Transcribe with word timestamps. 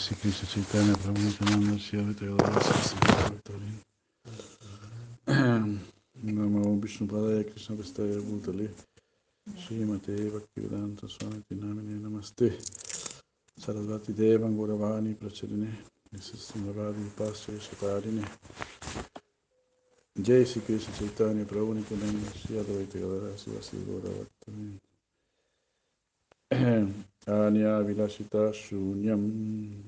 Jai 0.00 0.16
Krishna 0.16 0.48
Chaitanya 0.48 0.94
Prabhu 0.94 1.20
Nityananda 1.20 1.78
Shri 1.78 1.98
Advaita 1.98 2.24
Gadadhara 2.24 2.62
Sri 2.80 2.98
Namo 6.24 6.80
Vishnu 6.80 7.06
Padaya 7.06 7.44
Krishna 7.44 7.76
Prestaya 7.76 8.18
Bhutale 8.22 8.70
Srimate 9.58 10.30
Bhaktivedanta 10.32 11.06
Swami 11.06 11.44
Namine 11.52 12.00
Namaste 12.00 12.48
Sarasvati 13.60 14.12
Devan 14.14 14.56
Gauravani 14.56 15.14
Pracharine 15.14 15.70
Nisasindavadi 16.14 17.10
Pasya 17.14 17.60
Shatarine 17.60 18.24
Jai 20.18 20.44
Sri 20.44 20.62
Krishna 20.62 20.94
Chaitanya 20.94 21.44
Prabhu 21.44 21.74
Nityananda 21.74 22.30
Shri 22.38 22.56
Advaita 22.56 22.98
Gadadhara 22.98 23.36
Sri 23.36 23.52
Vasi 23.52 23.76
Gaura 23.84 24.10
Bhaktivinoda 26.50 27.04
Anya 27.26 27.84
Vilashita 27.84 28.48
Shunyam. 28.48 29.84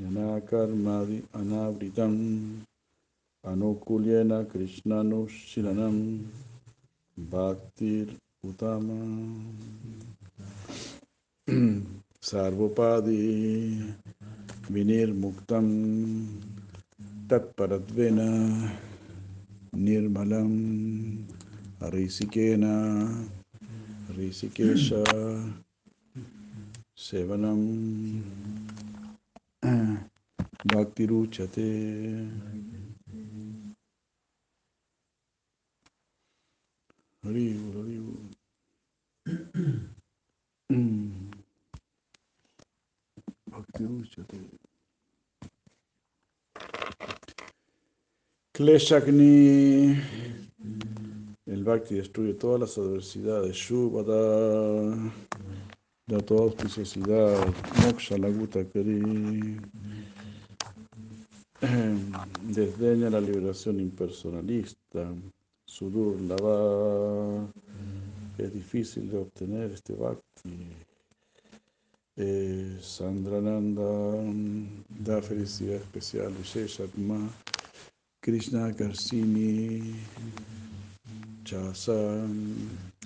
Yanakarmadi 0.00 1.22
Anavritam. 1.34 2.64
Anukulyena 3.44 4.44
Krishnanushilanam 4.48 6.24
Bhaktir 7.30 8.08
Utama. 8.42 8.96
Sarvopadi 12.22 13.94
Vinir 14.70 15.12
Muktam 15.12 16.26
Tatparadvena 17.28 18.72
Nirmalam 19.76 21.24
Sevanam 26.98 27.62
Bhaktiruchate 30.66 31.68
Haribu, 37.22 37.66
haribu. 37.78 38.14
Bhaktiruchate 43.52 44.38
Kleshakni 48.52 49.96
El 51.46 51.62
Bhakti 51.62 51.94
destruye 51.94 52.34
todas 52.34 52.60
las 52.60 52.76
adversidades. 52.76 53.54
Shubhada 53.56 55.12
da 56.08 56.20
toda 56.20 56.42
auspiciosidad. 56.44 57.54
Moksha 57.84 58.16
Laguta 58.16 58.64
Kari. 58.64 59.60
Desdeña 62.56 63.10
la 63.10 63.20
liberación 63.20 63.78
impersonalista. 63.80 65.12
Sudur 65.66 66.18
Lava. 66.22 67.46
Es 68.38 68.52
difícil 68.54 69.10
de 69.10 69.18
obtener 69.18 69.70
este 69.72 69.92
Bhakti. 69.94 70.72
Eh, 72.16 72.78
Sandrananda 72.80 73.84
da 74.88 75.20
felicidad 75.20 75.76
especial. 75.76 76.32
Visheshatma. 76.32 77.28
Krishna 78.22 78.72
Karsini. 78.72 79.94
Chasa 81.44 82.26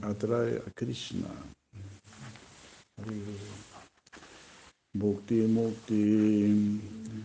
atrae 0.03 0.62
a 0.65 0.71
Krishna. 0.71 1.62
Bhukti 4.95 5.47
Mukti 5.49 6.71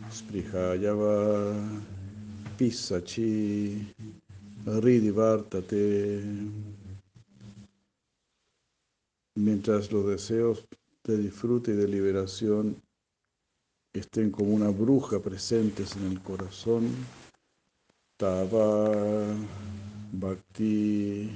Sprihayava 0.09 1.55
Pisachi 2.57 3.93
Ridivartate 4.65 6.23
Mientras 9.35 9.91
los 9.91 10.07
deseos 10.07 10.65
de 11.03 11.17
disfrute 11.17 11.71
y 11.71 11.75
de 11.75 11.87
liberación 11.87 12.81
estén 13.93 14.31
como 14.31 14.53
una 14.53 14.69
bruja 14.69 15.19
presentes 15.19 15.95
en 15.95 16.11
el 16.11 16.21
corazón, 16.21 16.89
Tava 18.17 19.35
Bhakti 20.11 21.29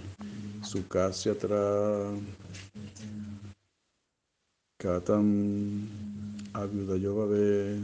Sukasyatra 0.64 2.12
Katam 4.82 5.88
Avyudayovave. 6.54 7.80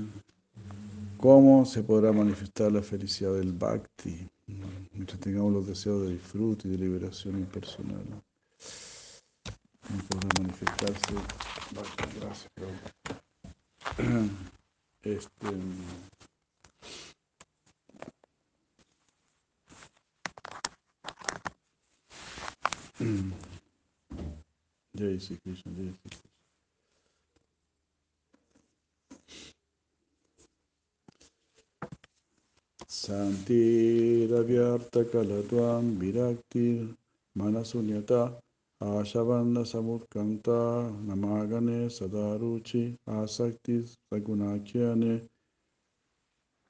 ¿Cómo 1.18 1.64
se 1.64 1.84
podrá 1.84 2.12
manifestar 2.12 2.72
la 2.72 2.82
felicidad 2.82 3.36
del 3.36 3.54
Bhakti? 3.54 4.28
Mientras 4.94 5.20
tengamos 5.20 5.54
los 5.54 5.68
deseos 5.68 6.02
de 6.02 6.14
disfrute 6.14 6.68
y 6.68 6.72
de 6.72 6.78
liberación 6.80 7.38
impersonal. 7.38 8.04
¿Cómo 9.88 10.00
podrá 10.10 10.30
manifestarse? 10.42 11.14
Bhakti? 11.76 12.20
Gracias, 12.20 12.50
Prabhu. 12.56 12.74
Este. 15.04 15.48
Jai 24.98 25.20
Sri 25.20 25.38
Krishna, 25.38 25.72
Jai 25.76 25.94
Krishna. 26.02 26.27
Santi 32.90 34.26
Kalatvam 34.26 35.98
Viraktir 36.00 36.96
Manasunyata 37.38 38.34
Ashavanda 38.82 39.66
Samudkanta 39.66 40.90
Namagane 41.06 41.90
Sadaruchi 41.92 42.96
Asaktis 43.06 43.98
Sagunakyane 44.10 45.22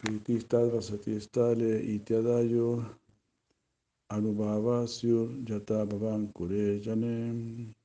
Pritistal 0.01 0.71
Vasatistale 0.71 1.85
Ityadayo 1.85 2.83
Anubhavasyur 4.11 5.45
Jata 5.45 5.85
Bhavan 5.85 6.33
Kure 6.33 6.79
Jane 6.81 7.75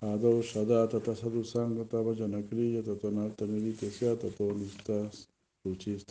Ado 0.00 0.40
Shada 0.42 0.88
Tata 0.88 1.16
Sadhu 1.16 1.42
Sangata 1.42 2.04
Saktis 5.64 6.04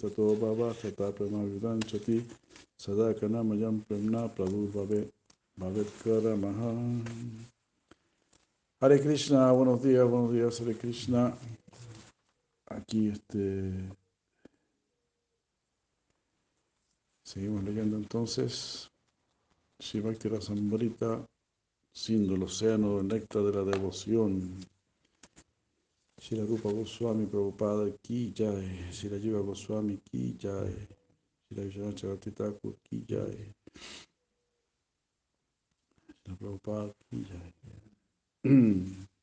Tato 0.00 0.34
Bhava 0.36 0.74
Tata 0.74 1.12
Prema 1.12 1.44
Vidanchati 1.44 2.24
Sada 2.76 3.14
Kanamayam 3.14 3.80
Premna 3.86 4.28
Prabhu 4.28 4.68
Bhavet 4.72 5.10
Bhavetkara 5.58 6.36
Maha 6.36 6.74
Hare 8.80 9.00
Krishna, 9.00 9.50
buenos 9.52 9.82
días, 9.82 10.08
buenos 10.08 10.32
días, 10.32 10.60
Hare 10.60 10.74
Krishna. 10.74 11.34
Aquí 12.66 13.08
este 13.08 13.72
Seguimos 17.24 17.62
leyendo 17.64 17.96
entonces 17.96 18.90
Shivakti 19.78 20.28
Rasambrita, 20.28 21.26
siendo 21.92 22.34
el 22.34 22.42
océano 22.42 22.96
del 22.96 23.08
néctar 23.08 23.42
de 23.42 23.52
la 23.52 23.64
devoción. 23.70 24.58
Shira 26.20 26.44
Rupa 26.44 26.72
Goswami 26.72 27.26
Prabhupada 27.26 27.92
Ki 28.02 28.32
Jai, 28.34 28.90
Shira 28.90 29.18
Jiva 29.18 29.40
Goswami 29.44 30.00
Ki 30.04 30.36
Jai, 30.36 30.74
Shira 31.48 31.62
Vishwanath 31.62 31.94
Chakravarti 31.94 32.32
Thakur 32.34 32.74
Ki 32.82 33.04
Jai, 33.06 33.54
Shira 36.24 36.36
Prabhupada 36.36 36.92
Ki 37.08 37.24
Jai. 37.24 37.52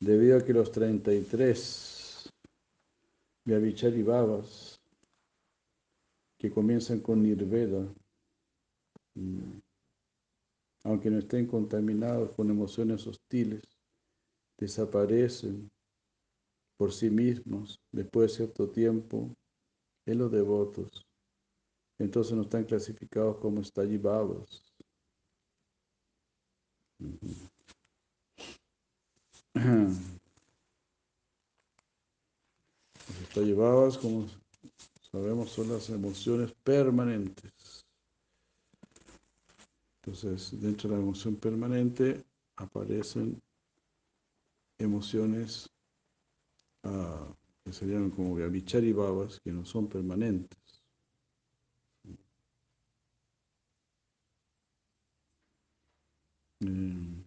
Debido 0.00 0.36
a 0.36 0.44
que 0.44 0.52
los 0.52 0.70
33 0.70 2.30
Vyavichari 3.44 4.02
Babas 4.04 4.80
que 6.38 6.52
comienzan 6.52 7.00
con 7.00 7.20
Nirveda, 7.20 7.84
mm, 9.16 9.58
aunque 10.84 11.10
no 11.10 11.18
estén 11.18 11.46
contaminados 11.46 12.32
con 12.32 12.50
emociones 12.50 13.06
hostiles, 13.06 13.62
desaparecen 14.58 15.70
por 16.76 16.92
sí 16.92 17.10
mismos 17.10 17.80
después 17.92 18.30
de 18.30 18.36
cierto 18.36 18.70
tiempo 18.70 19.34
en 20.06 20.18
los 20.18 20.30
devotos. 20.30 21.06
Entonces 21.98 22.34
no 22.34 22.42
están 22.42 22.64
clasificados 22.64 23.38
como 23.38 23.60
estallibados. 23.60 24.72
Los 33.08 33.20
estallibados, 33.22 33.98
como 33.98 34.26
sabemos, 35.10 35.50
son 35.50 35.68
las 35.70 35.90
emociones 35.90 36.52
permanentes. 36.62 37.77
Entonces, 40.08 40.58
dentro 40.58 40.88
de 40.88 40.96
la 40.96 41.02
emoción 41.02 41.36
permanente 41.36 42.24
aparecen 42.56 43.38
emociones 44.78 45.68
uh, 46.84 47.34
que 47.62 47.72
serían 47.74 48.08
como 48.10 48.34
Vyabhichari 48.36 48.94
Babas, 48.94 49.38
que 49.40 49.52
no 49.52 49.66
son 49.66 49.86
permanentes. 49.86 50.82
Mm. 56.62 57.24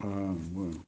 Ah, 0.00 0.22
bueno. 0.52 0.84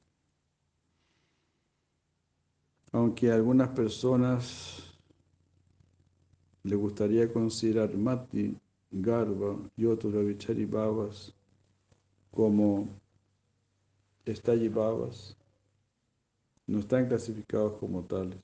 Aunque 2.91 3.31
algunas 3.31 3.69
personas 3.69 4.83
le 6.63 6.75
gustaría 6.75 7.31
considerar 7.31 7.95
Mati, 7.95 8.57
Garba 8.91 9.57
y 9.75 9.85
otros 9.85 10.13
Ravichari 10.13 10.65
Babas 10.65 11.33
como 12.31 12.87
Estalli 14.25 14.69
Babas, 14.69 15.37
no 16.65 16.79
están 16.79 17.07
clasificados 17.07 17.77
como 17.79 18.03
tales. 18.03 18.41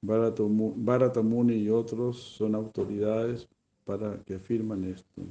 Bharatamuni 0.00 1.54
y 1.54 1.70
otros 1.70 2.18
son 2.18 2.54
autoridades 2.54 3.48
para 3.84 4.22
que 4.22 4.36
afirman 4.36 4.84
esto. 4.84 5.22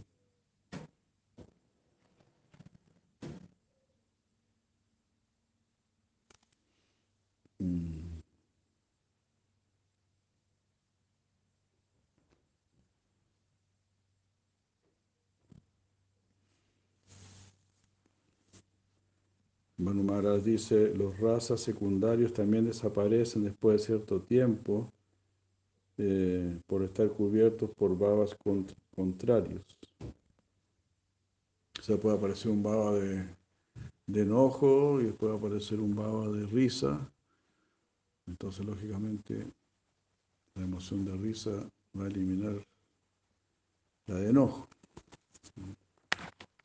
Manu 19.94 20.40
dice, 20.42 20.94
los 20.96 21.20
razas 21.20 21.62
secundarios 21.62 22.34
también 22.34 22.66
desaparecen 22.66 23.44
después 23.44 23.82
de 23.82 23.86
cierto 23.86 24.22
tiempo 24.22 24.92
eh, 25.98 26.60
por 26.68 26.84
estar 26.84 27.10
cubiertos 27.10 27.70
por 27.72 27.98
babas 27.98 28.38
contrarios. 28.96 29.64
O 31.80 31.84
sea, 31.84 31.98
puede 31.98 32.18
aparecer 32.18 32.52
un 32.52 32.64
baba 32.64 32.94
de, 32.94 33.26
de 34.08 34.22
enojo 34.22 35.02
y 35.02 35.12
puede 35.12 35.36
aparecer 35.36 35.80
un 35.80 35.96
baba 35.96 36.30
de 36.30 36.46
risa 36.46 37.12
entonces, 38.28 38.66
lógicamente, 38.66 39.48
la 40.56 40.64
emoción 40.64 41.06
de 41.06 41.16
risa 41.16 41.70
va 41.98 42.04
a 42.04 42.08
eliminar 42.08 42.68
la 44.06 44.16
de 44.16 44.30
enojo. 44.30 44.68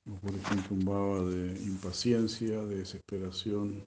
O 0.07 0.15
por 0.17 0.35
ejemplo, 0.35 0.77
un 0.77 0.85
baba 0.85 1.23
de 1.31 1.53
impaciencia, 1.63 2.63
de 2.65 2.77
desesperación, 2.77 3.87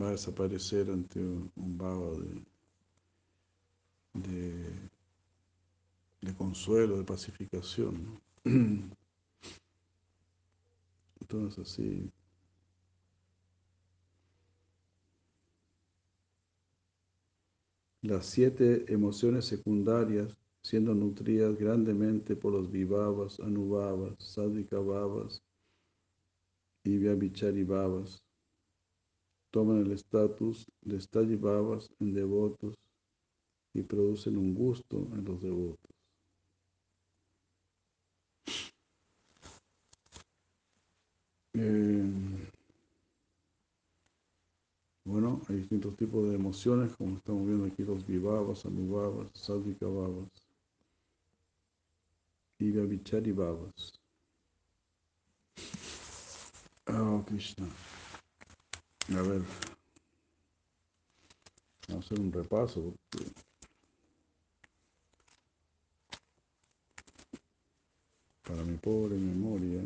va 0.00 0.08
a 0.08 0.12
desaparecer 0.12 0.90
ante 0.90 1.20
un 1.20 1.78
baba 1.78 2.12
de, 4.14 4.88
de, 6.20 6.34
consuelo, 6.34 6.96
de 6.98 7.04
pacificación. 7.04 8.20
Entonces, 11.20 11.58
así 11.58 12.12
las 18.04 18.26
siete 18.26 18.84
emociones 18.92 19.46
secundarias 19.46 20.36
siendo 20.64 20.94
nutridas 20.94 21.58
grandemente 21.58 22.34
por 22.34 22.54
los 22.54 22.70
vivavas, 22.70 23.38
anubhavas, 23.38 24.14
sadvikabhavas 24.18 25.42
y 26.84 26.96
vyabhichari-bhavas, 26.96 28.24
toman 29.50 29.80
el 29.84 29.92
estatus 29.92 30.66
de 30.80 30.96
stalli-bhavas 30.96 31.90
en 32.00 32.14
devotos 32.14 32.74
y 33.74 33.82
producen 33.82 34.38
un 34.38 34.54
gusto 34.54 35.06
en 35.12 35.24
los 35.26 35.42
devotos. 35.42 35.90
Eh, 41.52 42.04
bueno, 45.04 45.42
hay 45.48 45.56
distintos 45.56 45.94
tipos 45.96 46.26
de 46.30 46.36
emociones, 46.36 46.96
como 46.96 47.18
estamos 47.18 47.46
viendo 47.46 47.66
aquí 47.66 47.82
los 47.82 48.04
vivavas, 48.06 48.64
anubhavas, 48.64 49.30
sadvikavavas 49.34 50.43
y 52.58 52.70
vyabhichari 52.70 53.32
babas. 53.32 53.92
Oh, 56.86 57.24
Krishna. 57.26 57.66
A 59.10 59.22
ver, 59.22 59.42
vamos 61.88 62.04
a 62.04 62.06
hacer 62.06 62.20
un 62.20 62.32
repaso. 62.32 62.94
para 68.44 68.62
mi 68.62 68.76
pobre 68.76 69.16
memoria. 69.16 69.82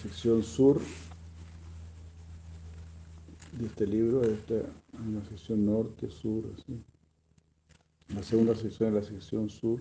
Sección 0.00 0.42
sur 0.42 0.80
de 3.52 3.66
este 3.66 3.86
libro, 3.86 4.22
esta, 4.22 4.54
en 4.54 5.16
la 5.16 5.24
sección 5.24 5.66
norte, 5.66 6.10
sur. 6.10 6.44
La 8.14 8.22
segunda 8.22 8.54
sección 8.54 8.88
es 8.88 8.94
la 8.94 9.02
sección 9.02 9.50
sur. 9.50 9.80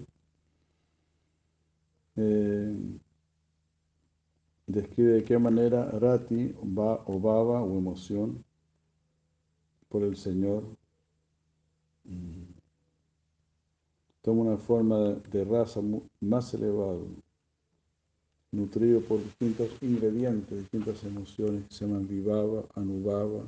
Eh, 2.18 2.76
describe 4.68 5.14
de 5.14 5.24
qué 5.24 5.40
manera 5.40 5.90
Rati 5.90 6.54
va, 6.78 7.02
o 7.06 7.20
baba 7.20 7.64
o 7.64 7.78
emoción 7.78 8.44
por 9.88 10.04
el 10.04 10.18
Señor 10.18 10.64
mm, 12.04 12.44
toma 14.22 14.42
una 14.42 14.58
forma 14.58 14.98
de 15.32 15.46
raza 15.46 15.80
más 16.20 16.54
elevada 16.54 17.00
nutrido 18.60 19.02
por 19.02 19.24
distintos 19.24 19.70
ingredientes, 19.82 20.58
distintas 20.60 21.04
emociones 21.04 21.64
que 21.68 21.74
se 21.74 21.86
llaman 21.86 22.08
vivava, 22.08 22.66
anubhava, 22.76 23.44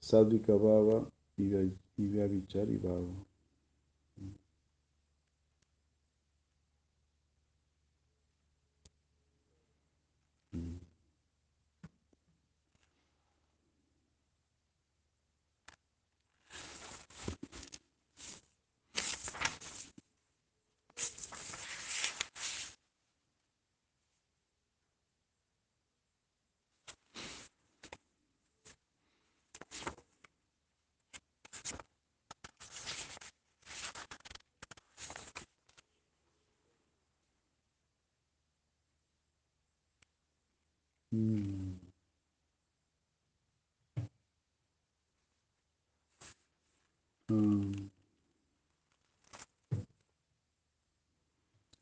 sadvika 0.00 0.54
bhava 0.54 1.08
y 1.36 1.48
vyabhichari 1.96 2.80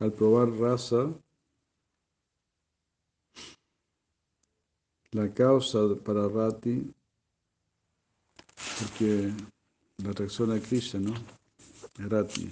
al 0.00 0.12
probar 0.12 0.50
rasa, 0.58 1.14
la 5.12 5.32
causa 5.34 5.94
para 6.04 6.26
Rati, 6.26 6.90
porque 8.78 9.30
la 9.98 10.10
atracción 10.10 10.52
a 10.52 10.60
Krishna, 10.60 11.00
¿no? 11.00 11.14
Rati. 12.08 12.50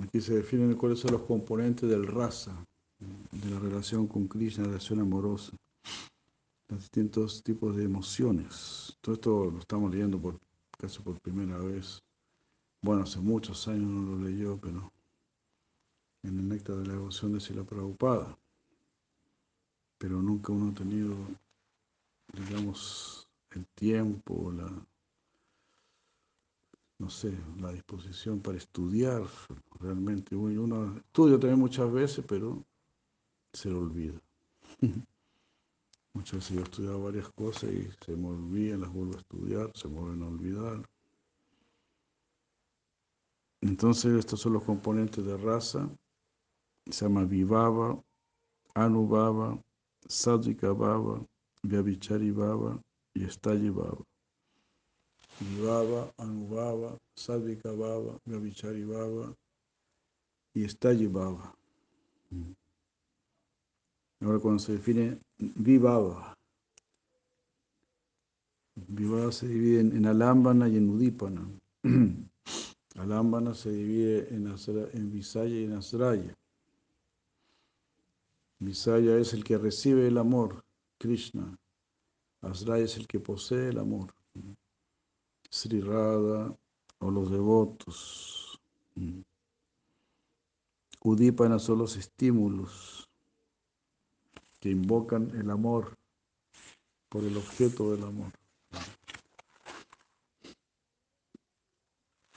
Aquí 0.00 0.20
se 0.20 0.34
definen 0.34 0.76
cuáles 0.76 1.00
son 1.00 1.12
los 1.12 1.22
componentes 1.22 1.90
del 1.90 2.06
rasa, 2.06 2.54
de 3.32 3.50
la 3.50 3.58
relación 3.58 4.06
con 4.06 4.28
Krishna, 4.28 4.62
la 4.62 4.68
relación 4.68 5.00
amorosa, 5.00 5.56
los 6.68 6.78
distintos 6.78 7.42
tipos 7.42 7.74
de 7.74 7.82
emociones. 7.82 8.96
Todo 9.00 9.14
esto 9.16 9.50
lo 9.50 9.58
estamos 9.58 9.90
leyendo 9.90 10.20
por 10.20 10.38
casi 10.78 11.00
por 11.00 11.20
primera 11.20 11.58
vez. 11.58 12.00
Bueno, 12.80 13.02
hace 13.02 13.18
muchos 13.18 13.66
años 13.66 13.90
no 13.90 14.16
lo 14.16 14.22
leyó, 14.22 14.56
pero 14.58 14.92
en 16.22 16.38
el 16.38 16.48
néctar 16.48 16.76
de 16.76 16.86
la 16.86 16.92
devoción 16.94 17.32
de 17.32 17.40
Sila 17.40 17.64
Prabhupada. 17.64 18.38
Pero 19.98 20.22
nunca 20.22 20.52
uno 20.52 20.70
ha 20.70 20.74
tenido, 20.74 21.16
digamos, 22.32 23.28
el 23.50 23.66
tiempo, 23.74 24.52
la, 24.52 24.70
no 26.98 27.10
sé, 27.10 27.36
la 27.60 27.72
disposición 27.72 28.40
para 28.40 28.58
estudiar 28.58 29.22
realmente. 29.80 30.36
Uno 30.36 30.96
estudia 30.98 31.38
también 31.38 31.58
muchas 31.58 31.90
veces, 31.92 32.24
pero 32.28 32.64
se 33.52 33.70
lo 33.70 33.80
olvida. 33.80 34.20
Muchas 36.14 36.40
veces 36.40 36.56
yo 36.56 36.60
he 36.60 36.64
estudiado 36.64 37.02
varias 37.02 37.28
cosas 37.28 37.70
y 37.70 37.88
se 38.04 38.16
me 38.16 38.28
olvidan, 38.28 38.80
las 38.80 38.92
vuelvo 38.92 39.14
a 39.14 39.18
estudiar, 39.18 39.70
se 39.74 39.88
me 39.88 40.00
vuelven 40.00 40.22
a 40.22 40.26
olvidar. 40.26 40.88
Entonces 43.60 44.18
estos 44.18 44.40
son 44.40 44.54
los 44.54 44.64
componentes 44.64 45.24
de 45.24 45.36
raza. 45.36 45.88
Se 46.90 47.04
llama 47.04 47.24
Vivava, 47.24 48.02
Anubhava, 48.74 49.60
Sadvika 50.06 50.72
Bhava, 50.72 51.26
Vyavichari 51.62 52.30
Bhava 52.30 52.80
y 53.14 53.24
Estayi 53.24 53.70
Bhava. 53.70 54.04
Vivava, 55.40 56.12
Anubhava, 56.18 56.98
Sadvika 57.16 57.72
Bhava, 57.72 58.18
Vyavichari 58.24 58.84
Bhava 58.84 59.34
y 60.54 60.64
Estayi 60.64 61.06
Bhava. 61.06 61.54
Ahora 64.20 64.38
cuando 64.40 64.58
se 64.58 64.72
define 64.72 65.20
Vivava, 65.38 66.36
Vivava 68.74 69.32
se 69.32 69.46
divide 69.48 69.80
en, 69.80 69.96
en 69.96 70.06
Alambana 70.06 70.68
y 70.68 70.76
en 70.76 70.90
Udipana. 70.90 71.48
Alambana 72.98 73.54
se 73.54 73.70
divide 73.70 74.28
en, 74.34 74.52
en 74.92 75.10
Visaya 75.12 75.54
y 75.54 75.64
en 75.64 75.74
Asraya. 75.74 76.36
Visaya 78.58 79.16
es 79.18 79.32
el 79.34 79.44
que 79.44 79.56
recibe 79.56 80.08
el 80.08 80.18
amor, 80.18 80.64
Krishna. 80.98 81.56
Asraya 82.40 82.84
es 82.84 82.96
el 82.96 83.06
que 83.06 83.20
posee 83.20 83.68
el 83.68 83.78
amor. 83.78 84.12
Sri 85.48 85.80
Radha 85.80 86.52
o 86.98 87.10
los 87.10 87.30
devotos. 87.30 88.60
Udipana 91.00 91.60
son 91.60 91.78
los 91.78 91.96
estímulos 91.96 93.08
que 94.58 94.70
invocan 94.70 95.30
el 95.38 95.50
amor 95.50 95.96
por 97.08 97.22
el 97.22 97.36
objeto 97.36 97.92
del 97.92 98.02
amor. 98.02 98.32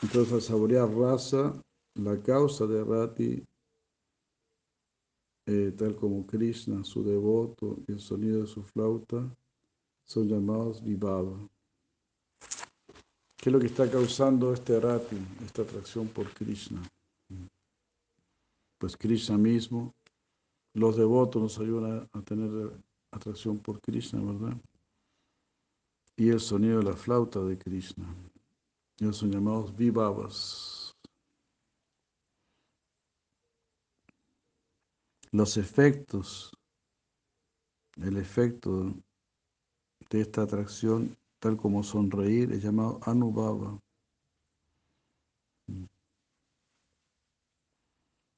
Entonces, 0.01 0.33
al 0.33 0.41
saborear 0.41 0.89
rasa, 0.89 1.53
la 1.95 2.21
causa 2.21 2.65
de 2.65 2.83
Rati, 2.83 3.45
eh, 5.45 5.73
tal 5.77 5.95
como 5.95 6.25
Krishna, 6.25 6.83
su 6.83 7.03
devoto 7.03 7.77
y 7.87 7.93
el 7.93 7.99
sonido 7.99 8.41
de 8.41 8.47
su 8.47 8.63
flauta, 8.63 9.35
son 10.05 10.27
llamados 10.27 10.83
vivava. 10.83 11.37
¿Qué 13.37 13.49
es 13.49 13.53
lo 13.53 13.59
que 13.59 13.67
está 13.67 13.89
causando 13.89 14.53
este 14.53 14.79
Rati, 14.79 15.17
esta 15.43 15.63
atracción 15.63 16.07
por 16.07 16.31
Krishna? 16.33 16.81
Pues 18.77 18.97
Krishna 18.97 19.37
mismo, 19.37 19.93
los 20.73 20.97
devotos 20.97 21.41
nos 21.41 21.59
ayudan 21.59 22.09
a 22.11 22.21
tener 22.21 22.71
atracción 23.11 23.59
por 23.59 23.79
Krishna, 23.81 24.21
¿verdad? 24.21 24.57
Y 26.17 26.29
el 26.29 26.39
sonido 26.39 26.79
de 26.79 26.85
la 26.85 26.95
flauta 26.95 27.39
de 27.41 27.57
Krishna. 27.57 28.05
Son 29.09 29.31
llamados 29.31 29.75
vivavas. 29.75 30.95
Los 35.31 35.57
efectos, 35.57 36.51
el 37.95 38.17
efecto 38.17 38.93
de 40.11 40.21
esta 40.21 40.43
atracción, 40.43 41.17
tal 41.39 41.57
como 41.57 41.81
sonreír, 41.81 42.51
es 42.51 42.61
llamado 42.61 42.99
anubhava. 43.01 43.79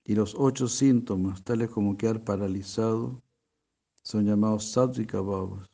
Y 0.06 0.16
los 0.16 0.34
ocho 0.36 0.70
síntomas, 0.70 1.44
tales 1.44 1.70
como 1.70 1.98
quedar 1.98 2.24
paralizado, 2.24 3.22
son 4.02 4.26
llamados 4.26 4.72
sattvika 4.72 5.20
bhavas. 5.20 5.70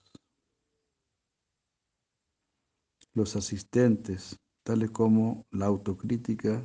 Los 3.13 3.35
asistentes, 3.35 4.39
tales 4.69 4.91
como 4.91 5.47
la 5.49 5.65
autocrítica, 5.65 6.63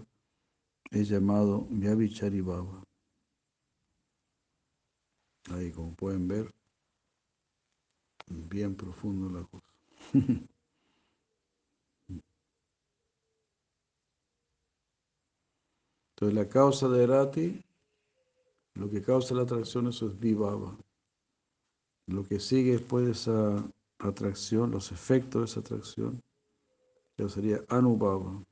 es 0.90 1.08
llamado 1.08 1.66
Vyavichari 1.70 2.42
Bhava. 2.42 2.84
Ahí, 5.50 5.72
como 5.72 5.94
pueden 5.94 6.28
ver, 6.28 6.54
bien 8.26 8.74
profundo 8.76 9.30
la 9.30 9.46
cosa. 9.46 9.72
Entonces, 16.10 16.34
la 16.34 16.46
causa 16.46 16.90
de 16.90 17.06
Rati, 17.06 17.64
lo 18.74 18.90
que 18.90 19.00
causa 19.00 19.34
la 19.34 19.44
atracción, 19.44 19.86
eso 19.86 20.08
es 20.08 20.20
Vivava. 20.20 20.76
Lo 22.06 22.22
que 22.28 22.38
sigue 22.38 22.72
después 22.72 23.06
de 23.06 23.12
esa 23.12 23.66
atracción, 23.98 24.72
los 24.72 24.92
efectos 24.92 25.40
de 25.40 25.46
esa 25.46 25.60
atracción, 25.60 26.22
eso 27.16 27.28
sería 27.28 27.64
Anubhava. 27.68 28.44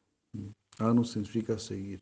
Anu 0.79 1.05
significa 1.05 1.59
seguir. 1.59 2.01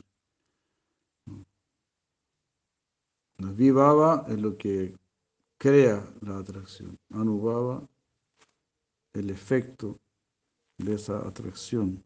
Vivava 3.38 4.26
es 4.28 4.38
lo 4.38 4.56
que 4.56 4.94
crea 5.58 6.04
la 6.20 6.38
atracción. 6.38 6.98
Anubhava, 7.10 7.88
el 9.14 9.30
efecto 9.30 9.98
de 10.78 10.94
esa 10.94 11.26
atracción. 11.26 12.04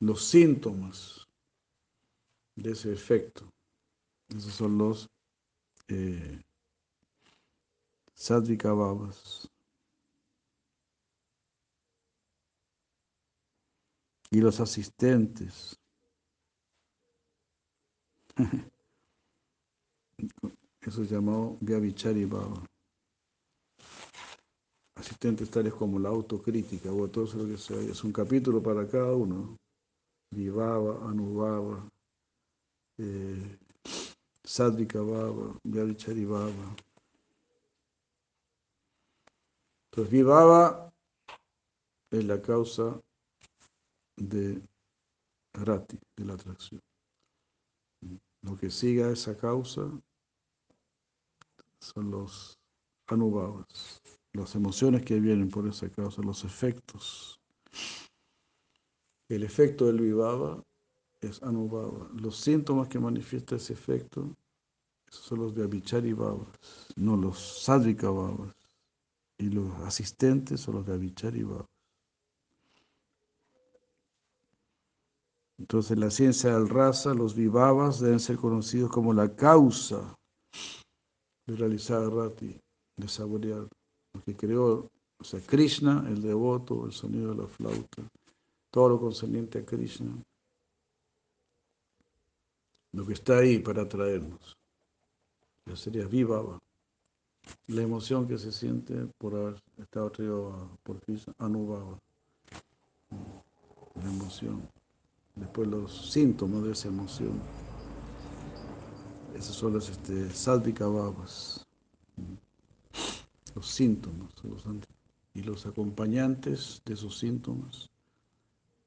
Los 0.00 0.24
síntomas 0.24 1.28
de 2.56 2.72
ese 2.72 2.92
efecto. 2.92 3.48
Esos 4.28 4.54
son 4.54 4.78
los 4.78 5.10
eh, 5.88 6.40
Sadvika 8.20 8.74
Bhavas. 8.74 9.48
Y 14.30 14.42
los 14.42 14.60
asistentes. 14.60 15.74
Eso 20.82 21.02
es 21.02 21.10
llamado 21.10 21.56
Vyavichari 21.62 22.26
Bhava. 22.26 22.62
Asistentes 24.96 25.50
tales 25.50 25.72
como 25.72 25.98
la 25.98 26.10
autocrítica, 26.10 26.92
o 26.92 27.08
todo 27.08 27.24
eso 27.24 27.38
lo 27.38 27.46
que 27.46 27.56
sea. 27.56 27.80
Es 27.80 28.04
un 28.04 28.12
capítulo 28.12 28.62
para 28.62 28.86
cada 28.86 29.14
uno. 29.14 29.56
Vivava, 30.30 31.08
Anubhava, 31.08 31.88
eh, 32.98 33.58
Sadvika 34.44 35.00
Bhava, 35.00 35.58
Vyavichari 35.64 36.26
Bhava. 36.26 36.76
Entonces, 39.90 40.12
Vivava 40.12 40.92
es 42.10 42.24
la 42.24 42.40
causa 42.40 43.00
de 44.16 44.62
Rati, 45.54 45.98
de 46.16 46.24
la 46.24 46.34
atracción. 46.34 46.80
Lo 48.42 48.56
que 48.56 48.70
siga 48.70 49.10
esa 49.10 49.36
causa 49.36 49.90
son 51.80 52.10
los 52.10 52.58
anubhavas, 53.08 54.00
las 54.32 54.54
emociones 54.54 55.04
que 55.04 55.18
vienen 55.18 55.48
por 55.48 55.66
esa 55.66 55.90
causa, 55.90 56.22
los 56.22 56.44
efectos. 56.44 57.40
El 59.28 59.42
efecto 59.42 59.86
del 59.86 60.00
vivava 60.00 60.62
es 61.20 61.42
anubhava. 61.42 62.08
Los 62.14 62.36
síntomas 62.36 62.88
que 62.88 62.98
manifiesta 62.98 63.56
ese 63.56 63.72
efecto, 63.72 64.36
son 65.08 65.40
los 65.40 65.54
de 65.54 65.64
avichari 65.64 66.12
bhavas, 66.12 66.48
no 66.96 67.16
los 67.16 67.38
sadvika 67.64 68.10
bhavas. 68.10 68.59
Y 69.40 69.48
los 69.48 69.74
asistentes 69.80 70.60
son 70.60 70.76
los 70.76 70.86
Gavichari 70.86 71.42
Babas. 71.42 71.66
Entonces, 75.58 75.92
en 75.92 76.00
la 76.00 76.10
ciencia 76.10 76.54
del 76.54 76.68
raza, 76.68 77.14
los 77.14 77.34
vivavas 77.34 78.00
deben 78.00 78.20
ser 78.20 78.36
conocidos 78.36 78.90
como 78.90 79.12
la 79.12 79.34
causa 79.34 80.14
de 81.46 81.56
realizar 81.56 82.02
rati, 82.10 82.58
de 82.96 83.08
saborear 83.08 83.66
lo 84.14 84.22
que 84.24 84.36
creó, 84.36 84.90
o 85.18 85.24
sea, 85.24 85.40
Krishna, 85.40 86.04
el 86.08 86.22
devoto, 86.22 86.86
el 86.86 86.92
sonido 86.92 87.34
de 87.34 87.42
la 87.42 87.48
flauta, 87.48 88.08
todo 88.70 88.88
lo 88.90 89.00
concerniente 89.00 89.58
a 89.58 89.64
Krishna, 89.66 90.22
lo 92.92 93.06
que 93.06 93.12
está 93.12 93.38
ahí 93.38 93.58
para 93.58 93.82
atraernos. 93.82 94.56
Ya 95.66 95.76
sería 95.76 96.06
vivava. 96.06 96.58
La 97.68 97.82
emoción 97.82 98.26
que 98.26 98.38
se 98.38 98.52
siente 98.52 98.94
por 99.18 99.34
haber 99.34 99.62
estado 99.78 100.06
atraído 100.08 100.78
por 100.82 101.00
Krishna, 101.00 101.32
anubhava. 101.38 101.98
La 103.94 104.10
emoción 104.10 104.68
después 105.40 105.68
los 105.68 106.12
síntomas 106.12 106.62
de 106.64 106.72
esa 106.72 106.88
emoción. 106.88 107.40
Esos 109.34 109.56
son 109.56 109.72
los 109.72 109.88
este, 109.88 110.28
babas, 110.86 111.66
los 113.54 113.66
síntomas, 113.66 114.30
y 115.32 115.42
los 115.42 115.64
acompañantes 115.66 116.82
de 116.84 116.94
esos 116.94 117.18
síntomas 117.18 117.88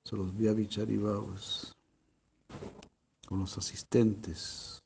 son 0.03 0.19
los 0.19 0.37
babas, 0.97 1.73
con 3.27 3.39
los 3.39 3.57
asistentes. 3.57 4.82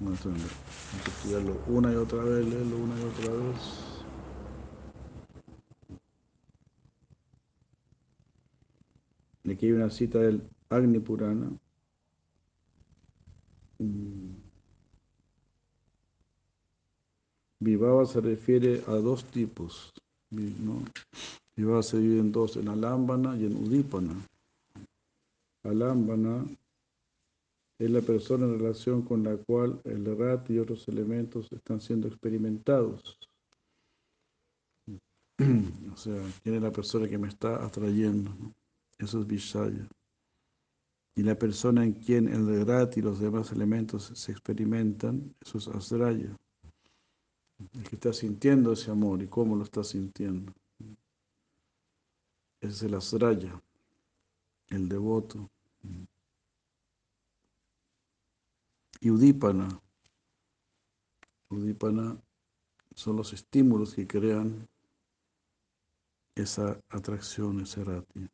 Vamos 0.00 0.24
a 0.24 0.30
estudiarlo 1.10 1.60
una 1.66 1.92
y 1.92 1.96
otra 1.96 2.24
vez, 2.24 2.46
leerlo 2.48 2.76
una 2.78 2.98
y 2.98 3.04
otra 3.04 3.34
vez. 3.34 3.90
Aquí 9.52 9.66
hay 9.66 9.72
una 9.72 9.90
cita 9.90 10.18
del 10.20 10.42
Agni 10.70 11.00
Purana. 11.00 11.50
Mm. 13.78 14.36
Vivava 17.58 18.06
se 18.06 18.22
refiere 18.22 18.82
a 18.86 18.92
dos 18.92 19.24
tipos. 19.24 19.92
¿no? 20.30 20.82
Vivava 21.56 21.82
se 21.82 21.98
divide 21.98 22.20
en 22.20 22.32
dos, 22.32 22.56
en 22.56 22.68
Alambana 22.68 23.36
y 23.36 23.44
en 23.44 23.54
Udipana. 23.54 24.14
Alambana 25.62 26.46
es 27.80 27.90
la 27.90 28.02
persona 28.02 28.44
en 28.44 28.58
relación 28.58 29.02
con 29.02 29.24
la 29.24 29.38
cual 29.38 29.80
el 29.84 30.04
rat 30.16 30.50
y 30.50 30.58
otros 30.58 30.86
elementos 30.86 31.50
están 31.50 31.80
siendo 31.80 32.08
experimentados. 32.08 33.18
O 35.92 35.96
sea, 35.96 36.22
¿quién 36.42 36.54
es 36.54 36.62
la 36.62 36.70
persona 36.70 37.08
que 37.08 37.18
me 37.18 37.28
está 37.28 37.64
atrayendo? 37.64 38.30
eso 38.98 39.20
es 39.20 39.26
Vishaya. 39.26 39.88
Y 41.16 41.22
la 41.22 41.34
persona 41.36 41.84
en 41.84 41.94
quien 41.94 42.28
el 42.28 42.66
Rat 42.66 42.96
y 42.98 43.02
los 43.02 43.18
demás 43.18 43.50
elementos 43.50 44.12
se 44.14 44.32
experimentan, 44.32 45.34
eso 45.40 45.58
es 45.58 45.68
Asraya. 45.68 46.36
El 47.74 47.82
que 47.82 47.96
está 47.96 48.12
sintiendo 48.12 48.72
ese 48.72 48.90
amor 48.90 49.22
y 49.22 49.26
cómo 49.26 49.56
lo 49.56 49.64
está 49.64 49.82
sintiendo. 49.82 50.52
Ese 52.60 52.72
es 52.72 52.82
el 52.82 52.94
Asraya, 52.94 53.60
el 54.68 54.88
devoto. 54.88 55.50
Y 59.00 59.10
Udipana. 59.10 59.80
Udipana 61.48 62.20
son 62.94 63.16
los 63.16 63.32
estímulos 63.32 63.94
que 63.94 64.06
crean 64.06 64.68
esa 66.34 66.78
atracción, 66.90 67.60
ese 67.60 67.82
rati. 67.82 68.28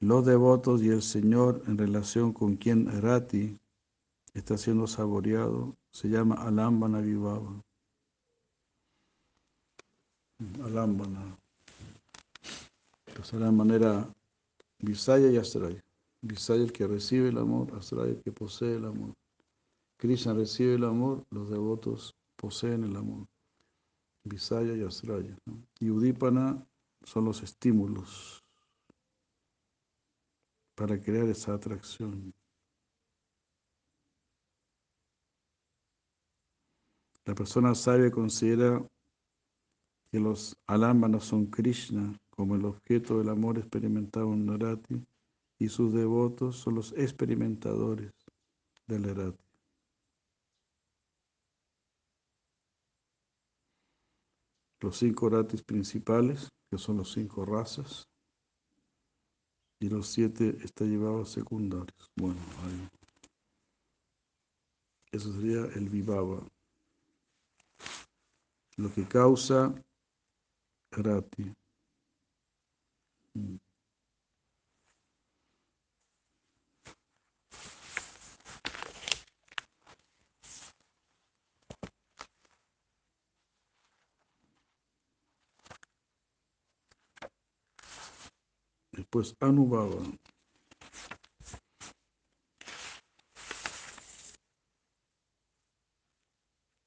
Los 0.00 0.26
devotos 0.26 0.82
y 0.82 0.88
el 0.88 1.02
Señor 1.02 1.62
en 1.66 1.78
relación 1.78 2.32
con 2.32 2.56
quien 2.56 2.86
Rati 3.02 3.58
está 4.34 4.56
siendo 4.56 4.86
saboreado 4.86 5.77
se 5.98 6.06
llama 6.08 6.36
Alambana 6.36 7.00
Vivava. 7.00 7.60
Alambana. 10.62 11.36
Entonces, 13.08 13.32
de 13.32 13.44
la 13.44 13.50
manera 13.50 14.14
Visaya 14.78 15.28
y 15.28 15.36
Astraya. 15.38 15.84
Visaya 16.22 16.62
el 16.62 16.72
que 16.72 16.86
recibe 16.86 17.30
el 17.30 17.38
amor, 17.38 17.74
Astraya 17.74 18.12
el 18.12 18.22
que 18.22 18.30
posee 18.30 18.76
el 18.76 18.84
amor. 18.84 19.12
Krishna 19.96 20.34
recibe 20.34 20.74
el 20.74 20.84
amor, 20.84 21.26
los 21.30 21.50
devotos 21.50 22.14
poseen 22.36 22.84
el 22.84 22.94
amor. 22.94 23.26
Visaya 24.22 24.76
y 24.76 24.84
Astraya. 24.84 25.36
Y 25.80 25.90
Udipana 25.90 26.64
son 27.02 27.24
los 27.24 27.42
estímulos 27.42 28.44
para 30.76 31.00
crear 31.00 31.26
esa 31.26 31.54
atracción. 31.54 32.32
La 37.28 37.34
persona 37.34 37.74
sabia 37.74 38.10
considera 38.10 38.82
que 40.10 40.18
los 40.18 40.56
alámbanos 40.66 41.26
son 41.26 41.44
Krishna 41.44 42.18
como 42.30 42.54
el 42.54 42.64
objeto 42.64 43.18
del 43.18 43.28
amor 43.28 43.58
experimentado 43.58 44.32
en 44.32 44.46
Narati 44.46 45.04
y 45.58 45.68
sus 45.68 45.92
devotos 45.92 46.56
son 46.56 46.76
los 46.76 46.94
experimentadores 46.94 48.10
del 48.86 49.02
Narati. 49.02 49.44
Los 54.80 54.96
cinco 54.96 55.28
ratis 55.28 55.62
principales, 55.62 56.48
que 56.70 56.78
son 56.78 56.96
los 56.96 57.12
cinco 57.12 57.44
razas, 57.44 58.08
y 59.80 59.90
los 59.90 60.06
siete 60.06 60.56
está 60.64 60.86
llevado 60.86 61.20
a 61.20 61.26
secundarios. 61.26 62.10
Bueno, 62.16 62.40
ahí. 62.64 62.88
Eso 65.12 65.30
sería 65.34 65.66
el 65.74 65.90
vivaba. 65.90 66.42
Lo 68.78 68.92
que 68.92 69.04
causa 69.04 69.74
rati. 70.92 71.52
Mm. 73.34 73.58
Después 88.92 89.34
Anubhava. 89.40 90.02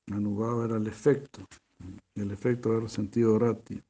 Anubhava 0.08 0.66
era 0.66 0.78
el 0.78 0.88
efecto, 0.88 1.46
el 2.16 2.32
efecto 2.32 2.70
de 2.70 2.78
haber 2.78 2.90
sentido 2.90 3.38
rati. 3.40 3.82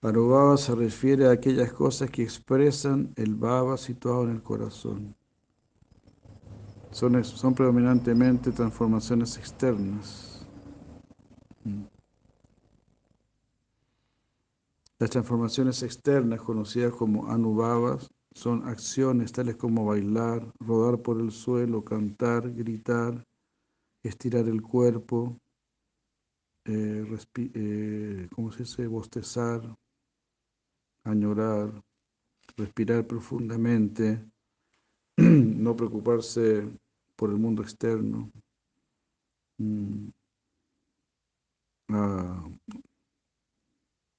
Anubhava 0.00 0.56
se 0.56 0.74
refiere 0.76 1.26
a 1.26 1.32
aquellas 1.32 1.72
cosas 1.72 2.08
que 2.10 2.22
expresan 2.22 3.12
el 3.16 3.34
bhava 3.34 3.76
situado 3.76 4.24
en 4.24 4.30
el 4.30 4.42
corazón. 4.42 5.16
Son, 6.92 7.24
son 7.24 7.54
predominantemente 7.54 8.52
transformaciones 8.52 9.36
externas. 9.36 10.46
Las 15.00 15.10
transformaciones 15.10 15.82
externas, 15.82 16.40
conocidas 16.42 16.92
como 16.92 17.28
anubhavas, 17.28 18.08
son 18.38 18.68
acciones 18.68 19.32
tales 19.32 19.56
como 19.56 19.84
bailar, 19.86 20.52
rodar 20.60 21.02
por 21.02 21.20
el 21.20 21.32
suelo, 21.32 21.84
cantar, 21.84 22.54
gritar, 22.54 23.24
estirar 24.04 24.48
el 24.48 24.62
cuerpo, 24.62 25.40
eh, 26.64 27.04
eh, 27.36 28.28
¿cómo 28.32 28.52
se 28.52 28.60
dice? 28.60 28.86
Bostezar, 28.86 29.60
añorar, 31.04 31.82
respirar 32.56 33.06
profundamente, 33.06 34.24
no 35.16 35.74
preocuparse 35.74 36.68
por 37.16 37.30
el 37.30 37.38
mundo 37.38 37.62
externo. 37.62 38.30
Mm. 39.58 40.10
Ah, 41.90 42.44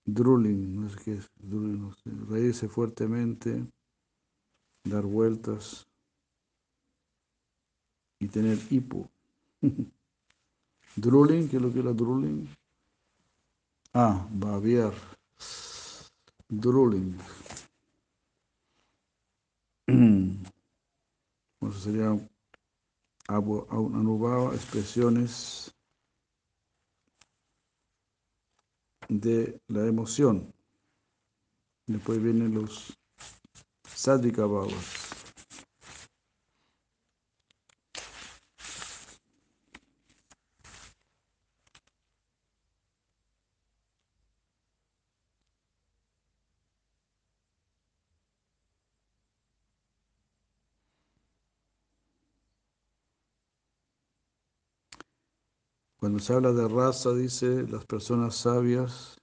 drooling, 0.06 0.82
no 0.82 0.90
sé 0.90 0.98
qué 1.04 1.14
es, 1.14 1.30
drooling, 1.38 1.94
reírse 2.28 2.68
fuertemente, 2.68 3.66
dar 4.84 5.04
vueltas, 5.04 5.90
y 8.20 8.28
tener 8.28 8.58
hipo. 8.70 9.10
drooling, 10.96 11.48
¿qué 11.50 11.56
es 11.58 11.62
lo 11.62 11.72
que 11.72 11.80
era 11.80 11.94
drooling? 11.94 12.48
Ah, 13.94 14.28
babear. 14.32 14.94
Drooling. 16.50 17.18
Bueno, 21.62 21.76
sería 21.76 22.30
anubaba 23.28 24.56
expresiones 24.56 25.76
de 29.10 29.60
la 29.68 29.86
emoción. 29.88 30.54
Después 31.86 32.24
vienen 32.24 32.54
los 32.54 32.99
sadvika 34.00 34.48
Cuando 55.98 56.20
se 56.20 56.34
habla 56.34 56.54
de 56.54 56.70
raza, 56.70 57.14
dice 57.14 57.68
las 57.68 57.86
personas 57.86 58.36
sabias, 58.36 59.18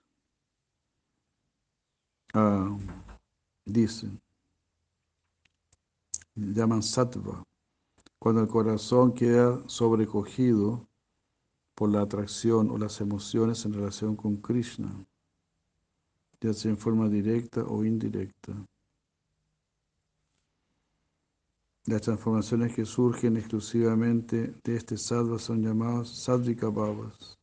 ah, 2.35 2.77
dicen, 3.65 4.21
llaman 6.37 6.83
sattva, 6.83 7.43
cuando 8.19 8.43
el 8.43 8.49
corazón 8.49 9.15
queda 9.15 9.63
sobrecogido 9.67 10.87
por 11.75 11.91
la 11.91 12.03
atracción 12.03 12.71
o 12.71 12.79
las 12.79 13.01
emociones 13.01 13.65
en 13.65 13.73
relación 13.73 14.17
con 14.17 14.37
Krishna, 14.37 14.93
ya 16.41 16.53
sea 16.53 16.71
en 16.71 16.79
forma 16.79 17.09
directa 17.09 17.65
o 17.65 17.85
indirecta. 17.85 18.55
Las 21.85 22.03
transformaciones 22.03 22.75
que 22.75 22.85
surgen 22.85 23.37
exclusivamente 23.37 24.55
de 24.65 24.77
este 24.77 24.99
sattva 24.99 25.39
son 25.39 25.63
llamadas 25.63 26.09
sadvika 26.09 26.69
bhavas. 26.69 27.39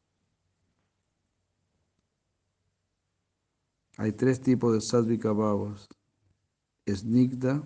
Hay 3.97 4.11
tres 4.11 4.41
tipos 4.41 4.73
de 4.73 4.81
sadvika 4.81 5.31
bhavas. 5.31 5.87
Snigda, 6.85 7.63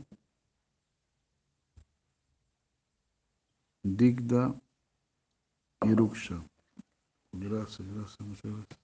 Digda 3.96 4.54
y 5.82 5.94
Ruksha. 5.94 6.44
Gracias, 7.32 7.88
gracias, 7.88 8.20
muchas 8.20 8.52
gracias. 8.52 8.80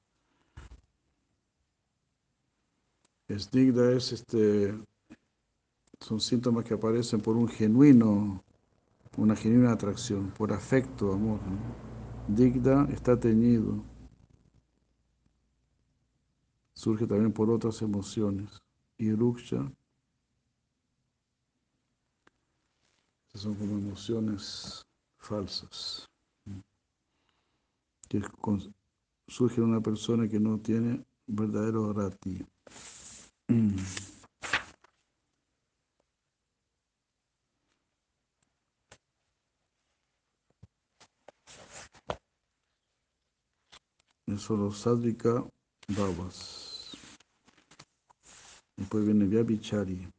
Snigda 3.30 3.92
es 3.92 4.12
este 4.12 4.78
son 6.00 6.20
síntomas 6.20 6.64
que 6.66 6.74
aparecen 6.74 7.20
por 7.22 7.36
un 7.36 7.48
genuino, 7.48 8.44
una 9.18 9.36
genuina 9.36 9.72
atracción, 9.72 10.32
por 10.32 10.54
afecto, 10.54 11.14
amor. 11.14 11.40
Digda 12.28 12.88
está 12.92 13.20
teñido. 13.20 13.84
Surge 16.74 17.08
también 17.08 17.32
por 17.34 17.50
otras 17.50 17.82
emociones. 17.82 18.62
Y 18.98 19.12
Ruksha, 19.14 19.72
son 23.34 23.56
como 23.56 23.78
emociones 23.78 24.86
falsas. 25.24 26.06
Que 28.10 28.22
surge 29.28 29.62
una 29.62 29.82
persona 29.82 30.28
que 30.28 30.40
no 30.40 30.60
tiene 30.60 31.04
verdadero 31.26 31.94
rati. 31.94 32.46
Eso 44.28 44.58
los 44.58 44.78
sadvika 44.80 45.46
babas. 45.88 46.98
Después 48.76 49.06
viene 49.06 49.26
Vyavichari. 49.26 50.13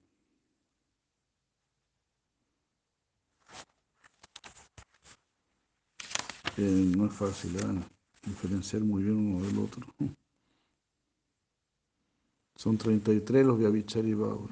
No 6.57 7.07
es 7.07 7.12
fácil 7.12 7.57
¿eh? 7.57 7.83
diferenciar 8.25 8.83
muy 8.83 9.03
bien 9.03 9.17
uno 9.17 9.45
del 9.45 9.59
otro. 9.59 9.87
Son 12.57 12.79
33 12.79 13.45
los 13.45 13.59
Vyavichari 13.59 14.14
babas. 14.14 14.51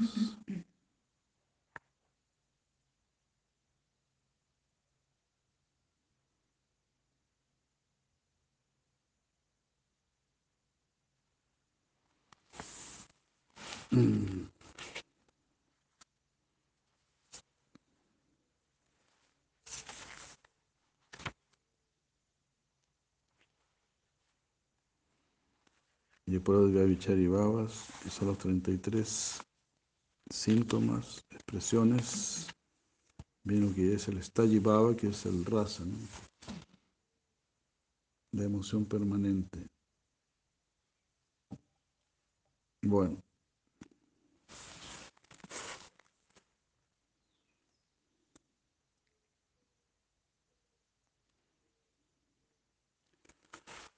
Y 26.33 26.39
Vichari 26.39 27.27
Babas, 27.27 27.89
que 28.03 28.09
son 28.09 28.29
los 28.29 28.39
33 28.39 29.39
síntomas, 30.31 31.27
expresiones, 31.31 32.47
viene 33.45 33.67
lo 33.67 33.75
que 33.75 33.93
es 33.93 34.09
el 34.09 34.23
Stayi 34.23 34.59
Baba, 34.59 34.97
que 34.97 35.09
es 35.09 35.27
el 35.27 35.45
rasa, 35.45 35.85
¿no? 35.85 35.95
la 38.33 38.45
emoción 38.45 38.87
permanente. 38.87 39.69
Bueno. 42.81 43.23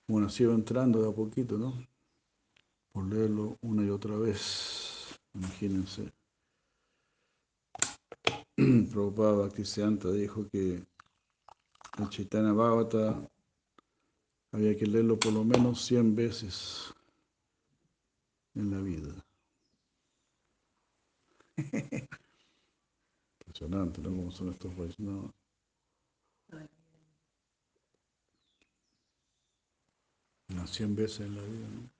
Bueno, 0.08 0.28
sigo 0.28 0.52
entrando 0.52 1.00
de 1.00 1.10
a 1.10 1.12
poquito, 1.14 1.56
¿no? 1.56 1.93
Por 2.94 3.06
leerlo 3.06 3.58
una 3.60 3.84
y 3.84 3.90
otra 3.90 4.16
vez. 4.16 5.18
Imagínense. 5.34 6.12
Prabhupada 8.92 9.32
Bhaktisiddhanta 9.32 10.12
dijo 10.12 10.48
que 10.48 10.80
el 11.98 12.08
Chaitanya 12.08 12.52
Bhavata 12.52 13.28
había 14.52 14.76
que 14.76 14.86
leerlo 14.86 15.18
por 15.18 15.32
lo 15.32 15.42
menos 15.42 15.84
100 15.84 16.14
veces 16.14 16.94
en 18.54 18.70
la 18.70 18.78
vida. 18.78 19.12
Impresionante, 23.40 24.02
¿no? 24.02 24.10
Como 24.10 24.30
son 24.30 24.50
estos 24.50 24.76
Vaishnavas. 24.76 25.32
Unas 30.48 30.70
100 30.70 30.94
veces 30.94 31.20
en 31.22 31.34
la 31.34 31.42
vida, 31.42 31.68
¿no? 31.68 31.93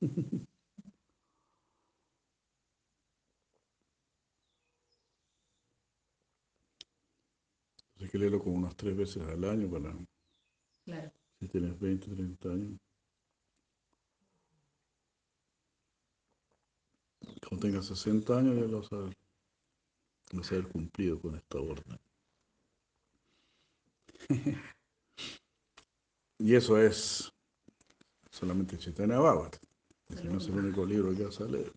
Hay 8.00 8.08
que 8.08 8.18
leerlo 8.18 8.38
como 8.40 8.56
unas 8.56 8.74
tres 8.76 8.96
veces 8.96 9.22
al 9.22 9.44
año 9.44 9.70
para... 9.70 9.94
Claro. 10.84 11.12
Si 11.38 11.48
tienes 11.48 11.78
20, 11.78 12.06
30 12.10 12.48
años. 12.48 12.80
Cuando 17.46 17.66
tengas 17.66 17.86
60 17.86 18.38
años 18.38 18.56
ya 18.56 18.66
lo 18.66 18.80
vas 18.80 18.92
a, 18.92 19.10
vas 20.32 20.50
a 20.50 20.54
haber 20.54 20.68
cumplido 20.68 21.20
con 21.20 21.34
esta 21.34 21.58
orden. 21.58 21.98
y 26.38 26.54
eso 26.54 26.78
es 26.78 27.30
solamente 28.30 28.78
Chaitanya 28.78 29.18
Bhagavat. 29.18 29.69
Si 30.16 30.28
no 30.28 30.38
es 30.38 30.46
el 30.46 30.54
único 30.54 30.84
libro 30.84 31.14
que 31.14 31.24
vas 31.24 31.40
a 31.40 31.44
leer. 31.44 31.72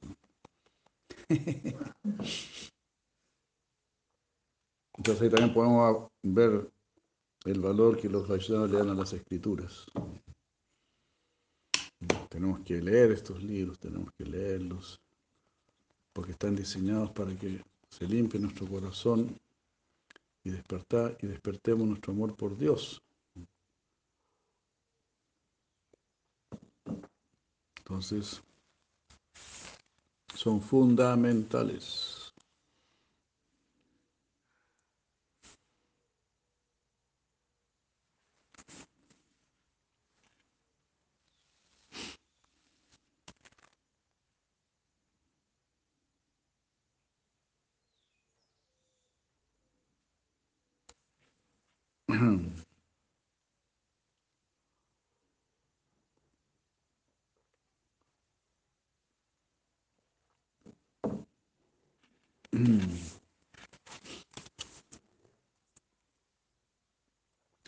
Entonces 4.97 5.23
ahí 5.23 5.29
también 5.29 5.53
podemos 5.53 6.09
ver 6.21 6.71
el 7.45 7.59
valor 7.59 7.99
que 7.99 8.09
los 8.09 8.27
Vaishnavas 8.27 8.71
le 8.71 8.77
dan 8.77 8.89
a 8.89 8.95
las 8.95 9.13
escrituras. 9.13 9.85
Tenemos 12.29 12.61
que 12.61 12.81
leer 12.81 13.11
estos 13.11 13.43
libros, 13.43 13.79
tenemos 13.79 14.11
que 14.17 14.25
leerlos, 14.25 14.99
porque 16.13 16.31
están 16.31 16.55
diseñados 16.55 17.11
para 17.11 17.35
que 17.35 17.61
se 17.89 18.07
limpie 18.07 18.39
nuestro 18.39 18.67
corazón 18.67 19.37
y 20.43 20.49
despertar 20.49 21.17
y 21.21 21.27
despertemos 21.27 21.87
nuestro 21.87 22.13
amor 22.13 22.35
por 22.35 22.57
Dios. 22.57 23.02
Entonces, 27.93 28.41
son 30.33 30.59
fundamentales. 30.59 32.12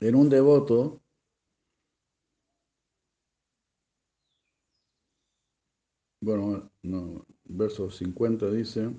En 0.05 0.13
un 0.13 0.29
devoto, 0.29 1.01
bueno, 6.21 6.69
no, 6.83 7.25
verso 7.45 7.89
50 7.89 8.51
dice, 8.51 8.93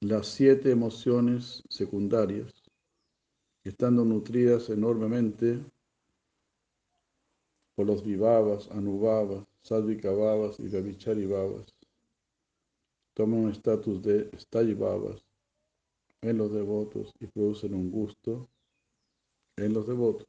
las 0.00 0.26
siete 0.26 0.72
emociones 0.72 1.62
secundarias, 1.68 2.52
estando 3.62 4.04
nutridas 4.04 4.70
enormemente 4.70 5.64
por 7.76 7.86
los 7.86 8.04
vivavas, 8.04 8.68
anubavas, 8.72 9.46
sadvikavavas 9.62 10.58
y 10.58 11.26
babas, 11.26 11.76
toman 13.14 13.44
un 13.44 13.50
estatus 13.52 14.02
de 14.02 14.36
stayivavas 14.36 15.24
en 16.22 16.38
los 16.38 16.52
devotos 16.52 17.14
y 17.20 17.28
producen 17.28 17.74
un 17.74 17.92
gusto 17.92 18.48
en 19.64 19.72
los 19.74 19.86
devotos. 19.86 20.26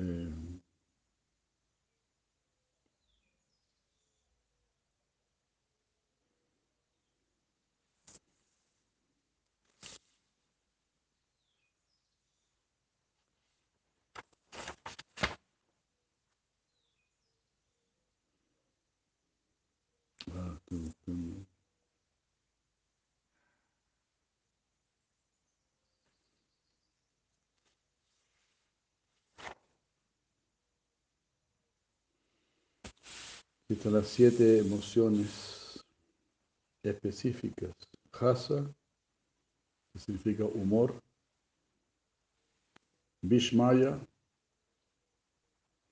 Eh, 0.00 0.47
Están 33.68 33.92
las 33.92 34.08
siete 34.08 34.60
emociones 34.60 35.84
específicas. 36.82 37.70
Hasa, 38.12 38.64
que 39.92 39.98
significa 39.98 40.44
humor. 40.44 40.98
Vishmaya, 43.20 44.00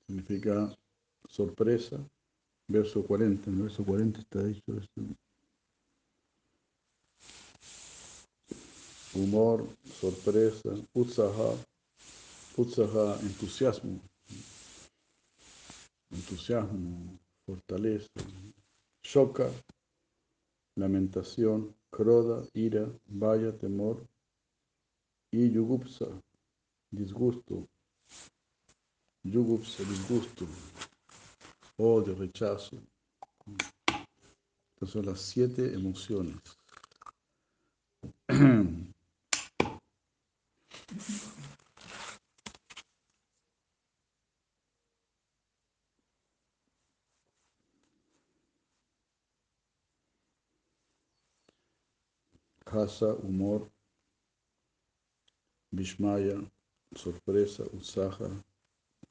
significa 0.06 0.74
sorpresa. 1.28 1.98
Verso 2.66 3.06
40, 3.06 3.50
en 3.50 3.56
el 3.56 3.62
verso 3.64 3.84
40 3.84 4.20
está 4.20 4.42
dicho 4.42 4.72
esto. 4.78 5.02
Humor, 9.12 9.68
sorpresa, 10.00 10.70
utsaha, 10.94 11.54
utsaha, 12.56 13.20
entusiasmo, 13.20 14.00
entusiasmo, 16.10 17.18
fortaleza, 17.46 18.08
shoka, 19.04 19.48
lamentación, 20.76 21.74
kroda, 21.90 22.44
ira, 22.54 22.90
vaya, 23.06 23.56
temor, 23.56 24.04
y 25.32 25.50
yugupsa, 25.50 26.06
disgusto, 26.90 27.68
yugupsa, 29.24 29.82
disgusto, 29.84 30.46
odio, 31.78 32.14
rechazo. 32.16 32.82
Estas 34.74 34.90
son 34.90 35.06
las 35.06 35.20
siete 35.20 35.72
emociones. 35.72 36.36
humor, 53.22 53.70
Vishmaya, 55.72 56.36
sorpresa, 56.94 57.64
Usaha, 57.72 58.28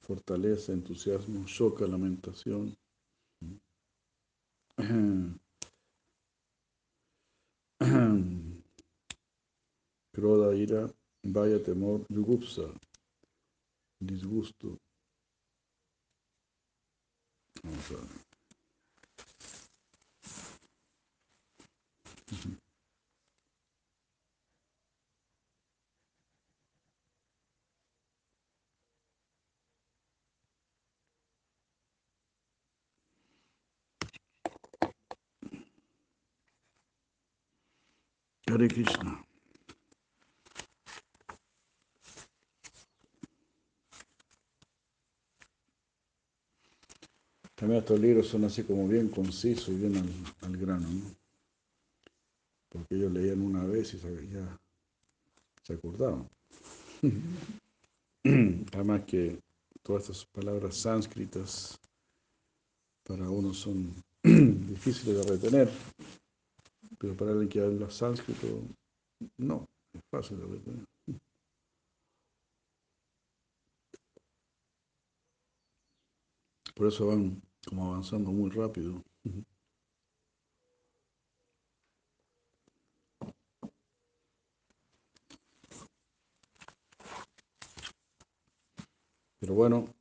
fortaleza, 0.01 0.71
entusiasmo, 0.73 1.47
shoka, 1.47 1.87
lamentación. 1.87 2.77
Kroda, 10.13 10.55
ira, 10.55 10.89
vaya, 11.23 11.61
temor, 11.61 12.05
yugupsa, 12.09 12.63
disgusto. 13.99 14.77
Vamos 17.63 17.91
a 17.91 17.95
ver. 17.95 18.25
Hare 38.55 38.69
Krishna. 38.69 39.21
También 47.55 47.81
estos 47.81 47.99
libros 47.99 48.27
son 48.29 48.45
así 48.45 48.63
como 48.63 48.87
bien 48.87 49.09
concisos 49.09 49.67
y 49.67 49.73
bien 49.73 49.97
al, 50.41 50.55
grano, 50.55 50.87
¿no? 50.87 51.01
Porque 52.69 52.95
ellos 52.95 53.11
leían 53.11 53.41
una 53.41 53.65
vez 53.65 53.93
y 53.93 53.97
ya 54.31 54.57
se 55.61 55.73
acordaban. 55.73 56.29
Además 58.73 59.01
que 59.05 59.37
todas 59.83 60.03
estas 60.03 60.25
palabras 60.27 60.77
sánscritas 60.77 61.77
para 63.03 63.29
uno 63.29 63.53
son 63.53 63.93
difíciles 64.23 65.17
de 65.17 65.23
retener. 65.23 65.69
Pero 67.05 67.17
para 67.17 67.31
alguien 67.33 67.49
que 67.49 67.59
habla 67.59 67.87
sánscrito, 67.87 68.47
no, 69.37 69.69
es 69.93 70.01
fácil 70.09 70.39
de 70.39 70.45
retener. 70.47 70.85
Por 76.73 76.87
eso 76.87 77.05
van 77.05 77.43
como 77.67 77.85
avanzando 77.91 78.31
muy 78.31 78.49
rápido. 78.49 79.03
Pero 89.39 89.53
bueno, 89.53 89.93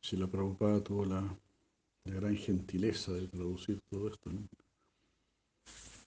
si 0.00 0.16
la 0.16 0.26
Prabhupada 0.26 0.82
tuvo 0.82 1.04
la, 1.04 1.20
la 2.04 2.14
gran 2.14 2.34
gentileza 2.34 3.12
de 3.12 3.28
traducir 3.28 3.78
todo 3.90 4.08
esto, 4.08 4.32
¿no? 4.32 4.48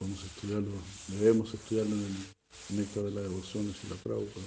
A 0.01 0.05
estudiarlo, 0.05 0.71
debemos 1.09 1.53
estudiarlo 1.53 1.93
en 1.93 2.05
el 2.05 2.77
néctar 2.77 3.03
de 3.03 3.11
la 3.11 3.19
devoción 3.19 3.65
y 3.65 3.89
la 3.89 3.95
Prabhupada. 3.97 4.45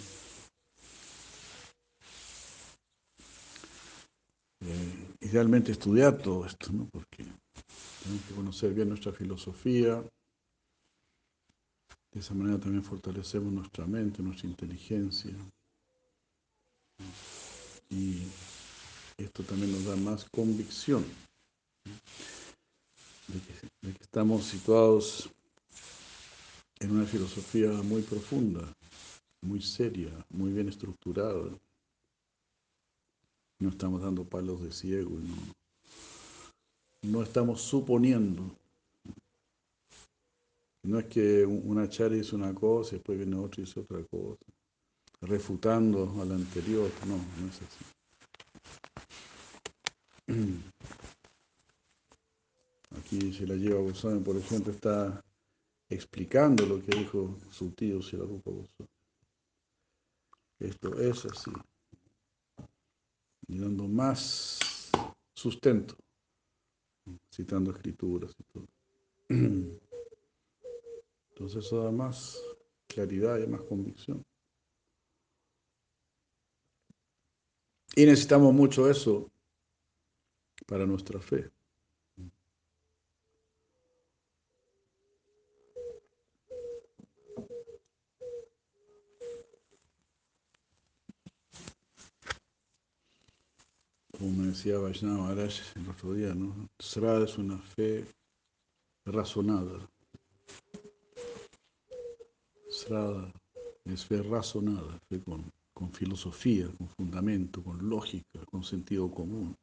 Eh, 4.61 5.09
idealmente 5.21 5.73
estudiar 5.73 6.17
todo 6.17 6.47
esto, 6.47 6.73
¿no? 6.73 6.89
Porque 6.91 7.27
Tenemos 8.03 8.25
que 8.27 8.35
conocer 8.35 8.73
bien 8.73 8.89
nuestra 8.89 9.13
filosofía. 9.13 10.03
De 12.13 12.21
esa 12.21 12.33
manera 12.33 12.59
también 12.59 12.83
fortalecemos 12.83 13.53
nuestra 13.53 13.87
mente, 13.87 14.23
nuestra 14.23 14.49
inteligencia. 14.49 15.35
Y 17.91 18.23
esto 19.19 19.43
también 19.43 19.73
nos 19.73 19.85
da 19.85 19.97
más 19.97 20.25
convicción 20.31 21.05
de 23.29 23.41
que, 23.41 24.03
estamos 24.03 24.45
situados 24.45 25.31
en 26.83 26.91
una 26.91 27.07
filosofía 27.07 27.71
muy 27.85 28.03
profunda, 28.03 28.77
muy 29.41 29.63
seria, 29.63 30.11
muy 30.31 30.53
bien 30.53 30.69
estructurada. 30.69 31.49
No 33.61 33.69
estamos 33.69 34.03
dando 34.03 34.25
palos 34.25 34.61
de 34.63 34.73
ciego, 34.73 35.11
no, 35.11 35.37
no 37.03 37.23
estamos 37.23 37.63
suponiendo. 37.63 38.51
No 40.83 40.99
es 40.99 41.07
que 41.07 41.47
una 41.47 41.89
chara 41.89 42.17
dice 42.17 42.35
una 42.35 42.53
cosa 42.53 42.91
y 42.91 42.95
después 42.99 43.17
viene 43.17 43.37
otra 43.37 43.63
y 43.63 43.65
dice 43.65 43.79
otra 43.79 44.03
cosa, 44.03 44.43
refutando 45.21 46.21
a 46.21 46.25
la 46.25 46.35
anterior. 46.35 46.91
No, 47.07 47.15
no 47.17 47.49
es 47.49 47.63
así. 47.63 47.85
Aquí 52.99 53.33
se 53.33 53.47
la 53.47 53.55
lleva 53.55 53.81
Goswami, 53.81 54.21
por 54.21 54.37
ejemplo, 54.37 54.73
está 54.73 55.23
explicando 55.95 56.67
lo 56.67 56.83
que 56.83 56.97
dijo 56.97 57.39
su 57.51 57.71
tío 57.73 58.03
Silarupa 58.03 58.51
Goswami. 58.51 58.91
Esto 60.59 61.01
es 61.01 61.25
así. 61.25 61.51
Y 63.49 63.59
dando 63.59 63.89
más 63.89 64.91
sustento, 65.35 65.97
citando 67.35 67.73
escrituras 67.73 68.33
y 68.39 68.43
todo. 68.45 68.67
Entonces 71.31 71.65
eso 71.65 71.83
da 71.83 71.91
más 71.91 72.41
claridad 72.87 73.39
y 73.39 73.47
más 73.47 73.63
convicción. 73.63 74.25
Y 77.97 78.07
necesitamos 78.07 78.55
mucho 78.55 78.89
eso 78.89 79.31
para 80.67 80.87
nuestra 80.87 81.21
fe. 81.21 81.51
como 94.23 94.45
me 94.45 94.52
decía 94.63 94.79
Vaishnava 94.79 95.25
Maharaj 95.25 95.55
el 95.75 96.17
día, 96.17 96.35
¿no? 96.37 96.69
Srada 96.79 97.25
es 97.25 97.37
una 97.37 97.59
fe 97.59 98.07
razonada. 99.05 99.91
Srada 102.71 103.33
es 103.85 104.07
fe 104.07 104.23
razonada, 104.23 105.01
fe 105.09 105.21
con, 105.21 105.51
con 105.75 105.93
filosofía, 105.93 106.69
con 106.79 106.89
fundamento, 106.91 107.61
con 107.65 107.91
lógica, 107.91 108.39
con 108.53 108.63
sentido 108.63 109.11
común. 109.11 109.57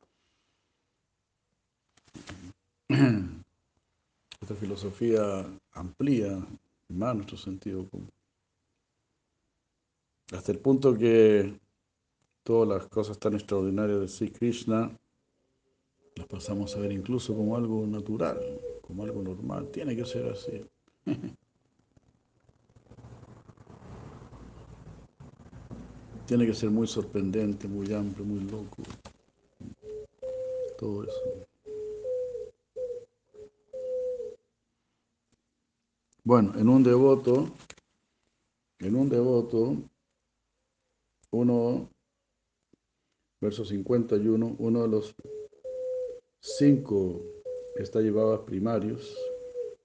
Esta 4.42 4.56
filosofía 4.56 5.46
amplía 5.72 6.46
más 6.90 7.16
nuestro 7.16 7.38
sentido 7.38 7.88
común. 7.90 8.10
Hasta 10.34 10.52
el 10.52 10.60
punto 10.60 10.98
que 10.98 11.58
todas 12.44 12.68
las 12.68 12.88
cosas 12.88 13.18
tan 13.20 13.34
extraordinarias 13.34 14.00
de 14.00 14.08
Sri 14.08 14.32
Krishna 14.32 14.92
las 16.16 16.28
pasamos 16.28 16.76
a 16.76 16.80
ver 16.80 16.92
incluso 16.92 17.34
como 17.36 17.56
algo 17.56 17.88
natural, 17.88 18.40
como 18.82 19.04
algo 19.04 19.22
normal. 19.22 19.70
Tiene 19.72 19.96
que 19.96 20.04
ser 20.06 20.28
así. 20.28 20.66
Tiene 26.26 26.46
que 26.46 26.54
ser 26.54 26.70
muy 26.70 26.86
sorprendente, 26.88 27.68
muy 27.68 27.92
amplio, 27.94 28.26
muy 28.26 28.42
loco. 28.42 28.84
Todo 30.78 31.04
eso. 31.04 31.48
Bueno, 36.24 36.54
en 36.56 36.70
un 36.70 36.84
devoto, 36.84 37.50
en 38.80 38.96
un 38.96 39.10
devoto, 39.10 39.78
uno 41.32 41.90
verso 43.42 43.64
51, 43.64 44.56
uno 44.60 44.82
de 44.82 44.88
los 44.88 45.16
cinco 46.40 47.24
llevaba 47.96 48.46
primarios, 48.46 49.18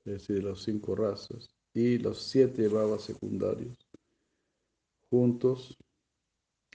es 0.05 0.13
decir, 0.13 0.37
de 0.37 0.43
las 0.43 0.61
cinco 0.61 0.95
razas, 0.95 1.55
y 1.73 1.99
los 1.99 2.23
siete 2.23 2.63
llevaba 2.63 2.99
secundarios, 2.99 3.77
juntos, 5.11 5.77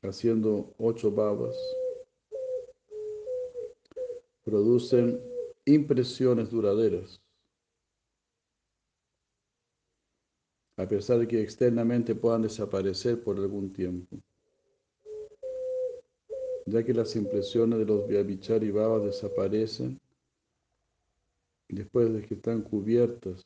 haciendo 0.02 0.74
ocho 0.78 1.12
babas, 1.12 1.56
producen 4.44 5.22
impresiones 5.66 6.50
duraderas. 6.50 7.22
a 10.78 10.88
pesar 10.88 11.20
de 11.20 11.28
que 11.28 11.42
externamente 11.42 12.16
puedan 12.16 12.42
desaparecer 12.42 13.22
por 13.22 13.36
algún 13.36 13.74
tiempo 13.74 14.18
ya 16.70 16.84
que 16.84 16.94
las 16.94 17.16
impresiones 17.16 17.80
de 17.80 17.86
los 17.86 18.08
Vyabhichari 18.08 18.72
Babas 18.72 19.04
desaparecen 19.04 20.00
después 21.68 22.14
de 22.14 22.26
que 22.26 22.36
están 22.36 22.62
cubiertas 22.62 23.46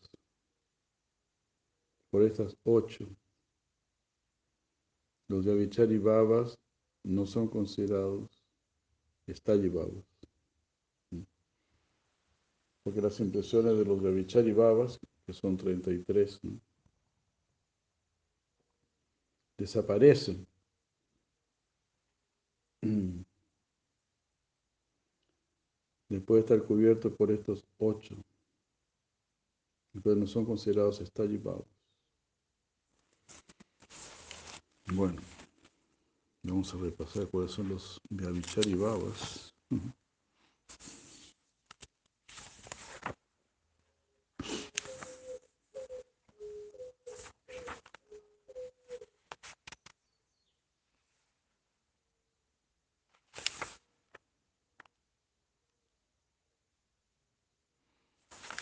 por 2.10 2.24
estas 2.24 2.56
ocho. 2.64 3.08
Los 5.30 5.46
Vyabhichari 5.46 5.98
Babas 5.98 6.58
no 7.04 7.26
son 7.26 7.48
considerados 7.48 8.30
Stalli 9.28 9.70
Babas. 9.70 10.04
Porque 12.84 13.02
las 13.02 13.20
impresiones 13.22 13.78
de 13.78 13.86
los 13.86 14.02
Vyabhichari 14.02 14.52
Babas, 14.52 15.00
que 15.26 15.34
son 15.34 15.56
33, 15.56 16.42
desaparecen 19.58 20.46
Después 26.10 26.46
de 26.46 26.56
estar 26.56 26.68
cubierto 26.68 27.16
por 27.16 27.32
estos 27.32 27.64
ocho, 27.78 28.16
entonces 29.94 30.20
no 30.20 30.28
son 30.28 30.46
considerados 30.46 31.00
estallipados. 31.00 31.66
Bueno, 34.94 35.22
vamos 36.44 36.74
a 36.74 36.78
repasar 36.78 37.28
cuáles 37.30 37.52
son 37.52 37.70
los 37.70 38.02
Vyavichari 38.10 38.76
Babas. 38.76 39.54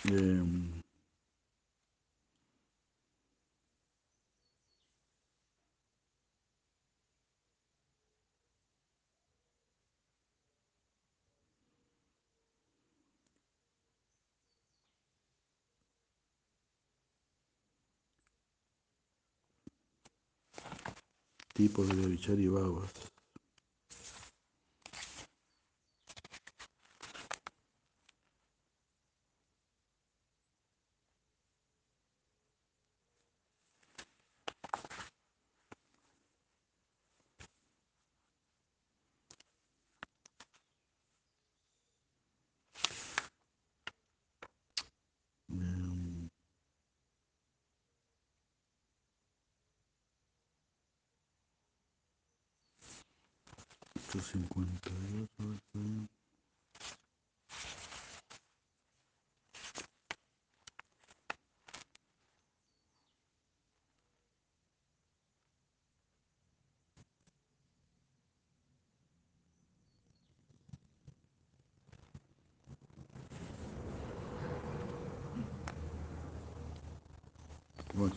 Eh, 0.10 0.42
tipos 21.62 21.88
de 21.88 22.08
Vichari 22.08 22.48
Babas. 22.48 23.11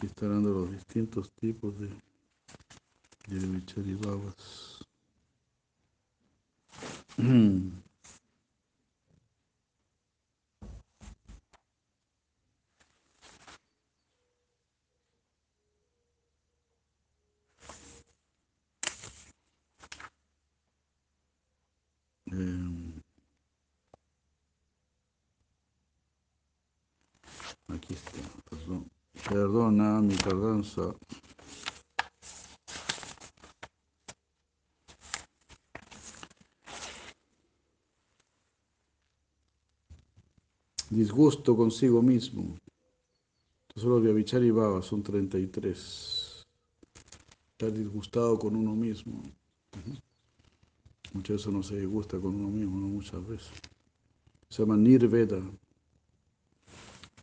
Están 0.03 0.31
dando 0.31 0.51
los 0.51 0.71
distintos 0.71 1.31
tipos 1.33 1.79
de, 1.79 1.89
de 3.29 3.47
Vicharibabas. 3.47 4.85
Eh, 7.17 7.65
aquí 27.69 27.95
está, 27.95 28.19
perdón. 28.51 28.91
Perdona 29.75 30.01
mi 30.01 30.15
tardanza. 30.15 30.95
Disgusto 40.91 41.57
consigo 41.57 42.01
mismo. 42.03 42.57
Solo 43.75 44.01
Vyavichari 44.01 44.53
Baba 44.53 44.81
son 44.81 45.03
33. 45.03 46.47
Estar 47.51 47.73
disgustado 47.73 48.39
con 48.39 48.55
uno 48.55 48.77
mismo. 48.77 49.23
Muchas 51.13 51.37
veces 51.37 51.47
uno 51.47 51.63
se 51.65 51.81
disgusta 51.81 52.21
con 52.21 52.37
uno 52.37 52.49
mismo, 52.49 52.79
¿no? 52.79 52.87
muchas 52.87 53.27
veces. 53.27 53.51
Se 54.49 54.63
llama 54.63 54.77
Nirveda. 54.77 55.43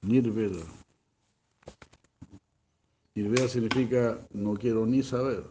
Nirveda. 0.02 0.66
Nirveda 3.14 3.48
significa 3.48 4.26
no 4.32 4.54
quiero 4.54 4.86
ni 4.86 5.04
saber. 5.04 5.44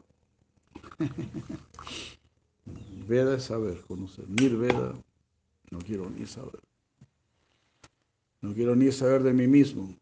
Veda 3.07 3.37
es 3.37 3.45
saber, 3.45 3.83
conocer. 3.83 4.29
Nirveda, 4.29 4.95
no 5.71 5.79
quiero 5.81 6.09
ni 6.09 6.27
saber. 6.27 6.61
No 8.41 8.55
quiero 8.55 8.75
ni 8.75 8.91
saber 8.93 9.23
de 9.23 9.33
mí 9.33 9.47
mismo. 9.47 9.95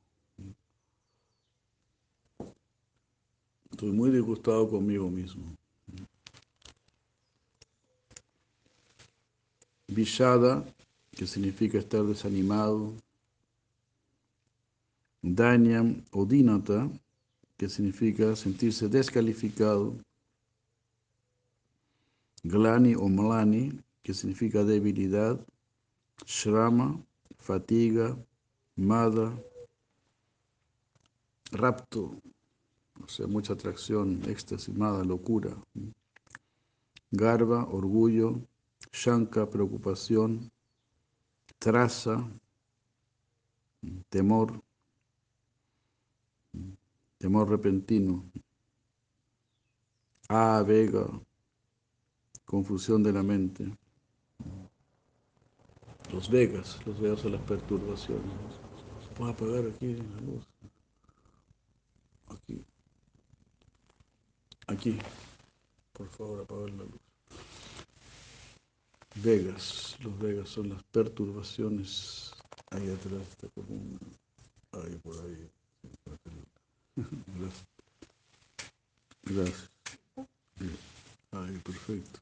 Estoy 3.70 3.92
muy 3.92 4.10
disgustado 4.10 4.68
conmigo 4.68 5.08
mismo. 5.08 5.44
Vishada, 9.88 10.64
que 11.12 11.26
significa 11.26 11.78
estar 11.78 12.04
desanimado. 12.04 12.92
Danyam 15.22 16.04
o 16.12 16.24
Dinata, 16.24 16.88
que 17.58 17.68
significa 17.68 18.34
sentirse 18.36 18.88
descalificado. 18.88 19.98
Glani 22.44 22.94
o 22.94 23.08
Mlani, 23.08 23.78
que 24.02 24.14
significa 24.14 24.64
debilidad. 24.64 25.38
Shrama, 26.24 27.04
fatiga. 27.36 28.16
Mada, 28.76 29.36
rapto, 31.50 32.16
o 33.02 33.08
sea, 33.08 33.26
mucha 33.26 33.54
atracción, 33.54 34.22
éxtasis, 34.28 34.72
mada, 34.72 35.02
locura. 35.02 35.50
Garba, 37.10 37.66
orgullo. 37.66 38.40
Shanka, 38.92 39.50
preocupación. 39.50 40.48
Traza, 41.58 42.24
temor. 44.10 44.62
Temor 47.18 47.48
repentino. 47.48 48.30
A, 50.28 50.62
vega, 50.62 51.06
confusión 52.44 53.02
de 53.02 53.12
la 53.12 53.22
mente. 53.22 53.76
Los 56.12 56.30
vegas, 56.30 56.78
los 56.86 57.00
vegas 57.00 57.20
son 57.20 57.32
las 57.32 57.42
perturbaciones. 57.42 58.32
Voy 59.18 59.28
a 59.28 59.32
apagar 59.32 59.66
aquí 59.66 59.94
la 59.94 60.20
luz. 60.20 60.46
Aquí. 62.28 62.64
Aquí. 64.68 64.98
Por 65.92 66.08
favor, 66.08 66.40
apagar 66.40 66.70
la 66.70 66.84
luz. 66.84 67.00
Vegas. 69.16 69.96
Los 70.00 70.18
vegas 70.18 70.48
son 70.48 70.68
las 70.68 70.82
perturbaciones. 70.84 72.32
Ahí 72.70 72.88
atrás 72.90 73.22
está 73.28 73.48
como 73.48 73.74
una. 73.74 73.98
Ahí 74.72 74.96
por 74.98 75.16
ahí. 75.18 75.50
Gracias. 77.38 77.66
Gracias. 79.24 79.70
Ahí, 81.32 81.58
perfecto. 81.58 82.18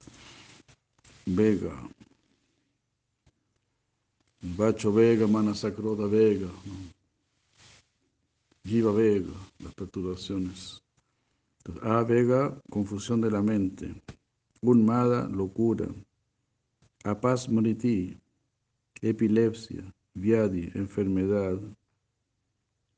Vega. 1.25 1.73
Bacho 4.41 4.93
Vega, 4.93 5.27
Mana 5.27 5.55
Sacroda 5.55 6.07
Vega, 6.07 6.49
¿no? 6.67 6.75
Vega, 8.93 9.33
las 9.61 9.75
perturbaciones. 9.75 10.83
Entonces, 11.59 11.85
A 11.85 12.05
Vega, 12.05 12.61
confusión 12.71 13.21
de 13.21 13.31
la 13.31 13.43
mente. 13.43 13.95
Unmada, 14.61 15.29
locura. 15.29 15.87
Apas 17.05 17.49
Mriti, 17.49 18.17
epilepsia. 19.01 19.83
Vyadi, 20.15 20.71
enfermedad. 20.75 21.59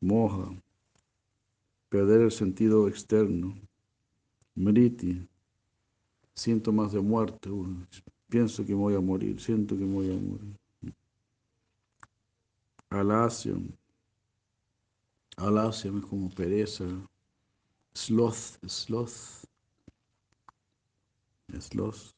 Moja, 0.00 0.50
perder 1.88 2.22
el 2.22 2.30
sentido 2.30 2.88
externo. 2.88 3.54
Mriti, 4.54 5.28
síntomas 6.34 6.92
de 6.92 7.00
muerte. 7.00 7.50
Pienso 8.28 8.64
que 8.64 8.74
voy 8.74 8.94
a 8.94 9.00
morir, 9.00 9.40
siento 9.40 9.76
que 9.76 9.84
voy 9.84 10.10
a 10.10 10.18
morir. 10.18 10.56
Alacium. 12.90 13.70
Alacium 15.36 15.98
es 15.98 16.06
como 16.06 16.30
pereza. 16.30 16.84
Sloth, 17.94 18.58
sloth. 18.66 19.44
Sloth. 21.58 22.12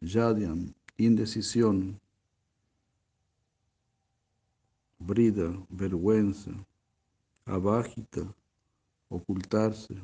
Yadiam, 0.00 0.74
indecisión. 0.96 2.00
Brida, 4.98 5.52
vergüenza. 5.70 6.50
Abágita, 7.44 8.32
ocultarse. 9.12 9.94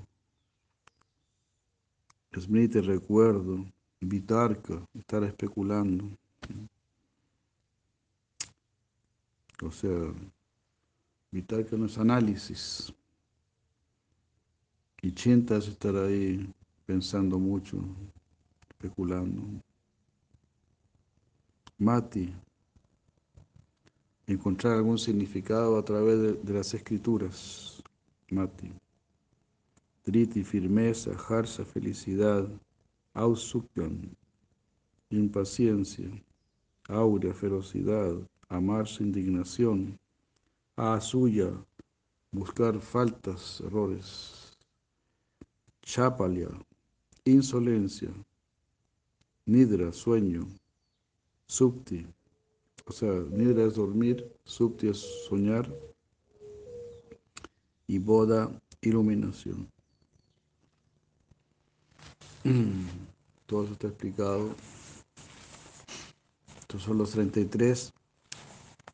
Smriti, 2.36 2.80
recuerdo. 2.80 3.64
Vitarka, 4.00 4.86
estar 4.94 5.24
especulando. 5.24 6.08
O 9.62 9.72
sea, 9.72 10.14
Vitarka 11.32 11.76
no 11.76 11.86
es 11.86 11.98
análisis. 11.98 12.92
Y 15.02 15.12
Chinta 15.12 15.56
es 15.56 15.68
estar 15.68 15.96
ahí 15.96 16.48
pensando 16.86 17.38
mucho, 17.38 17.78
especulando. 18.70 19.42
Mati, 21.78 22.32
encontrar 24.26 24.74
algún 24.74 24.98
significado 24.98 25.76
a 25.76 25.84
través 25.84 26.44
de 26.44 26.52
las 26.52 26.72
escrituras. 26.74 27.82
Mati. 28.30 28.77
Triti, 30.08 30.42
firmeza, 30.42 31.10
Harsa, 31.12 31.66
felicidad. 31.66 32.48
Ausukyan, 33.12 34.16
impaciencia. 35.10 36.08
Aurea, 36.88 37.34
ferocidad 37.34 38.16
amar 38.48 38.86
su 38.86 39.02
indignación, 39.02 39.98
a 40.76 40.98
suya, 40.98 41.52
buscar 42.32 42.80
faltas, 42.80 43.60
errores, 43.60 44.56
chapalia, 45.82 46.48
insolencia, 47.26 48.08
nidra, 49.44 49.92
sueño, 49.92 50.48
subti, 51.46 52.06
o 52.86 52.92
sea, 52.92 53.12
nidra 53.30 53.64
es 53.64 53.74
dormir, 53.74 54.26
subti 54.44 54.88
es 54.88 55.00
soñar, 55.28 55.70
y 57.86 57.98
boda, 57.98 58.50
iluminación. 58.80 59.68
Todo 63.46 63.64
eso 63.64 63.72
está 63.72 63.88
explicado. 63.88 64.54
Estos 66.60 66.82
son 66.82 66.98
los 66.98 67.10
33 67.12 67.92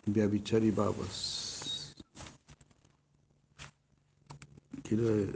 Vyavichari 0.07 0.71
Babas. 0.71 1.95
Quiero 4.83 5.33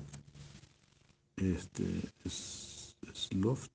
este 1.37 2.13
es, 2.25 2.97
slot, 3.13 3.71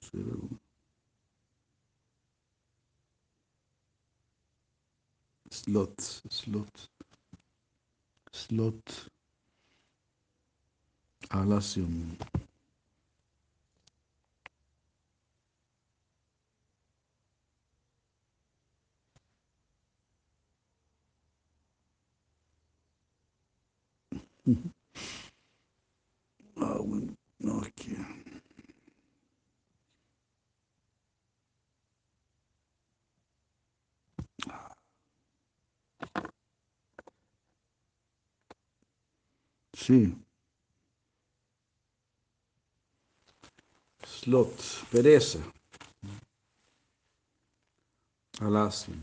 slot, 5.50 6.90
slot. 8.32 9.12
Alacium. 11.30 12.18
Ah, 26.58 26.78
bueno, 26.84 27.16
no, 27.40 27.62
es 27.64 27.74
que... 27.74 27.96
Sí. 39.74 40.16
Slot, 44.06 44.52
pereza. 44.92 45.40
Alacio. 48.42 48.94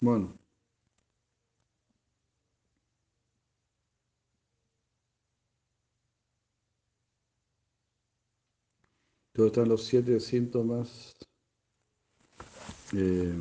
Bueno. 0.00 0.43
Todos 9.34 9.48
están 9.48 9.68
los 9.68 9.82
siete 9.84 10.20
síntomas 10.20 11.16
eh, 12.92 13.34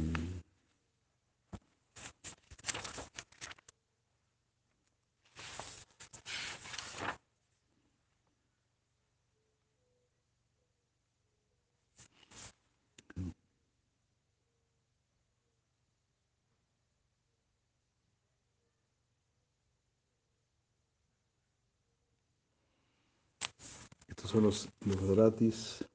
son 24.33 24.43
los, 24.45 24.67
los 24.83 24.99
gratis 25.15 25.85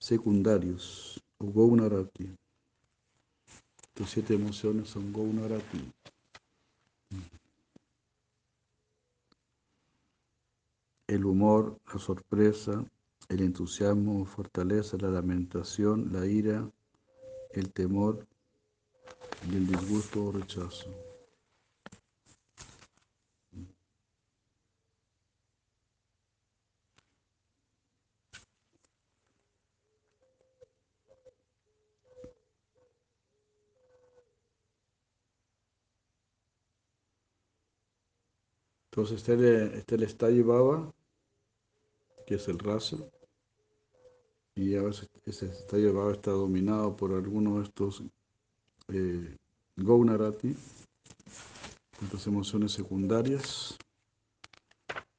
secundarios, 0.00 1.22
o 1.38 1.52
Gaunarati. 1.52 2.34
Estas 3.94 4.10
siete 4.10 4.34
emociones 4.34 4.88
son 4.88 5.12
Gaunarati. 5.12 5.92
El 11.06 11.24
humor, 11.24 11.78
la 11.92 12.00
sorpresa, 12.00 12.84
el 13.28 13.40
entusiasmo, 13.42 14.24
fortaleza, 14.24 14.96
la 14.98 15.10
lamentación, 15.10 16.12
la 16.12 16.26
ira, 16.26 16.68
el 17.52 17.72
temor 17.72 18.26
y 19.48 19.54
el 19.54 19.68
disgusto 19.68 20.24
o 20.24 20.32
rechazo. 20.32 21.09
Entonces 39.00 39.16
está 39.16 39.32
el, 39.32 39.44
está 39.78 39.94
el 39.94 40.06
Staya 40.06 40.44
Baba, 40.44 40.92
que 42.26 42.34
es 42.34 42.46
el 42.48 42.58
rasa, 42.58 42.98
y 44.54 44.76
a 44.76 44.82
veces 44.82 45.08
ese 45.24 45.50
Staya 45.54 45.90
Baba 45.90 46.12
está 46.12 46.32
dominado 46.32 46.94
por 46.98 47.12
alguno 47.12 47.56
de 47.56 47.64
estos 47.64 48.02
eh, 48.88 49.38
Gaunarati, 49.76 50.54
estas 52.02 52.26
emociones 52.26 52.72
secundarias, 52.72 53.78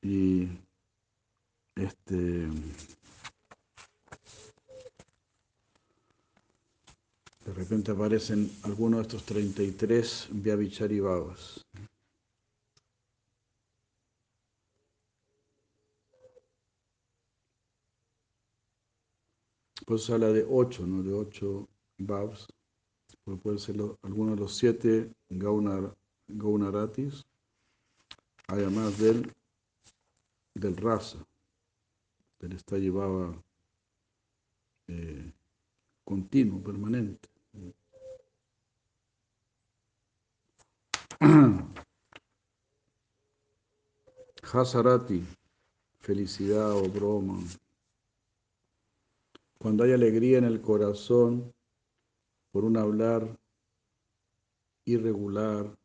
y 0.03 0.47
este 1.75 2.49
de 7.45 7.53
repente 7.55 7.93
aparecen 7.93 8.47
algunos 8.61 8.99
de 8.99 9.07
estos 9.07 9.23
33 9.23 10.27
Vyavichari 10.33 10.99
Pues 19.91 20.05
se 20.05 20.13
habla 20.13 20.29
de 20.29 20.47
ocho, 20.49 20.87
¿no? 20.87 21.03
De 21.03 21.11
ocho 21.11 21.67
babs. 21.97 22.47
Porque 23.25 23.41
puede 23.41 23.59
ser 23.59 23.75
lo, 23.75 23.99
alguno 24.03 24.31
de 24.31 24.37
los 24.37 24.55
siete 24.55 25.11
gaunar, 25.27 25.93
gaunaratis, 26.29 27.25
además 28.47 28.97
del, 28.97 29.29
del 30.53 30.77
rasa, 30.77 31.17
del 32.39 32.53
está 32.53 32.77
llevaba 32.77 33.35
eh, 34.87 35.33
continuo, 36.05 36.63
permanente. 36.63 37.27
Hasarati, 44.53 45.21
felicidad 45.99 46.71
o 46.71 46.87
broma. 46.87 47.43
Cuando 49.61 49.83
hay 49.83 49.91
alegría 49.91 50.39
en 50.39 50.45
el 50.45 50.59
corazón 50.59 51.53
por 52.51 52.65
un 52.65 52.77
hablar 52.77 53.37
irregular, 54.85 55.77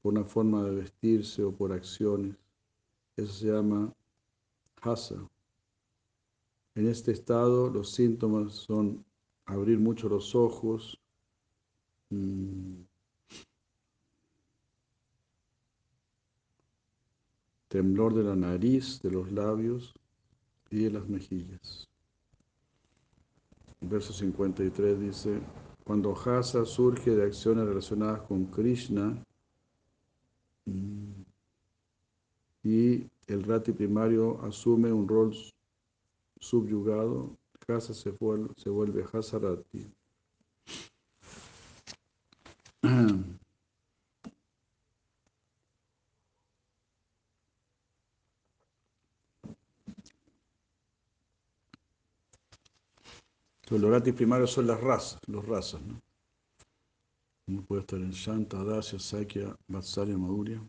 por 0.00 0.12
una 0.12 0.24
forma 0.24 0.62
de 0.62 0.76
vestirse 0.76 1.42
o 1.42 1.50
por 1.50 1.72
acciones, 1.72 2.36
eso 3.16 3.32
se 3.32 3.46
llama 3.48 3.92
hasa. 4.80 5.28
En 6.76 6.86
este 6.86 7.10
estado 7.10 7.68
los 7.68 7.90
síntomas 7.90 8.52
son 8.52 9.04
abrir 9.46 9.80
mucho 9.80 10.08
los 10.08 10.36
ojos, 10.36 10.96
mmm, 12.10 12.82
temblor 17.66 18.14
de 18.14 18.22
la 18.22 18.36
nariz, 18.36 19.02
de 19.02 19.10
los 19.10 19.32
labios 19.32 19.92
y 20.70 20.84
de 20.84 20.90
las 20.92 21.08
mejillas. 21.08 21.88
Verso 23.88 24.12
53 24.12 25.00
dice, 25.00 25.40
cuando 25.84 26.14
Hasa 26.16 26.64
surge 26.64 27.10
de 27.10 27.24
acciones 27.24 27.66
relacionadas 27.66 28.22
con 28.22 28.46
Krishna 28.46 29.22
y 32.62 33.06
el 33.26 33.42
rati 33.44 33.72
primario 33.72 34.40
asume 34.42 34.92
un 34.92 35.06
rol 35.06 35.34
subyugado, 36.40 37.36
Hasa 37.68 37.92
se 37.94 38.10
vuelve, 38.10 38.48
se 38.56 38.70
vuelve 38.70 39.04
Hasarati. 39.12 39.86
Los 53.74 53.82
loratis 53.82 54.14
primarios 54.14 54.52
son 54.52 54.68
las 54.68 54.80
razas, 54.80 55.18
los 55.26 55.44
razas, 55.44 55.82
¿no? 55.82 56.00
Uno 57.48 57.62
puede 57.62 57.80
estar 57.80 57.98
en 57.98 58.12
Shanta, 58.12 58.62
Dasya, 58.62 59.00
Sakya, 59.00 59.56
Vatsalya, 59.66 60.16
Madhurya. 60.16 60.62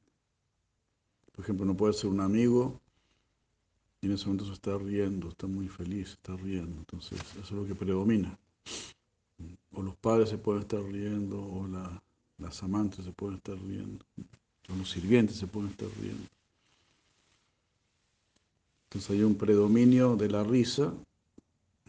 Por 1.32 1.45
ejemplo, 1.45 1.68
no 1.68 1.78
puede 1.78 1.93
ser 1.93 2.10
un 2.10 2.20
amigo 2.20 2.82
y 4.01 4.08
en 4.08 4.14
ese 4.14 4.26
momento 4.26 4.47
se 4.47 4.53
está 4.53 4.76
riendo, 4.80 5.30
está 5.30 5.45
muy 5.45 5.68
feliz, 5.68 6.14
está 6.14 6.36
riendo. 6.36 6.80
Entonces, 6.80 7.22
eso 7.34 7.41
es 7.41 7.51
lo 7.51 7.68
que 7.68 7.76
predomina. 7.76 8.39
O 9.74 9.84
los 9.84 9.95
padres 9.97 10.30
se 10.30 10.39
pueden 10.39 10.64
estar 10.64 10.82
riendo, 10.82 11.39
o 11.39 11.68
la, 11.68 12.01
las 12.39 12.64
amantes 12.64 13.06
se 13.06 13.12
pueden 13.12 13.38
estar 13.38 13.56
riendo, 13.60 14.03
o 14.68 14.76
los 14.76 14.89
sirvientes 14.89 15.36
se 15.38 15.45
pueden 15.45 15.70
estar 15.70 15.89
riendo. 16.01 16.28
Entonces 18.86 19.12
hay 19.12 19.22
un 19.22 19.36
predominio 19.36 20.16
de 20.16 20.28
la 20.28 20.43
risa 20.43 20.91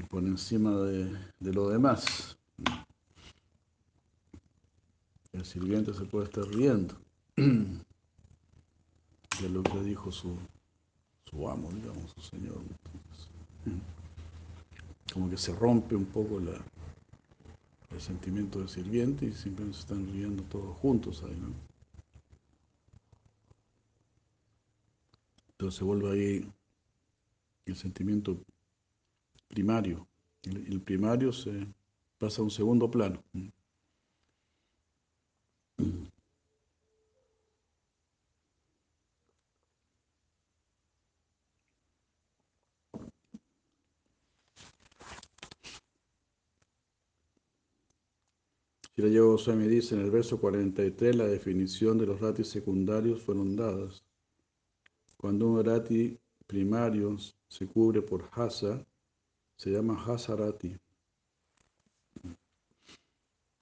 por 0.04 0.22
encima 0.22 0.72
de, 0.72 1.10
de 1.40 1.52
lo 1.52 1.68
demás. 1.68 2.36
El 5.32 5.44
sirviente 5.44 5.92
se 5.92 6.04
puede 6.04 6.26
estar 6.26 6.46
riendo 6.46 6.94
de 7.36 7.80
lo 9.50 9.62
que 9.62 9.82
dijo 9.82 10.10
su, 10.10 10.36
su 11.24 11.48
amo, 11.48 11.70
digamos, 11.72 12.10
su 12.12 12.20
señor. 12.20 12.60
Como 15.12 15.30
que 15.30 15.36
se 15.36 15.54
rompe 15.54 15.94
un 15.94 16.06
poco 16.06 16.40
la, 16.40 16.58
el 17.90 18.00
sentimiento 18.00 18.60
de 18.60 18.68
sirviente 18.68 19.26
y 19.26 19.32
simplemente 19.32 19.76
se 19.76 19.82
están 19.82 20.06
riendo 20.12 20.42
todos 20.44 20.76
juntos 20.78 21.22
ahí, 21.22 21.36
¿no? 21.36 21.52
Entonces 25.52 25.78
se 25.78 25.84
vuelve 25.84 26.12
ahí 26.12 26.52
el 27.64 27.76
sentimiento 27.76 28.38
primario. 29.48 30.06
El, 30.42 30.80
primario 30.80 31.32
se 31.32 31.66
pasa 32.18 32.40
a 32.40 32.44
un 32.44 32.50
segundo 32.50 32.90
plano. 32.90 33.22
Shirayo 48.96 49.32
Goswami 49.32 49.68
dice 49.68 49.94
en 49.94 50.00
el 50.00 50.10
verso 50.10 50.40
43 50.40 51.16
la 51.16 51.26
definición 51.26 51.98
de 51.98 52.06
los 52.06 52.18
ratis 52.18 52.48
secundarios 52.48 53.20
fueron 53.20 53.54
dadas. 53.54 54.02
Cuando 55.18 55.48
un 55.48 55.62
rati 55.62 56.18
primario 56.46 57.16
se 57.48 57.66
cubre 57.66 58.00
por 58.00 58.24
hasa, 58.32 58.86
se 59.56 59.70
llama 59.70 60.02
hasarati. 60.04 60.76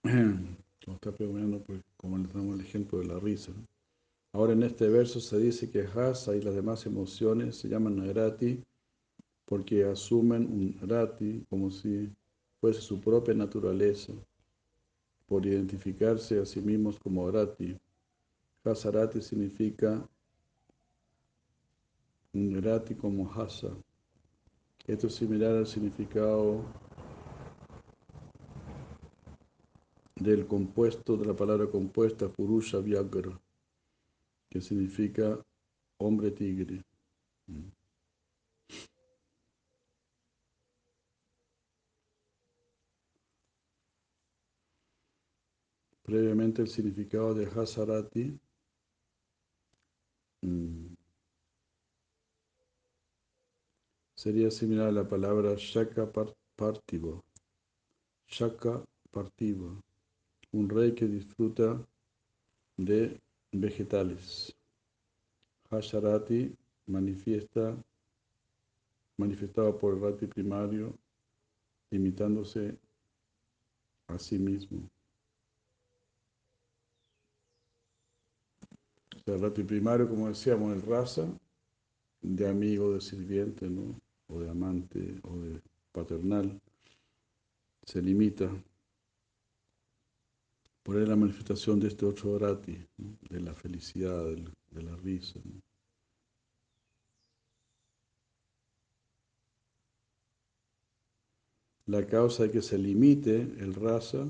Como 0.02 0.96
está 0.96 1.12
preguntando, 1.12 1.62
pues, 1.62 1.82
como 1.96 2.18
damos 2.18 2.60
el 2.60 2.66
ejemplo 2.66 2.98
de 2.98 3.06
la 3.06 3.18
risa. 3.18 3.52
Ahora 4.32 4.52
en 4.52 4.62
este 4.64 4.88
verso 4.88 5.20
se 5.20 5.38
dice 5.38 5.70
que 5.70 5.82
hasa 5.82 6.36
y 6.36 6.42
las 6.42 6.54
demás 6.54 6.84
emociones 6.86 7.56
se 7.56 7.68
llaman 7.68 8.14
rati 8.14 8.62
porque 9.44 9.84
asumen 9.84 10.46
un 10.46 10.78
rati 10.88 11.44
como 11.48 11.70
si 11.70 12.10
fuese 12.60 12.80
su 12.80 13.00
propia 13.00 13.34
naturaleza 13.34 14.12
por 15.26 15.46
identificarse 15.46 16.38
a 16.38 16.46
sí 16.46 16.60
mismos 16.60 16.98
como 16.98 17.30
Rati. 17.30 17.78
Hasarati 18.64 19.20
significa 19.20 20.06
Rati 22.32 22.94
como 22.94 23.30
Hasa. 23.32 23.70
Esto 24.86 25.06
es 25.06 25.14
similar 25.14 25.56
al 25.56 25.66
significado 25.66 26.62
del 30.16 30.46
compuesto, 30.46 31.16
de 31.16 31.24
la 31.24 31.34
palabra 31.34 31.70
compuesta 31.70 32.28
Purusha 32.28 32.80
Vyagra, 32.80 33.40
que 34.50 34.60
significa 34.60 35.42
hombre 35.98 36.30
tigre. 36.32 36.84
Previamente 46.02 46.60
el 46.60 46.68
significado 46.68 47.32
de 47.32 47.46
Hasarati 47.46 48.38
mm, 50.42 50.93
sería 54.24 54.50
similar 54.50 54.88
a 54.88 54.92
la 54.92 55.06
palabra 55.06 55.54
Shaka 55.54 56.10
Partivo. 56.56 57.22
Shaka 58.26 58.82
Partivo, 59.10 59.82
un 60.52 60.66
rey 60.66 60.94
que 60.94 61.06
disfruta 61.06 61.86
de 62.78 63.20
vegetales. 63.52 64.56
Hasarati 65.68 66.56
manifiesta, 66.86 67.76
manifestado 69.18 69.76
por 69.76 69.92
el 69.92 70.00
rati 70.00 70.26
primario, 70.26 70.98
limitándose 71.90 72.78
a 74.08 74.18
sí 74.18 74.38
mismo. 74.38 74.88
el 79.26 79.40
rati 79.40 79.64
primario, 79.64 80.08
como 80.08 80.28
decíamos, 80.28 80.72
el 80.72 80.80
raza, 80.80 81.26
de 82.22 82.48
amigo, 82.48 82.94
de 82.94 83.02
sirviente, 83.02 83.68
¿no? 83.68 84.03
O 84.28 84.40
de 84.40 84.50
amante, 84.50 85.20
o 85.22 85.36
de 85.38 85.60
paternal, 85.92 86.60
se 87.84 88.00
limita 88.00 88.50
por 90.82 90.96
la 90.96 91.16
manifestación 91.16 91.80
de 91.80 91.88
este 91.88 92.04
otro 92.04 92.38
rati, 92.38 92.78
de 93.30 93.40
la 93.40 93.54
felicidad, 93.54 94.24
de 94.70 94.82
la 94.82 94.96
risa. 94.96 95.40
La 101.86 102.06
causa 102.06 102.44
de 102.44 102.50
que 102.50 102.62
se 102.62 102.78
limite 102.78 103.42
el 103.42 103.74
raza 103.74 104.26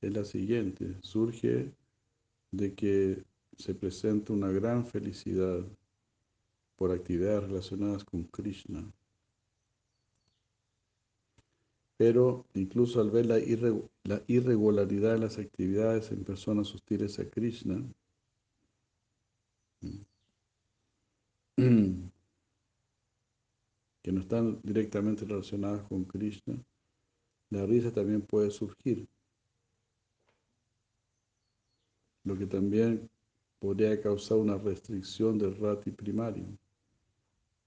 es 0.00 0.12
la 0.12 0.24
siguiente, 0.24 0.96
surge 1.02 1.72
de 2.50 2.74
que 2.74 3.24
se 3.56 3.74
presenta 3.74 4.32
una 4.32 4.50
gran 4.50 4.86
felicidad 4.86 5.64
por 6.76 6.92
actividades 6.92 7.44
relacionadas 7.44 8.04
con 8.04 8.24
Krishna. 8.24 8.84
Pero 11.96 12.44
incluso 12.54 13.00
al 13.00 13.10
ver 13.10 13.26
la, 13.26 13.38
irregularidad 14.26 15.12
de 15.12 15.18
las 15.18 15.38
actividades 15.38 16.10
en 16.10 16.24
personas 16.24 16.74
hostiles 16.74 17.18
a 17.20 17.28
Krishna, 17.30 17.84
que 24.02 24.12
no 24.12 24.20
están 24.20 24.60
directamente 24.62 25.24
relacionadas 25.24 25.84
con 25.84 26.04
Krishna, 26.04 26.58
la 27.50 27.64
risa 27.64 27.92
también 27.92 28.22
puede 28.22 28.50
surgir. 28.50 29.06
Lo 32.24 32.36
que 32.36 32.46
también 32.46 33.08
podría 33.60 34.00
causar 34.00 34.38
una 34.38 34.58
restricción 34.58 35.38
del 35.38 35.56
rati 35.56 35.92
primario, 35.92 36.44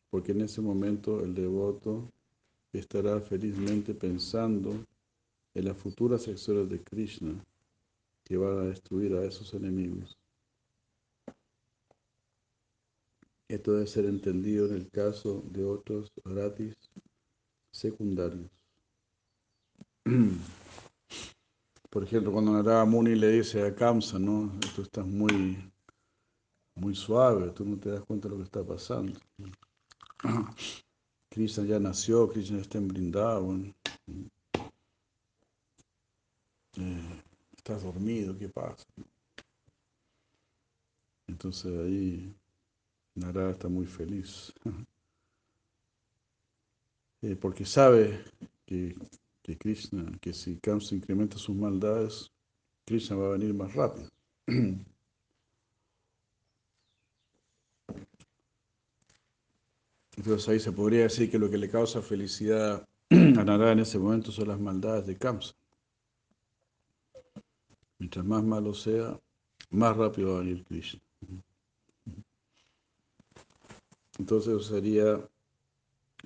porque 0.10 0.34
en 0.34 0.42
ese 0.42 0.62
momento 0.62 1.24
el 1.24 1.34
devoto 1.34 2.12
estará 2.74 3.20
felizmente 3.22 3.94
pensando 3.94 4.86
en 5.54 5.66
las 5.66 5.78
futuras 5.78 6.28
acciones 6.28 6.70
de 6.70 6.84
Krishna 6.84 7.34
que 8.24 8.38
van 8.38 8.60
a 8.60 8.64
destruir 8.64 9.16
a 9.16 9.24
esos 9.24 9.54
enemigos. 9.54 10.18
Esto 13.48 13.74
debe 13.74 13.88
ser 13.88 14.06
entendido 14.06 14.68
en 14.68 14.76
el 14.76 14.90
caso 14.90 15.42
de 15.52 15.64
otros 15.64 16.12
ratis 16.26 16.76
secundarios. 17.72 18.50
Por 21.90 22.04
ejemplo, 22.04 22.32
cuando 22.34 22.52
Narada 22.52 22.84
Muni 22.84 23.16
le 23.16 23.32
dice 23.32 23.66
a 23.66 23.74
Kamsa, 23.74 24.20
¿no? 24.20 24.52
Tú 24.76 24.82
estás 24.82 25.08
muy 25.08 25.58
muy 26.76 26.94
suave, 26.96 27.50
tú 27.52 27.66
no 27.66 27.78
te 27.78 27.90
das 27.90 28.04
cuenta 28.04 28.28
de 28.28 28.36
lo 28.36 28.38
que 28.38 28.44
está 28.44 28.64
pasando. 28.64 29.20
Krishna 31.30 31.66
ya 31.66 31.80
nació, 31.80 32.28
Krishna 32.30 32.60
está 32.60 32.78
en 32.78 32.88
Brindavan. 32.88 33.76
Eh, 36.78 37.24
estás 37.56 37.84
dormido, 37.84 38.38
¿qué 38.38 38.50
pasa? 38.50 38.86
Entonces 41.28 41.72
ahí 41.78 42.34
Narada 43.16 43.52
está 43.52 43.68
muy 43.68 43.86
feliz. 43.86 44.54
Eh, 47.24 47.36
porque 47.36 47.66
sabe 47.66 48.24
que, 48.68 48.96
que 49.42 49.58
Krishna, 49.58 50.06
que 50.22 50.34
si 50.34 50.58
Kamsa 50.58 50.94
incrementa 50.94 51.36
sus 51.40 51.56
maldades, 51.56 52.32
Krishna 52.86 53.16
va 53.16 53.26
a 53.26 53.32
venir 53.32 53.56
más 53.56 53.74
rápido. 53.74 54.08
Entonces 60.18 60.50
ahí 60.50 60.60
se 60.60 60.72
podría 60.72 61.04
decir 61.04 61.30
que 61.30 61.38
lo 61.38 61.50
que 61.50 61.60
le 61.60 61.70
causa 61.70 62.02
felicidad 62.02 62.84
a 63.12 63.16
Narada 63.16 63.72
en 63.72 63.80
ese 63.80 64.00
momento 64.00 64.32
son 64.32 64.48
las 64.48 64.60
maldades 64.60 65.06
de 65.06 65.16
Kamsa. 65.16 65.54
Mientras 68.00 68.26
más 68.26 68.44
malo 68.44 68.74
sea, 68.74 69.20
más 69.70 69.96
rápido 69.96 70.34
va 70.34 70.38
a 70.38 70.40
venir 70.40 70.66
Krishna. 70.66 71.00
Entonces 74.18 74.54
eso 74.54 74.76
sería 74.76 75.30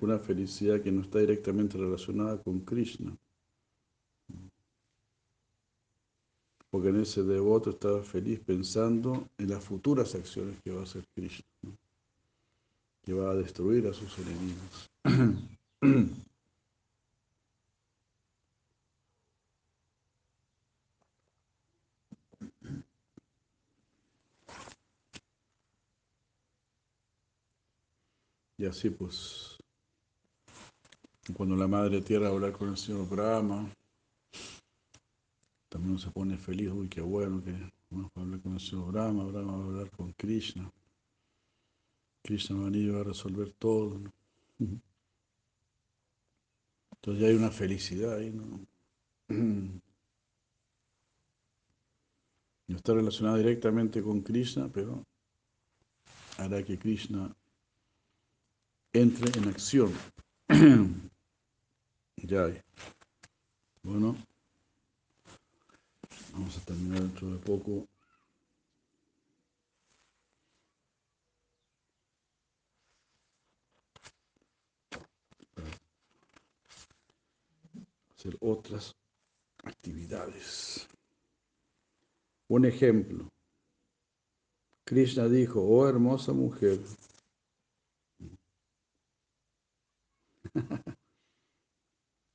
una 0.00 0.18
felicidad 0.18 0.80
que 0.80 0.90
no 0.90 1.02
está 1.02 1.18
directamente 1.18 1.76
relacionada 1.76 2.42
con 2.42 2.60
Krishna. 2.60 3.14
Porque 6.70 6.88
en 6.88 7.02
ese 7.02 7.22
devoto 7.22 7.68
estaba 7.68 8.02
feliz 8.02 8.40
pensando 8.40 9.28
en 9.36 9.50
las 9.50 9.62
futuras 9.62 10.14
acciones 10.14 10.58
que 10.62 10.70
va 10.70 10.80
a 10.80 10.84
hacer 10.84 11.04
Krishna 11.14 11.44
que 13.02 13.12
va 13.12 13.32
a 13.32 13.34
destruir 13.34 13.86
a 13.86 13.92
sus 13.92 14.18
enemigos. 14.18 14.90
Y 28.62 28.64
así 28.64 28.90
pues, 28.90 29.58
cuando 31.34 31.56
la 31.56 31.66
Madre 31.66 32.00
Tierra 32.00 32.26
va 32.26 32.30
a 32.30 32.34
hablar 32.34 32.52
con 32.52 32.68
el 32.68 32.76
Señor 32.76 33.08
Brahma, 33.08 33.68
también 35.68 35.98
se 35.98 36.12
pone 36.12 36.38
feliz, 36.38 36.70
uy, 36.70 36.88
qué 36.88 37.00
bueno 37.00 37.42
que 37.42 37.52
vamos 37.90 38.12
a 38.14 38.20
hablar 38.20 38.40
con 38.40 38.52
el 38.52 38.60
Señor 38.60 38.92
Brahma, 38.92 39.24
Brahma 39.24 39.56
va 39.56 39.64
a 39.64 39.66
hablar 39.66 39.90
con 39.90 40.12
Krishna. 40.12 40.70
Krishna 42.22 42.56
va 42.56 43.00
a 43.00 43.04
resolver 43.04 43.52
todo. 43.52 44.00
Entonces 46.92 47.22
ya 47.22 47.28
hay 47.28 47.34
una 47.34 47.50
felicidad 47.50 48.16
ahí, 48.16 48.30
¿no? 48.30 48.60
No 52.68 52.76
está 52.76 52.94
relacionada 52.94 53.38
directamente 53.38 54.02
con 54.02 54.22
Krishna, 54.22 54.70
pero 54.72 55.04
hará 56.38 56.62
que 56.62 56.78
Krishna 56.78 57.34
entre 58.92 59.38
en 59.38 59.48
acción. 59.48 59.92
ya 62.16 62.44
hay. 62.44 62.60
Bueno, 63.82 64.16
vamos 66.32 66.56
a 66.56 66.60
terminar 66.60 67.00
dentro 67.00 67.30
de 67.30 67.38
poco. 67.38 67.88
Otras 78.40 78.94
actividades. 79.64 80.88
Un 82.48 82.64
ejemplo. 82.64 83.28
Krishna 84.84 85.28
dijo, 85.28 85.62
oh 85.62 85.88
hermosa 85.88 86.32
mujer, 86.32 86.78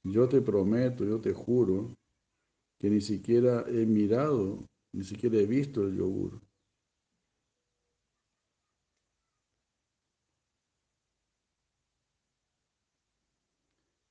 yo 0.03 0.27
te 0.29 0.41
prometo, 0.41 1.03
yo 1.05 1.19
te 1.19 1.33
juro, 1.33 1.95
que 2.79 2.89
ni 2.89 3.01
siquiera 3.01 3.65
he 3.67 3.85
mirado, 3.85 4.65
ni 4.93 5.03
siquiera 5.03 5.37
he 5.37 5.45
visto 5.45 5.83
el 5.83 5.97
yogur. 5.97 6.39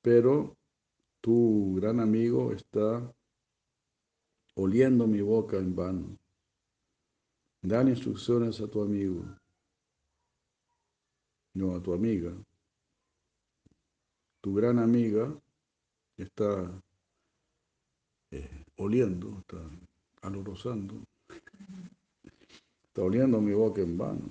Pero 0.02 0.56
tu 1.26 1.74
gran 1.74 1.98
amigo 1.98 2.52
está 2.52 3.02
oliendo 4.54 5.08
mi 5.08 5.20
boca 5.22 5.56
en 5.56 5.74
vano. 5.74 6.16
Dan 7.60 7.88
instrucciones 7.88 8.60
a 8.60 8.68
tu 8.68 8.80
amigo, 8.80 9.24
no 11.54 11.74
a 11.74 11.82
tu 11.82 11.92
amiga. 11.92 12.32
Tu 14.40 14.54
gran 14.54 14.78
amiga 14.78 15.36
está 16.16 16.80
eh, 18.30 18.64
oliendo, 18.76 19.40
está 19.40 19.58
alorosando, 20.22 21.02
está 22.84 23.02
oliendo 23.02 23.40
mi 23.40 23.52
boca 23.52 23.82
en 23.82 23.98
vano. 23.98 24.30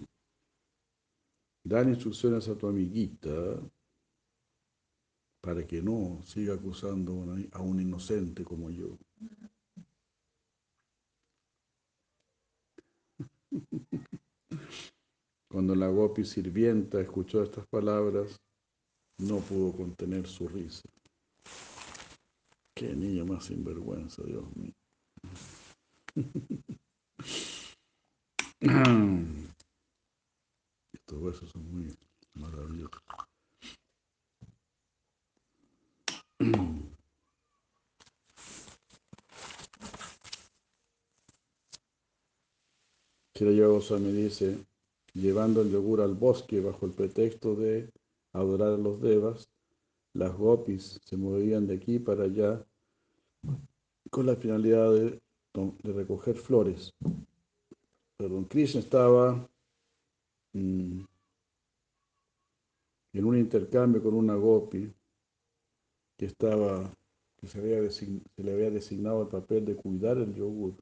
Dan 1.62 1.90
instrucciones 1.90 2.48
a 2.48 2.58
tu 2.58 2.70
amiguita 2.70 3.60
para 5.46 5.66
que 5.68 5.82
no 5.82 6.22
siga 6.26 6.56
acusando 6.56 7.38
a 7.52 7.62
un 7.62 7.80
inocente 7.80 8.44
como 8.44 8.72
yo. 8.72 8.98
Cuando 15.48 15.76
la 15.76 15.88
gopi 15.88 16.26
sirvienta 16.26 17.00
escuchó 17.00 17.44
estas 17.44 17.68
palabras, 17.68 18.42
no 19.20 19.38
pudo 19.38 19.72
contener 19.78 20.26
su 20.28 20.48
risa. 20.48 20.90
Qué 22.74 22.96
niña 22.96 23.24
más 23.24 23.46
sinvergüenza, 23.46 24.24
Dios 24.24 24.46
mío. 24.58 24.74
Estos 30.92 31.24
versos 31.24 31.52
son 31.52 31.72
muy 31.72 31.96
maravillosos. 32.34 33.04
Shira 43.34 44.00
me 44.00 44.14
dice, 44.14 44.66
llevando 45.14 45.62
el 45.62 45.72
yogur 45.72 46.02
al 46.02 46.14
bosque 46.14 46.62
bajo 46.62 46.86
el 46.86 46.94
pretexto 46.94 47.56
de 47.56 47.92
adorar 48.34 48.74
a 48.74 48.78
los 48.78 49.02
devas, 49.02 49.50
las 50.14 50.34
gopis 50.36 51.00
se 51.04 51.18
movían 51.18 51.68
de 51.68 51.76
aquí 51.76 52.00
para 52.00 52.24
allá 52.24 52.66
con 54.10 54.26
la 54.26 54.36
finalidad 54.36 54.94
de, 54.94 55.20
recoger 55.84 56.38
flores. 56.38 56.94
Perdón, 58.18 58.46
Krishna 58.46 58.82
estaba 58.82 59.50
mm, 60.54 61.02
en 63.14 63.26
un 63.26 63.38
intercambio 63.38 64.02
con 64.02 64.14
una 64.14 64.36
gopi 64.36 64.94
que 66.18 66.26
estaba 66.26 66.94
que 67.38 67.48
se, 67.48 67.60
había 67.60 67.90
se 67.92 68.22
le 68.38 68.52
había 68.54 68.72
designado 68.72 69.24
el 69.24 69.30
papel 69.30 69.66
de 69.66 69.76
cuidar 69.76 70.18
el 70.18 70.34
yogur. 70.34 70.76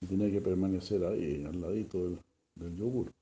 Y 0.00 0.06
tenía 0.06 0.30
que 0.30 0.40
permanecer 0.40 1.04
ahí, 1.04 1.44
al 1.44 1.60
ladito 1.60 1.98
del, 2.56 2.76
yogur. 2.76 3.12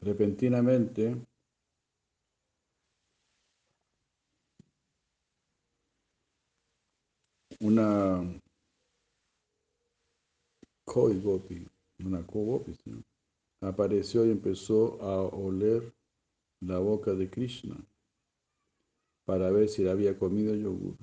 Repentinamente, 0.00 1.16
una 7.60 8.40
koi 10.84 11.20
gopi, 11.20 11.66
una 12.04 12.22
ko 12.26 12.38
gopi, 12.44 12.72
apareció 13.60 14.26
y 14.26 14.30
empezó 14.30 15.00
a 15.02 15.22
oler 15.22 15.94
la 16.60 16.78
boca 16.78 17.14
de 17.14 17.30
Krishna 17.30 17.76
para 19.24 19.50
ver 19.50 19.68
si 19.68 19.86
había 19.88 20.18
comido 20.18 20.54
yogur. 20.54 20.96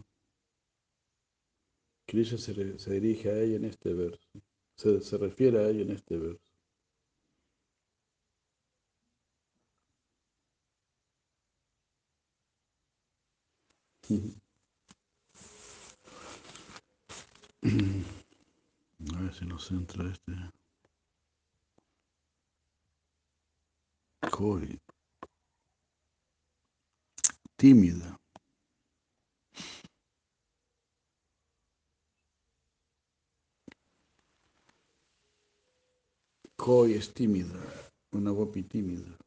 Krishna 2.06 2.38
se, 2.38 2.54
dirige 3.00 3.30
a 3.30 3.40
ella 3.40 3.56
en 3.58 3.66
este 3.66 3.94
verso, 3.94 4.30
se, 4.76 5.02
se 5.02 5.18
refiere 5.18 5.60
a 5.60 5.70
ella 5.70 5.82
en 5.82 5.92
este 5.92 6.18
verso. 6.18 6.54
A 19.16 19.22
ver 19.22 19.34
si 19.34 19.46
nos 19.46 19.72
entra 19.72 20.12
este. 20.12 20.63
Koi 24.32 24.80
tímida. 27.58 28.20
Koi 36.58 36.94
es 36.94 37.14
tímida, 37.14 37.60
una 38.12 38.32
gopi 38.32 38.64
tímida. 38.64 39.18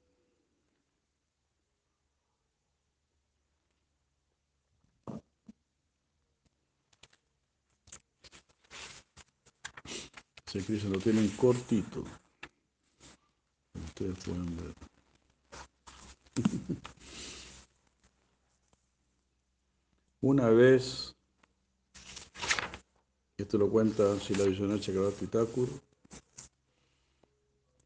Cristo 10.67 10.89
lo 10.89 10.99
tienen 10.99 11.29
cortito. 11.37 12.05
Ustedes 13.99 14.25
pueden 14.27 14.57
ver. 14.57 14.75
Una 20.21 20.51
vez, 20.51 21.17
esto 23.39 23.57
lo 23.57 23.71
cuenta 23.71 24.21
Sila 24.21 24.45
Vishwanath 24.45 24.83
Chakravarti 24.83 25.27
Thakur, 25.29 25.69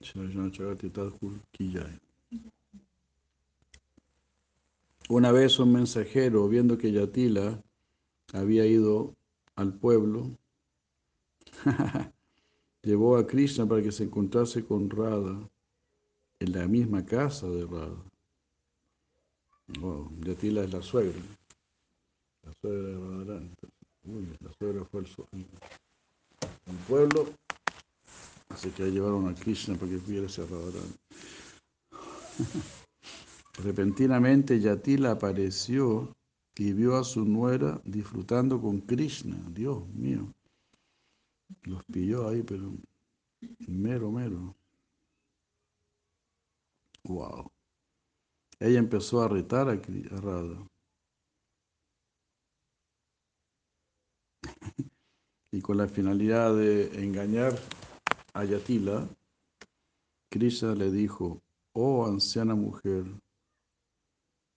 Sila 0.01 0.25
Vishwanath 0.25 0.53
Chakravarti 0.53 0.91
Thakur 0.91 1.33
Kiyai. 1.53 2.01
Una 5.11 5.31
vez 5.31 5.61
un 5.61 5.73
mensajero, 5.73 6.49
viendo 6.49 6.77
que 6.77 6.91
Yatila 6.91 7.63
había 8.33 8.67
ido 8.67 9.15
al 9.55 9.75
pueblo, 9.75 10.37
llevó 12.83 13.17
a 13.17 13.29
Krishna 13.29 13.65
para 13.69 13.81
que 13.81 13.93
se 13.93 14.03
encontrase 14.03 14.65
con 14.65 14.91
Radha 14.91 15.49
en 16.41 16.53
la 16.53 16.67
misma 16.67 17.05
casa 17.05 17.47
de 17.47 17.67
Radha. 17.67 18.03
Yatila 20.25 20.65
es 20.65 20.73
la 20.73 20.83
suegra. 20.83 21.21
La 22.43 22.53
suegra 22.61 22.89
de 22.89 22.99
Radharani. 22.99 23.51
Uy, 24.05 24.37
la 24.41 24.53
suegra 24.55 24.85
fue 24.87 25.03
el, 25.03 25.09
pueblo, 26.89 27.27
así 28.49 28.71
que 28.71 28.91
llevaron 28.91 29.29
a 29.29 29.35
Krishna 29.35 29.75
para 29.77 29.93
que 29.93 29.99
pudiera 29.99 30.29
ser 30.29 30.51
Radharani. 30.51 30.95
Repentinamente 33.63 34.59
Yatila 34.59 35.11
apareció 35.13 36.11
y 36.57 36.73
vio 36.73 36.97
a 36.97 37.05
su 37.05 37.27
nuera 37.27 37.81
disfrutando 37.85 38.61
con 38.61 38.81
Krishna. 38.81 39.37
Dios 39.51 39.87
mío. 39.89 40.33
Los 41.65 41.85
pilló 41.85 42.29
ahí, 42.29 42.43
pero 42.43 42.73
mero, 43.67 44.11
mero. 44.11 44.57
Wow. 47.11 47.51
Ella 48.61 48.79
empezó 48.79 49.21
a 49.21 49.27
retar 49.27 49.69
a, 49.69 49.73
a 49.73 50.21
Radha. 50.21 50.65
y 55.51 55.61
con 55.61 55.77
la 55.77 55.89
finalidad 55.89 56.55
de 56.55 57.03
engañar 57.03 57.59
a 58.33 58.45
Yatila, 58.45 59.09
Krishna 60.31 60.77
le 60.77 60.93
dijo, 60.93 61.43
oh 61.73 62.07
anciana 62.07 62.55
mujer, 62.55 63.05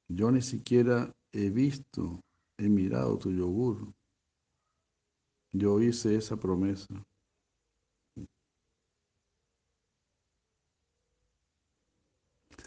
yo 0.08 0.30
ni 0.30 0.44
siquiera 0.44 1.12
he 1.32 1.50
visto, 1.50 2.20
he 2.60 2.70
mirado 2.70 3.18
tu 3.18 3.32
yogur. 3.32 3.92
Yo 5.54 5.82
hice 5.82 6.18
esa 6.18 6.36
promesa. 6.38 7.04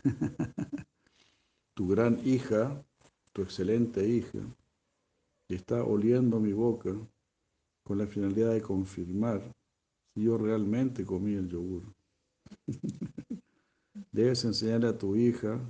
tu 1.75 1.89
gran 1.89 2.21
hija, 2.25 2.85
tu 3.33 3.43
excelente 3.43 4.07
hija, 4.07 4.39
está 5.49 5.85
oliendo 5.85 6.41
mi 6.41 6.53
boca 6.53 6.95
con 7.83 7.99
la 7.99 8.07
finalidad 8.07 8.53
de 8.53 8.63
confirmar 8.63 9.43
si 10.15 10.23
yo 10.25 10.39
realmente 10.39 11.05
comí 11.05 11.35
el 11.35 11.49
yogur. 11.49 11.95
Debes 14.13 14.45
enseñarle 14.45 14.89
a 14.89 14.99
tu 14.99 15.17
hija 15.17 15.61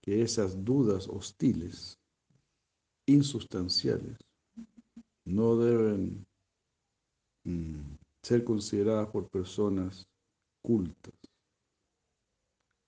que 0.00 0.22
esas 0.22 0.64
dudas 0.64 1.08
hostiles, 1.08 1.98
insustanciales, 3.06 4.18
no 5.24 5.56
deben 5.56 6.26
mm, 7.44 7.96
ser 8.22 8.44
consideradas 8.44 9.08
por 9.08 9.28
personas 9.28 10.06
cultas 10.62 11.23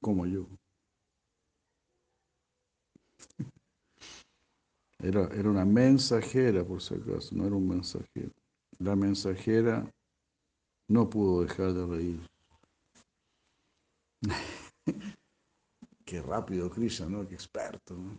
como 0.06 0.24
yo. 0.24 0.46
Era, 5.02 5.26
era 5.34 5.50
una 5.50 5.64
mensajera, 5.64 6.64
por 6.64 6.80
si 6.80 6.94
acaso, 6.94 7.34
no 7.34 7.44
era 7.44 7.56
un 7.56 7.66
mensajero. 7.66 8.30
La 8.78 8.94
mensajera 8.94 9.84
no 10.88 11.10
pudo 11.10 11.42
dejar 11.42 11.72
de 11.72 11.86
reír. 11.86 12.20
Qué 16.04 16.22
rápido, 16.22 16.70
Krishna, 16.70 17.08
¿no? 17.08 17.26
Qué 17.26 17.34
experto, 17.34 17.96
¿no? 17.96 18.16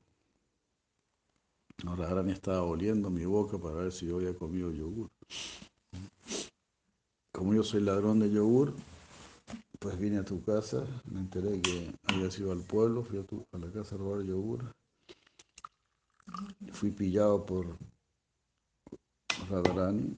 Ahora 1.89 2.09
Arani 2.09 2.33
estaba 2.33 2.63
oliendo 2.63 3.09
mi 3.09 3.23
boca 3.23 3.57
para 3.57 3.75
ver 3.75 3.93
si 3.93 4.07
yo 4.07 4.17
había 4.17 4.35
comido 4.35 4.73
yogur. 4.73 5.09
Como 7.31 7.53
yo 7.53 7.63
soy 7.63 7.79
ladrón 7.79 8.19
de 8.19 8.29
yogur, 8.29 8.73
pues 9.79 9.97
vine 9.97 10.17
a 10.17 10.23
tu 10.25 10.43
casa, 10.43 10.85
me 11.05 11.19
enteré 11.19 11.61
que 11.61 11.93
habías 12.05 12.37
ido 12.39 12.51
al 12.51 12.63
pueblo, 12.63 13.03
fui 13.03 13.19
a, 13.19 13.23
tu, 13.23 13.45
a 13.51 13.57
la 13.57 13.71
casa 13.71 13.95
a 13.95 13.97
robar 13.97 14.23
yogur. 14.23 14.73
Fui 16.71 16.91
pillado 16.91 17.45
por 17.45 17.77
Radharani 19.49 20.17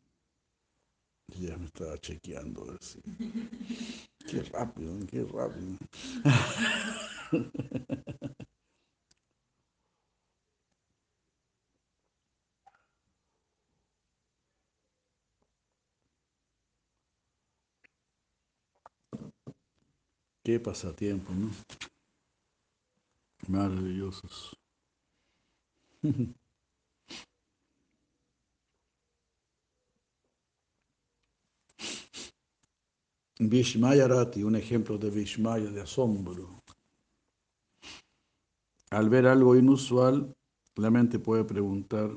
y 1.28 1.48
ya 1.48 1.58
me 1.58 1.66
estaba 1.66 1.98
chequeando. 1.98 2.78
Qué 4.30 4.44
rápido, 4.44 5.00
qué 5.08 5.24
rápido. 5.24 5.78
Qué 20.50 20.60
pasatiempo, 20.60 21.32
¿no? 21.32 21.52
Maravillosos. 23.48 24.58
Vishmaya 33.40 34.08
Rati, 34.08 34.42
un 34.42 34.56
ejemplo 34.56 34.98
de 34.98 35.12
Vishmaya, 35.12 35.70
de 35.70 35.82
asombro. 35.82 36.64
Al 38.90 39.08
ver 39.08 39.28
algo 39.28 39.56
inusual, 39.56 40.36
la 40.78 40.90
mente 40.90 41.20
puede 41.20 41.44
preguntar, 41.44 42.10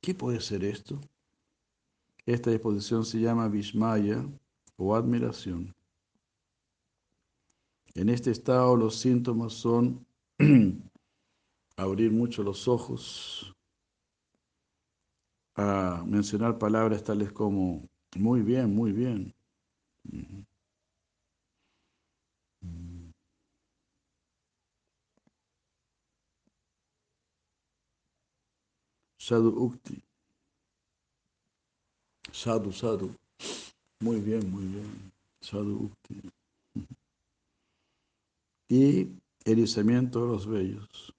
¿qué 0.00 0.16
puede 0.16 0.40
ser 0.40 0.64
esto? 0.64 1.00
Esta 2.26 2.50
disposición 2.50 3.04
se 3.04 3.20
llama 3.20 3.46
Vishmaya 3.46 4.28
o 4.76 4.96
admiración. 4.96 5.72
En 7.94 8.08
este 8.08 8.30
estado 8.32 8.76
los 8.76 8.96
síntomas 8.96 9.52
son 9.52 10.04
abrir 11.76 12.10
mucho 12.10 12.42
los 12.42 12.66
ojos, 12.66 13.54
a 15.56 16.02
mencionar 16.04 16.58
palabras 16.58 17.04
tales 17.04 17.32
como 17.32 17.88
muy 18.16 18.42
bien, 18.42 18.74
muy 18.74 18.92
bien. 18.92 19.32
Sadhu 29.18 29.48
Ukti. 29.56 30.02
Sadhu, 32.32 32.72
sadhu. 32.72 33.14
Muy 34.00 34.20
bien, 34.20 34.50
muy 34.50 34.64
bien. 34.64 35.12
Sadhu 35.40 35.84
Ukti. 35.84 36.43
Y 38.68 39.08
erizamiento 39.44 40.22
de 40.22 40.26
los 40.28 40.46
vellos. 40.46 41.14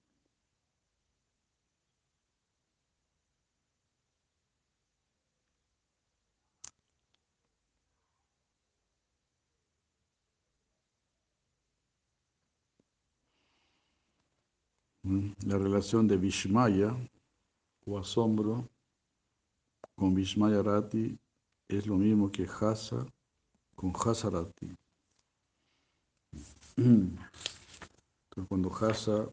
Mm. 15.06 15.30
La 15.46 15.56
relación 15.56 16.08
de 16.08 16.16
Vishmaya 16.16 16.96
o 17.86 17.96
asombro 17.96 18.68
con 19.94 20.14
Vishmaya 20.14 20.62
Rati 20.62 21.16
es 21.68 21.86
lo 21.86 21.96
mismo 21.96 22.32
que 22.32 22.44
Hasa 22.44 23.06
con 23.76 23.92
Hasarati. 23.94 24.74
Entonces, 26.76 28.48
cuando 28.48 28.70
Hasa 28.74 29.28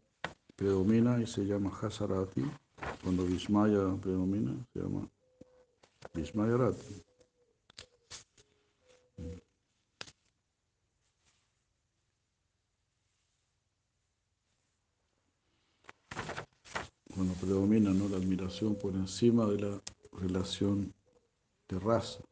predomina 0.55 1.21
y 1.21 1.27
se 1.27 1.45
llama 1.45 1.71
Hasarati, 1.81 2.43
cuando 3.03 3.25
Vishmaya 3.25 3.95
predomina 4.01 4.53
se 4.73 4.79
llama 4.79 5.09
Vishmaya 6.13 6.57
Rati. 6.57 7.03
Cuando 17.13 17.33
predomina 17.35 17.93
¿no? 17.93 18.09
la 18.09 18.17
admiración 18.17 18.75
por 18.75 18.93
encima 18.95 19.45
de 19.45 19.59
la 19.59 19.81
relación 20.13 20.93
de 21.67 21.79
raza. 21.79 22.23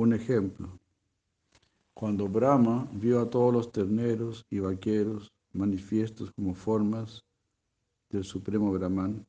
Un 0.00 0.12
ejemplo. 0.12 0.78
Cuando 1.92 2.28
Brahma 2.28 2.88
vio 2.92 3.20
a 3.20 3.28
todos 3.28 3.52
los 3.52 3.72
terneros 3.72 4.46
y 4.48 4.60
vaqueros 4.60 5.32
manifiestos 5.52 6.30
como 6.30 6.54
formas 6.54 7.24
del 8.08 8.22
Supremo 8.22 8.70
Brahman, 8.70 9.26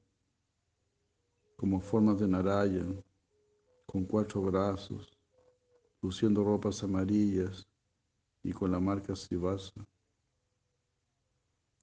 como 1.56 1.80
formas 1.80 2.20
de 2.20 2.28
Narayan, 2.28 3.04
con 3.88 4.06
cuatro 4.06 4.44
brazos, 4.44 5.18
luciendo 6.04 6.44
ropas 6.44 6.84
amarillas 6.84 7.68
y 8.44 8.52
con 8.52 8.72
la 8.72 8.80
marca 8.80 9.16
Srivasa, 9.16 9.74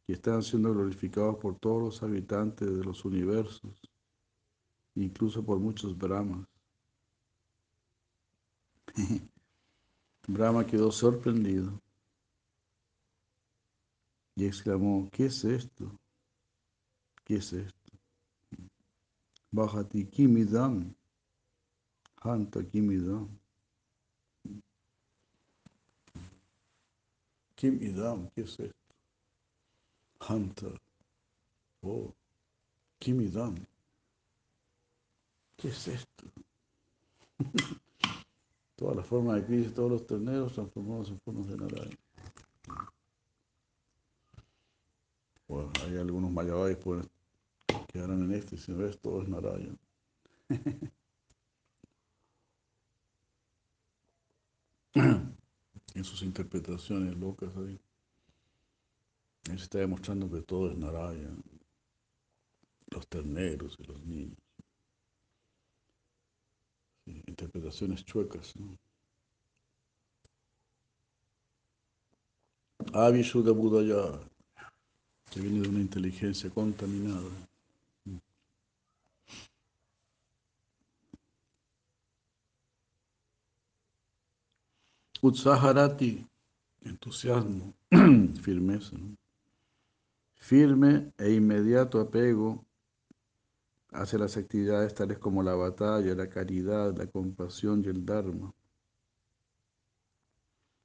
que 0.07 0.13
están 0.13 0.45
siendo 0.45 0.73
glorificados 0.73 1.39
por 1.39 1.59
todos 1.59 1.83
los 1.83 2.03
habitantes 2.05 2.71
de 2.71 2.85
los 2.85 3.05
universos, 3.05 3.81
incluso 4.95 5.45
por 5.45 5.59
muchos 5.59 5.99
Brahmas. 5.99 6.47
Brahma 10.29 10.67
quedó 10.67 10.91
sorprendido 10.91 11.81
y 14.35 14.47
exclamó, 14.47 15.09
¿qué 15.13 15.27
es 15.27 15.45
esto? 15.45 15.91
¿Qué 17.25 17.37
es 17.37 17.53
esto? 17.53 17.93
Bhajati 19.53 20.07
Kimidam. 20.07 20.95
Hanta 22.23 22.63
Kimidam. 22.65 23.29
Kimidam, 27.55 28.29
¿qué 28.35 28.43
es 28.43 28.61
esto? 28.61 28.95
Hanta. 30.21 30.67
Oh, 31.83 32.15
Kimidam. 32.99 33.55
¿Qué 35.57 35.69
es 35.69 35.89
esto? 35.89 36.27
Toda 38.77 38.95
la 38.95 39.03
forma 39.03 39.35
de 39.35 39.45
crisis, 39.45 39.73
todos 39.75 39.91
los 39.91 40.07
terneros 40.07 40.53
transformados 40.53 41.09
en 41.09 41.19
formas 41.21 41.49
de 41.49 41.57
Narayana. 41.57 41.97
Bueno, 45.49 45.73
hay 45.83 45.97
algunos 45.97 46.31
mayabais 46.31 46.77
que 46.77 47.01
quedarán 47.93 48.25
en 48.25 48.33
este, 48.33 48.59
si 48.59 48.73
ves, 48.73 48.99
todo 49.01 49.23
es 49.23 49.29
Narayana. 49.29 49.79
en 55.95 56.05
sus 56.05 56.23
interpretaciones 56.23 57.17
locas 57.17 57.57
ahí. 57.57 57.81
Él 59.51 59.59
se 59.59 59.65
está 59.65 59.79
demostrando 59.79 60.31
que 60.31 60.43
todo 60.43 60.71
es 60.71 60.77
Narayana. 60.77 61.43
Los 62.89 63.09
terneros 63.09 63.77
y 63.79 63.85
los 63.85 64.05
niños. 64.05 64.46
Interpretaciones 67.39 68.03
chuecas. 68.03 68.57
¿no? 68.57 68.79
Avishuddha 72.95 73.53
Buddhaya, 73.53 74.19
que 75.31 75.41
viene 75.41 75.61
de 75.61 75.69
una 75.69 75.81
inteligencia 75.81 76.49
contaminada. 76.49 77.29
Utsaharati, 85.21 86.27
entusiasmo, 86.85 87.75
firmeza. 88.41 88.97
Firme 90.37 91.13
e 91.19 91.33
inmediato 91.35 92.01
apego 92.01 92.66
hacia 93.91 94.19
las 94.19 94.37
actividades 94.37 94.95
tales 94.95 95.19
como 95.19 95.43
la 95.43 95.55
batalla, 95.55 96.15
la 96.15 96.29
caridad, 96.29 96.97
la 96.97 97.07
compasión 97.07 97.83
y 97.85 97.89
el 97.89 98.05
Dharma, 98.05 98.53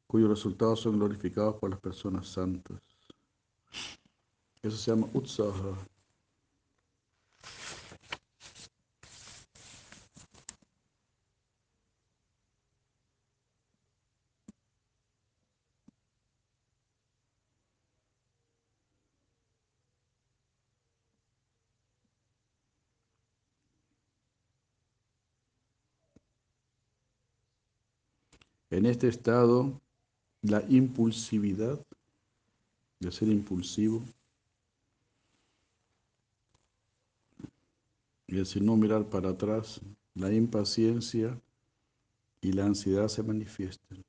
cuyos 0.08 0.30
resultados 0.30 0.82
son 0.82 0.98
glorificados 0.98 1.56
por 1.56 1.70
las 1.70 1.80
personas 1.80 2.28
santas. 2.28 2.82
Eso 4.62 4.78
se 4.78 4.92
llama 4.92 5.10
Utsaha. 5.14 5.91
En 28.72 28.86
este 28.86 29.10
estado, 29.10 29.80
la 30.42 30.64
impulsividad, 30.70 31.80
de 33.00 33.12
ser 33.12 33.28
impulsivo, 33.28 34.02
y 38.28 38.36
decir 38.36 38.64
no 38.64 38.78
mirar 38.78 39.04
para 39.10 39.32
atrás, 39.32 39.82
la 40.16 40.32
impaciencia 40.32 41.38
y 42.40 42.54
la 42.54 42.66
ansiedad 42.66 43.10
se 43.10 43.24
manifiestan. 43.24 44.06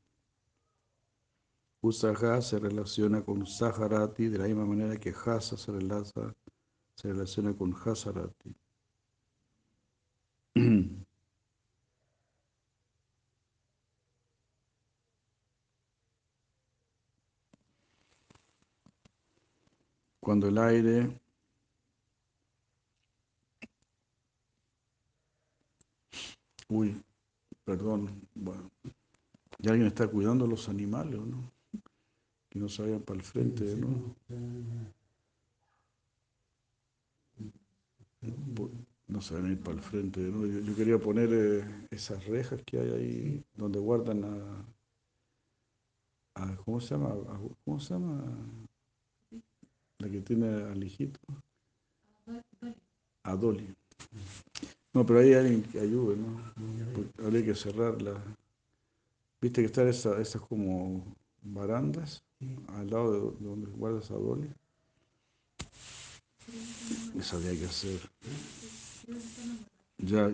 Usaha 1.80 2.40
se 2.40 2.60
relaciona 2.60 3.22
con 3.22 3.44
Saharati 3.44 4.28
de 4.28 4.38
la 4.38 4.46
misma 4.46 4.64
manera 4.64 4.96
que 4.96 5.10
Hasa 5.10 5.56
se, 5.56 5.72
relaciona, 5.72 6.32
se 6.94 7.08
relaciona 7.08 7.52
con 7.52 7.74
Hasarati. 7.74 8.54
Cuando 20.22 20.46
el 20.46 20.56
aire 20.56 21.20
Uy, 26.68 27.02
perdón. 27.64 28.08
Bueno, 28.34 28.70
ya 29.58 29.72
alguien 29.72 29.88
está 29.88 30.06
cuidando 30.08 30.44
a 30.44 30.48
los 30.48 30.68
animales, 30.68 31.20
¿no? 31.20 31.52
Que 32.48 32.58
no 32.58 32.68
se 32.68 32.82
vayan 32.82 33.02
para 33.02 33.18
el 33.18 33.24
frente, 33.24 33.76
¿no? 33.76 34.14
No 39.08 39.20
se 39.20 39.34
van 39.34 39.46
a 39.46 39.50
ir 39.50 39.60
para 39.60 39.76
el 39.76 39.82
frente, 39.82 40.20
¿no? 40.20 40.46
Yo, 40.46 40.74
quería 40.74 40.98
poner 40.98 41.28
eh, 41.32 41.64
esas 41.90 42.24
rejas 42.26 42.62
que 42.64 42.78
hay 42.78 42.90
ahí 42.90 43.44
donde 43.54 43.78
guardan 43.78 44.24
a, 46.34 46.56
¿cómo 46.64 46.80
se 46.80 46.94
llama? 46.94 47.12
¿Cómo 47.64 47.80
se 47.80 47.92
llama? 47.92 48.22
La 50.03 50.09
que 50.11 50.20
tiene 50.20 50.48
al 50.48 50.82
hijito. 50.82 51.20
A. 53.22 53.36
No, 54.94 55.07
pero 55.07 55.20
ahí 55.20 55.28
hay 55.28 55.34
alguien 55.34 55.62
que 55.62 55.78
ayude, 55.78 56.16
¿no? 56.16 56.42
Habría 57.24 57.44
que 57.44 57.55
cerrarla. 57.55 58.20
¿Viste 59.40 59.61
que 59.62 59.66
están 59.66 59.86
esas, 59.86 60.36
como 60.42 61.05
barandas 61.42 62.24
al 62.68 62.90
lado 62.90 63.12
de 63.12 63.18
do- 63.20 63.36
de 63.38 63.46
donde 63.46 63.66
guardas 63.70 64.11
a 64.11 64.14
Dolly? 64.14 64.50
Eso 67.16 67.36
habría 67.36 67.59
que 67.61 67.66
hacer. 67.66 68.00
Ya. 69.98 70.32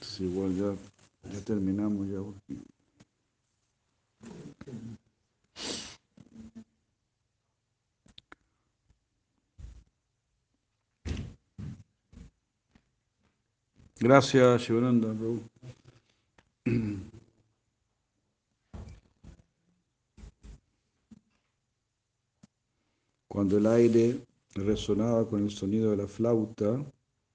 Sí, 0.00 0.24
igual 0.24 0.54
ya 0.54 0.97
terminamos 1.48 2.06
ya. 2.08 2.18
porque- 2.18 2.60
Gracias, 13.98 14.62
Shivananda. 14.62 15.08
Cuando 23.26 23.56
el 23.58 23.66
aire 23.66 24.20
resonaba 24.54 25.26
con 25.28 25.42
el 25.42 25.50
sonido 25.50 25.90
de 25.92 25.96
la 25.96 26.06
flauta, 26.06 26.84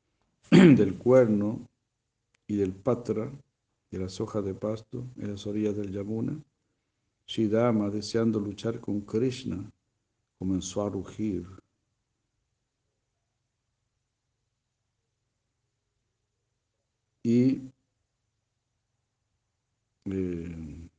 del 0.52 0.96
cuerno 0.98 1.68
y 2.48 2.56
del 2.58 2.74
patra, 2.74 3.32
las 4.00 4.20
hojas 4.22 4.44
de 4.46 4.54
pasto 4.54 5.06
en 5.18 5.32
las 5.32 5.46
orillas 5.48 5.76
del 5.78 5.92
Yamuna, 5.92 6.42
Shidama, 7.28 7.90
deseando 7.90 8.40
luchar 8.40 8.80
con 8.80 9.02
Krishna, 9.02 9.72
comenzó 10.40 10.84
a 10.86 10.90
rugir. 10.90 11.48
Y 17.24 17.62
eh, 20.06 20.90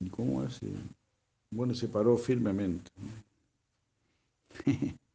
¿y 0.00 0.10
¿cómo 0.10 0.44
es? 0.44 0.62
Eh, 0.62 0.74
Bueno, 1.50 1.74
se 1.74 1.88
paró 1.88 2.16
firmemente. 2.18 2.90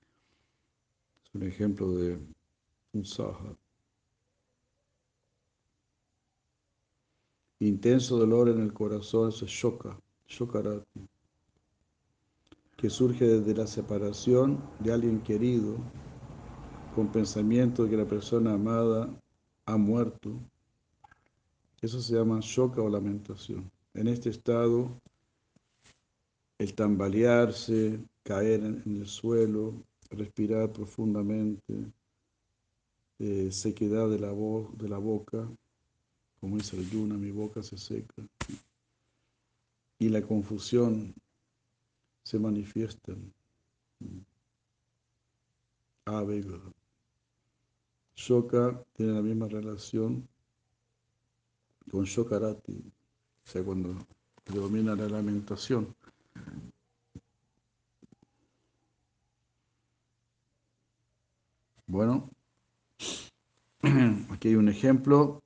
Es 1.23 1.35
un 1.35 1.43
ejemplo 1.43 1.91
de 1.91 2.17
un 2.93 3.05
saha. 3.05 3.55
Intenso 7.59 8.17
dolor 8.17 8.49
en 8.49 8.61
el 8.61 8.71
corazón, 8.71 9.29
eso 9.29 9.45
es 9.45 9.51
shoka, 9.51 9.99
shokarati, 10.27 11.07
que 12.75 12.89
surge 12.89 13.25
desde 13.25 13.55
la 13.55 13.65
separación 13.65 14.61
de 14.79 14.93
alguien 14.93 15.21
querido, 15.21 15.75
con 16.93 17.11
pensamiento 17.11 17.83
de 17.83 17.89
que 17.89 17.97
la 17.97 18.07
persona 18.07 18.53
amada 18.53 19.09
ha 19.65 19.77
muerto. 19.77 20.39
Eso 21.81 21.99
se 21.99 22.15
llama 22.15 22.39
shoka 22.41 22.81
o 22.81 22.89
lamentación. 22.89 23.71
En 23.95 24.07
este 24.07 24.29
estado, 24.29 24.89
el 26.59 26.73
tambalearse, 26.75 27.99
caer 28.21 28.63
en 28.63 28.83
el 28.85 29.07
suelo, 29.07 29.73
respirar 30.11 30.71
profundamente, 30.71 31.73
eh, 33.19 33.49
sequedad 33.51 34.09
de 34.09 34.19
la, 34.19 34.31
de 34.31 34.89
la 34.89 34.97
boca, 34.99 35.49
como 36.39 36.57
dice 36.57 36.77
el 36.77 36.89
Yuna, 36.89 37.15
mi 37.15 37.31
boca 37.31 37.63
se 37.63 37.77
seca. 37.77 38.23
y 39.99 40.09
la 40.09 40.21
confusión 40.21 41.15
se 42.23 42.37
manifiestan. 42.37 43.33
Avega. 46.05 46.59
Shoka 48.15 48.83
tiene 48.93 49.13
la 49.13 49.21
misma 49.21 49.47
relación 49.47 50.27
con 51.89 52.03
Shokarati, 52.03 52.77
o 53.45 53.49
sea, 53.49 53.63
cuando 53.63 53.95
predomina 54.43 54.95
la 54.95 55.07
lamentación. 55.07 55.95
Bueno, 61.87 62.29
aquí 64.29 64.49
hay 64.49 64.55
un 64.55 64.69
ejemplo 64.69 65.41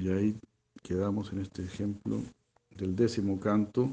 y 0.00 0.08
ahí 0.08 0.40
quedamos 0.82 1.30
en 1.32 1.40
este 1.40 1.62
ejemplo 1.62 2.22
del 2.70 2.96
décimo 2.96 3.38
canto. 3.38 3.90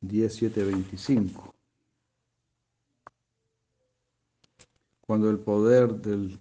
Diez, 0.00 0.36
siete, 0.36 0.62
veinticinco. 0.62 1.52
Cuando 5.00 5.30
el 5.30 5.40
poder 5.40 5.92
del, 5.96 6.40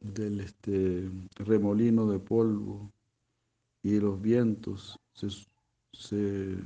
del 0.00 0.40
este, 0.40 1.10
remolino 1.36 2.06
de 2.10 2.18
polvo 2.18 2.92
y 3.82 3.98
los 3.98 4.20
vientos 4.20 5.00
se, 5.14 5.28
se 5.94 6.58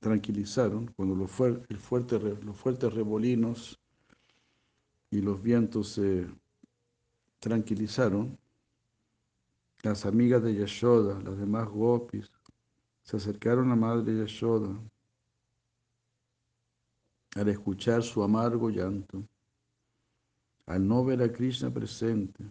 tranquilizaron, 0.00 0.92
cuando 0.96 1.14
los, 1.14 1.30
el 1.68 1.78
fuerte, 1.78 2.18
los 2.18 2.56
fuertes 2.56 2.92
remolinos 2.92 3.78
y 5.14 5.20
los 5.20 5.40
vientos 5.40 5.90
se 5.90 6.26
tranquilizaron, 7.38 8.36
las 9.82 10.06
amigas 10.06 10.42
de 10.42 10.56
Yashoda, 10.56 11.20
las 11.22 11.38
demás 11.38 11.68
gopis, 11.68 12.32
se 13.04 13.18
acercaron 13.18 13.70
a 13.70 13.76
Madre 13.76 14.18
Yashoda 14.18 14.76
al 17.36 17.48
escuchar 17.48 18.02
su 18.02 18.24
amargo 18.24 18.70
llanto, 18.70 19.22
al 20.66 20.88
no 20.88 21.04
ver 21.04 21.22
a 21.22 21.32
Krishna 21.32 21.72
presente. 21.72 22.44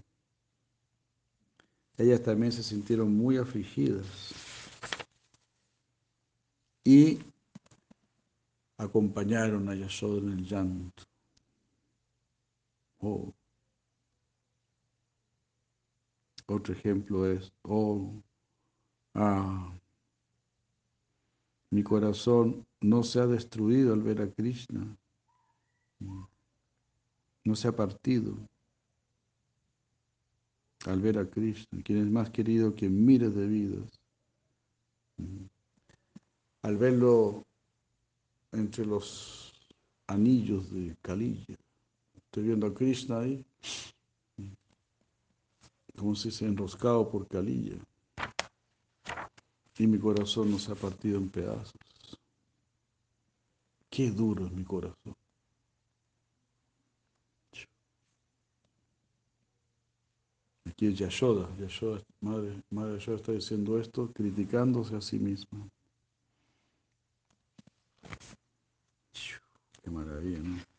Ellas 1.98 2.24
también 2.24 2.54
se 2.54 2.64
sintieron 2.64 3.14
muy 3.14 3.36
afligidas 3.36 4.34
y 6.86 7.20
acompañaron 8.78 9.68
a 9.68 9.76
Yashoda 9.76 10.20
en 10.20 10.30
el 10.30 10.46
llanto. 10.46 11.04
Oh. 13.06 13.34
Otro 16.48 16.74
ejemplo 16.74 17.30
es, 17.30 17.52
oh, 17.64 18.24
ah, 19.14 19.74
mi 21.70 21.84
corazón 21.84 22.66
no 22.80 23.04
se 23.04 23.20
ha 23.20 23.28
destruido 23.28 23.94
al 23.94 24.04
ver 24.04 24.22
a 24.22 24.32
Krishna, 24.32 24.96
no 26.00 27.56
se 27.56 27.68
ha 27.68 27.76
partido 27.76 28.38
al 30.86 31.02
ver 31.02 31.18
a 31.18 31.30
Krishna, 31.30 31.82
quien 31.84 32.00
es 32.00 32.10
más 32.10 32.30
querido 32.30 32.74
que 32.74 32.88
miles 32.88 33.36
de 33.36 33.48
vidas. 33.48 34.00
Al 36.62 36.78
verlo 36.78 37.46
entre 38.54 38.86
los 38.86 39.54
anillos 40.08 40.72
de 40.72 40.96
Kalilla, 41.02 41.58
estoy 42.34 42.46
viendo 42.46 42.66
a 42.66 42.74
Krishna 42.74 43.20
ahí, 43.20 43.46
como 45.96 46.16
si 46.16 46.32
se 46.32 46.48
enroscado 46.48 47.08
por 47.08 47.28
calilla. 47.28 47.78
Y 49.78 49.86
mi 49.86 50.00
corazón 50.00 50.50
no 50.50 50.58
se 50.58 50.72
ha 50.72 50.76
partido 50.76 51.20
en 51.20 51.30
pedazos. 51.30 51.76
Qué 53.88 54.10
duro 54.10 54.48
es 54.48 54.52
mi 54.52 54.64
corazón. 54.64 55.16
Aquí 60.66 60.88
es 60.88 60.98
Yashoda. 60.98 61.56
Yashoda 61.60 62.02
madre, 62.20 62.64
madre 62.72 62.94
Yashoda 62.94 63.18
está 63.18 63.32
diciendo 63.32 63.80
esto, 63.80 64.12
criticándose 64.12 64.96
a 64.96 65.02
sí 65.02 65.20
misma. 65.20 65.70
Qué 69.84 69.92
maravilla, 69.92 70.40
¿no? 70.40 70.73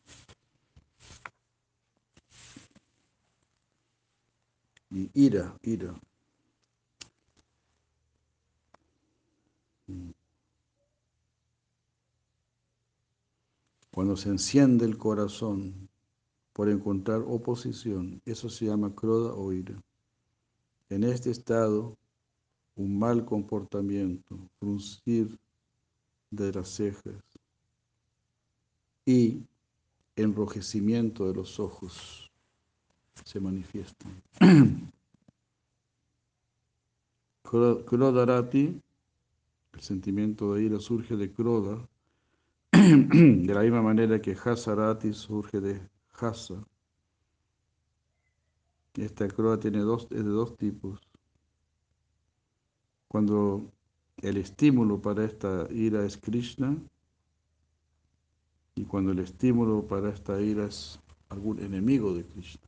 Y 4.95 5.11
ira, 5.13 5.53
ira. 5.61 5.93
Cuando 13.91 14.15
se 14.15 14.29
enciende 14.29 14.85
el 14.85 14.97
corazón 14.97 15.89
por 16.53 16.69
encontrar 16.69 17.21
oposición, 17.27 18.21
eso 18.25 18.49
se 18.49 18.67
llama 18.67 18.95
croda 18.95 19.33
o 19.33 19.51
ira. 19.51 19.75
En 20.89 21.03
este 21.03 21.29
estado, 21.29 21.97
un 22.77 22.97
mal 22.97 23.25
comportamiento, 23.25 24.39
fruncir 24.59 25.37
de 26.31 26.53
las 26.53 26.69
cejas 26.69 27.21
y 29.05 29.43
enrojecimiento 30.15 31.27
de 31.27 31.33
los 31.33 31.59
ojos 31.59 32.24
se 33.23 33.39
manifiestan. 33.39 34.21
Krodarati, 37.43 38.81
el 39.73 39.81
sentimiento 39.81 40.53
de 40.53 40.63
ira 40.63 40.79
surge 40.79 41.15
de 41.15 41.31
Kroda, 41.31 41.87
de 42.71 43.53
la 43.53 43.61
misma 43.61 43.81
manera 43.81 44.21
que 44.21 44.33
Hasarati 44.33 45.13
surge 45.13 45.61
de 45.61 45.81
Hasa. 46.19 46.65
Esta 48.95 49.27
Kroda 49.27 49.59
tiene 49.59 49.79
dos, 49.79 50.07
es 50.11 50.23
de 50.23 50.31
dos 50.31 50.57
tipos. 50.57 50.99
Cuando 53.07 53.71
el 54.21 54.37
estímulo 54.37 55.01
para 55.01 55.25
esta 55.25 55.67
ira 55.71 56.05
es 56.05 56.17
Krishna, 56.17 56.77
y 58.75 58.83
cuando 58.83 59.11
el 59.11 59.19
estímulo 59.19 59.87
para 59.87 60.09
esta 60.09 60.41
ira 60.41 60.65
es 60.65 60.99
algún 61.29 61.59
enemigo 61.59 62.13
de 62.13 62.25
Krishna. 62.25 62.64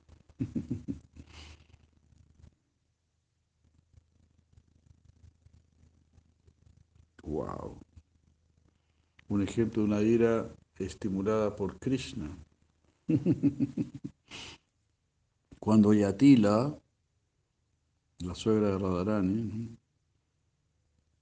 Wow. 7.24 7.80
Un 9.30 9.42
ejemplo 9.42 9.84
de 9.84 9.88
una 9.88 10.02
ira 10.02 10.54
estimulada 10.78 11.56
por 11.56 11.80
Krishna. 11.80 12.38
Cuando 15.60 15.94
Yatila, 15.94 16.80
la 18.20 18.36
suegra 18.36 18.72
de 18.72 18.78
Radharani, 18.78 19.78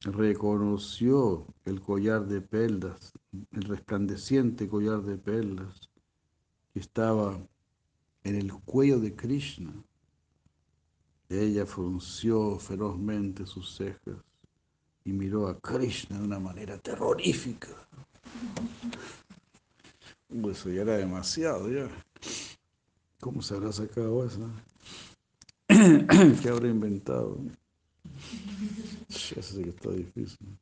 reconoció 0.02 1.48
el 1.66 1.82
collar 1.82 2.28
de 2.28 2.42
perlas, 2.42 3.14
el 3.52 3.64
resplandeciente 3.64 4.68
collar 4.68 5.02
de 5.02 5.18
perlas 5.18 5.90
que 6.74 6.80
estaba 6.80 7.40
en 8.26 8.36
el 8.36 8.52
cuello 8.66 9.00
de 9.00 9.16
Krishna. 9.16 9.72
Ella 11.30 11.66
frunció 11.66 12.60
ferozmente 12.60 13.46
sus 13.46 13.76
cejas 13.76 14.18
y 15.06 15.14
miró 15.14 15.48
a 15.48 15.60
Krishna 15.60 16.18
de 16.18 16.26
una 16.26 16.40
manera 16.40 16.78
terrorífica. 16.80 17.70
Eso 20.50 20.70
ya 20.70 20.82
era 20.82 20.98
demasiado, 20.98 21.72
ya. 21.72 21.88
¿Cómo 23.20 23.42
se 23.42 23.56
habrá 23.56 23.72
sacado 23.72 24.26
eso? 24.26 24.50
¿Qué 25.68 26.50
habrá 26.50 26.68
inventado? 26.68 27.38
Ya 29.10 29.42
sé 29.42 29.64
que 29.64 29.70
está 29.70 29.92
difícil. 29.92 30.58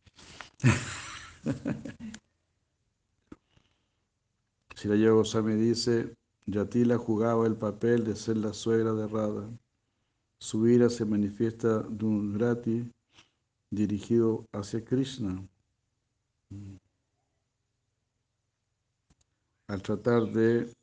Si 4.76 4.88
la 4.90 5.12
Goswami 5.12 5.56
dice, 5.56 6.14
Yatila 6.46 6.98
jugaba 6.98 7.48
el 7.48 7.56
papel 7.56 8.04
de 8.04 8.16
ser 8.16 8.38
la 8.38 8.54
suegra 8.54 8.94
de 8.94 9.08
Radha. 9.08 9.50
Su 10.40 10.68
ira 10.68 10.90
se 10.90 11.06
manifiesta 11.06 11.80
de 11.84 12.06
un 12.06 12.34
grati 12.34 12.92
dirigido 13.70 14.46
hacia 14.52 14.84
Krishna. 14.84 15.48
Al 19.68 19.82
tratar 19.82 20.32
de 20.34 20.74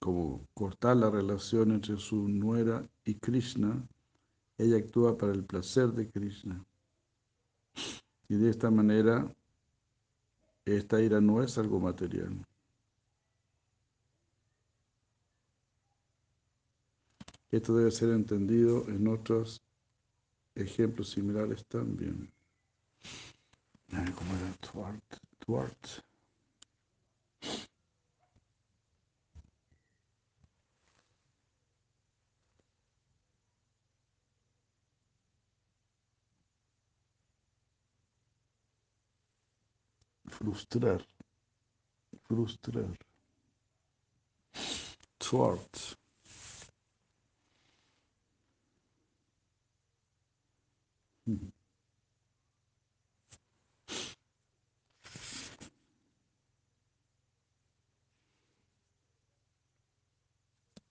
como 0.00 0.46
cortar 0.54 0.96
la 0.96 1.10
relación 1.10 1.70
entre 1.72 1.96
su 1.98 2.28
nuera 2.28 2.86
y 3.04 3.14
Krishna, 3.14 3.86
ella 4.58 4.78
actúa 4.78 5.16
para 5.16 5.32
el 5.32 5.44
placer 5.44 5.92
de 5.92 6.10
Krishna. 6.10 6.64
Y 8.28 8.36
de 8.36 8.50
esta 8.50 8.70
manera, 8.70 9.30
esta 10.64 11.00
ira 11.00 11.20
no 11.20 11.42
es 11.42 11.58
algo 11.58 11.78
material. 11.78 12.44
Esto 17.54 17.76
debe 17.76 17.92
ser 17.92 18.10
entendido 18.10 18.84
en 18.88 19.06
otros 19.06 19.62
ejemplos 20.56 21.10
similares 21.10 21.64
también. 21.66 22.28
¿Cómo 23.90 24.34
era? 24.34 24.52
Tuart. 24.60 25.04
Tuart. 25.38 25.86
Frustrar. 40.26 41.06
Frustrar. 42.24 42.98
Thwart. 45.18 46.03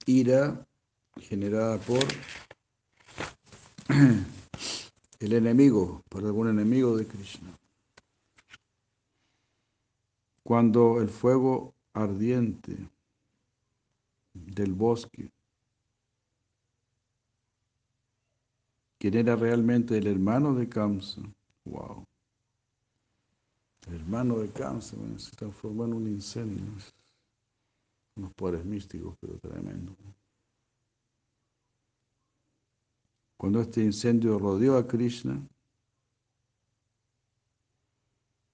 Ira 0.06 0.68
generada 1.18 1.78
por 1.80 2.04
el 5.20 5.34
enemigo, 5.34 6.04
por 6.10 6.26
algún 6.26 6.50
enemigo 6.50 6.98
de 6.98 7.08
Krishna. 7.08 7.58
Cuando 10.44 11.00
el 11.00 11.10
fuego 11.10 11.74
ardiente 11.94 12.90
del 14.34 14.74
bosque, 14.74 15.32
quien 19.04 19.16
era 19.16 19.36
realmente 19.36 19.98
el 19.98 20.08
hermano 20.08 20.56
de 20.56 20.70
Kamsa, 20.70 21.22
wow, 21.66 22.06
el 23.88 23.96
hermano 23.96 24.40
de 24.40 24.50
Kamsa 24.50 24.96
se 25.18 25.36
transformó 25.36 25.84
en 25.84 25.94
un 25.94 26.08
incendio, 26.08 26.64
unos 28.16 28.34
poderes 28.34 28.64
místicos, 28.64 29.18
pero 29.20 29.38
tremendo. 29.40 29.94
Cuando 33.36 33.60
este 33.60 33.84
incendio 33.84 34.40
rodeó 34.40 34.78
a 34.78 34.88
Krishna, 34.88 35.38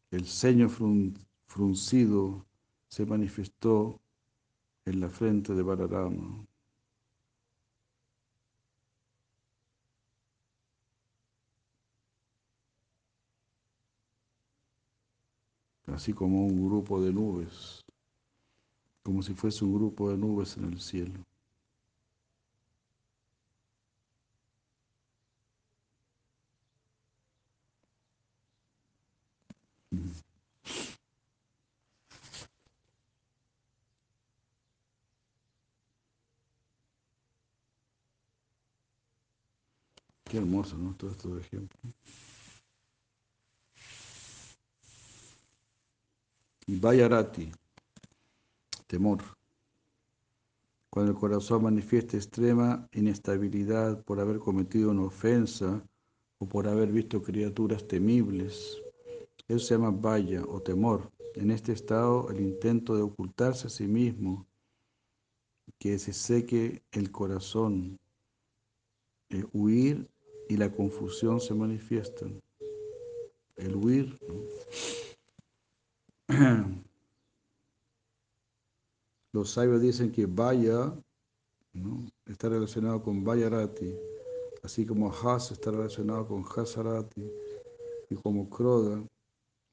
el 0.09 0.25
ceño 0.25 0.67
fruncido 1.45 2.43
se 2.87 3.05
manifestó 3.05 4.01
en 4.85 4.99
la 4.99 5.09
frente 5.09 5.53
de 5.53 5.61
Balarama. 5.61 6.43
Así 15.93 16.13
como 16.13 16.45
un 16.45 16.67
grupo 16.67 17.01
de 17.01 17.11
nubes, 17.11 17.83
como 19.03 19.21
si 19.21 19.33
fuese 19.33 19.65
un 19.65 19.73
grupo 19.73 20.09
de 20.09 20.17
nubes 20.17 20.55
en 20.57 20.65
el 20.65 20.79
cielo. 20.79 21.19
Qué 40.29 40.37
hermoso, 40.37 40.77
¿no? 40.77 40.93
Todo 40.95 41.11
esto 41.11 41.35
de 41.35 41.41
ejemplo. 41.41 41.79
Y 46.69 46.75
Vayarati, 46.75 47.51
temor. 48.85 49.23
Cuando 50.91 51.13
el 51.13 51.17
corazón 51.17 51.63
manifiesta 51.63 52.15
extrema 52.15 52.87
inestabilidad 52.93 54.03
por 54.03 54.19
haber 54.19 54.37
cometido 54.37 54.91
una 54.91 55.05
ofensa 55.05 55.83
o 56.37 56.45
por 56.45 56.67
haber 56.67 56.91
visto 56.91 57.23
criaturas 57.23 57.87
temibles, 57.87 58.83
eso 59.47 59.59
se 59.65 59.73
llama 59.73 59.89
vaya 59.89 60.43
o 60.43 60.61
temor. 60.61 61.11
En 61.33 61.49
este 61.49 61.71
estado, 61.71 62.29
el 62.29 62.39
intento 62.39 62.95
de 62.95 63.01
ocultarse 63.01 63.65
a 63.65 63.71
sí 63.71 63.87
mismo, 63.87 64.45
que 65.79 65.97
se 65.97 66.13
seque 66.13 66.83
el 66.91 67.09
corazón, 67.09 67.97
eh, 69.31 69.43
huir 69.53 70.07
y 70.47 70.57
la 70.57 70.71
confusión 70.71 71.41
se 71.41 71.55
manifiestan. 71.55 72.39
El 73.57 73.75
huir. 73.75 74.19
Los 79.33 79.49
sabios 79.49 79.81
dicen 79.81 80.11
que 80.11 80.27
Vaya 80.27 80.93
está 82.27 82.49
relacionado 82.49 83.01
con 83.01 83.23
Vayarati, 83.23 83.95
así 84.61 84.85
como 84.85 85.11
Has 85.11 85.51
está 85.51 85.71
relacionado 85.71 86.27
con 86.27 86.43
Hasarati, 86.43 87.27
y 88.11 88.15
como 88.15 88.47
Kroda, 88.47 89.03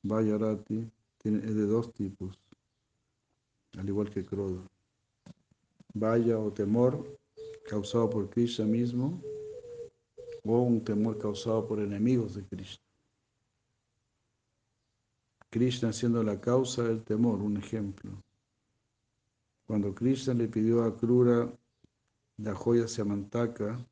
Vayarati, 0.03 0.91
tiene, 1.19 1.39
es 1.39 1.55
de 1.55 1.67
dos 1.67 1.93
tipos, 1.93 2.39
al 3.77 3.87
igual 3.87 4.09
que 4.09 4.25
Kroda. 4.25 4.63
Vaya 5.93 6.39
o 6.39 6.51
temor 6.53 7.19
causado 7.69 8.09
por 8.09 8.31
Krishna 8.31 8.65
mismo 8.65 9.21
o 10.45 10.61
un 10.61 10.83
temor 10.83 11.19
causado 11.19 11.67
por 11.67 11.81
enemigos 11.81 12.35
de 12.35 12.45
Krishna. 12.45 12.86
Krishna 15.57 15.91
siendo 15.91 16.23
la 16.23 16.39
causa 16.39 16.83
del 16.83 17.03
temor, 17.03 17.41
un 17.41 17.57
ejemplo. 17.57 18.11
Cuando 19.67 19.95
Krishna 19.95 20.35
le 20.35 20.49
pidió 20.49 20.83
a 20.85 20.95
Krura 20.95 21.51
la 22.37 22.55
joya 22.55 22.87
Samantaka 22.87 23.83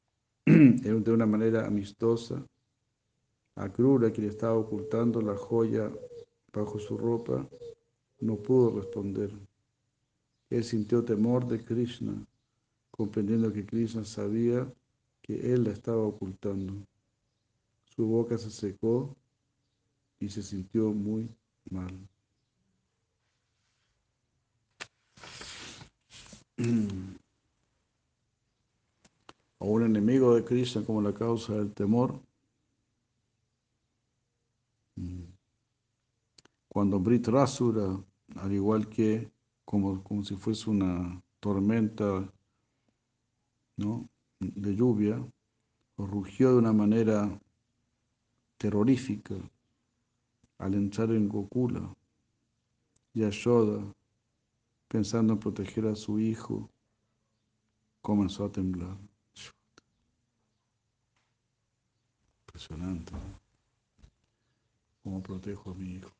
de 0.44 1.12
una 1.12 1.24
manera 1.24 1.68
amistosa, 1.68 2.44
a 3.54 3.68
Krura, 3.68 4.12
que 4.12 4.22
le 4.22 4.26
estaba 4.26 4.54
ocultando 4.54 5.22
la 5.22 5.36
joya 5.36 5.88
bajo 6.52 6.80
su 6.80 6.98
ropa, 6.98 7.48
no 8.18 8.34
pudo 8.34 8.80
responder. 8.80 9.30
Él 10.50 10.64
sintió 10.64 11.04
temor 11.04 11.46
de 11.46 11.64
Krishna, 11.64 12.26
comprendiendo 12.90 13.52
que 13.52 13.64
Krishna 13.64 14.04
sabía 14.04 14.68
que 15.22 15.54
él 15.54 15.62
la 15.62 15.70
estaba 15.70 16.02
ocultando. 16.02 16.72
Su 17.84 18.04
boca 18.04 18.36
se 18.36 18.50
secó 18.50 19.14
y 20.20 20.28
se 20.28 20.42
sintió 20.42 20.92
muy 20.92 21.28
mal. 21.70 22.08
O 29.58 29.72
un 29.72 29.84
enemigo 29.84 30.34
de 30.34 30.44
Krishna 30.44 30.84
como 30.84 31.02
la 31.02 31.14
causa 31.14 31.54
del 31.54 31.72
temor. 31.72 32.20
Cuando 36.68 37.02
Rasura, 37.32 38.00
al 38.36 38.52
igual 38.52 38.88
que 38.88 39.30
como, 39.64 40.02
como 40.02 40.24
si 40.24 40.36
fuese 40.36 40.70
una 40.70 41.22
tormenta, 41.40 42.32
¿no? 43.76 44.08
de 44.40 44.74
lluvia, 44.74 45.24
rugió 45.96 46.52
de 46.52 46.58
una 46.58 46.72
manera 46.72 47.40
terrorífica 48.56 49.34
al 50.58 50.74
entrar 50.74 51.10
en 51.10 51.28
Gokula. 51.28 51.94
Yashoda, 53.14 53.82
pensando 54.88 55.32
en 55.32 55.40
proteger 55.40 55.86
a 55.86 55.94
su 55.94 56.18
hijo, 56.18 56.70
comenzó 58.02 58.44
a 58.44 58.52
temblar. 58.52 58.96
Impresionante. 62.46 63.12
¿Cómo 65.02 65.22
protejo 65.22 65.70
a 65.70 65.74
mi 65.74 65.94
hijo? 65.94 66.10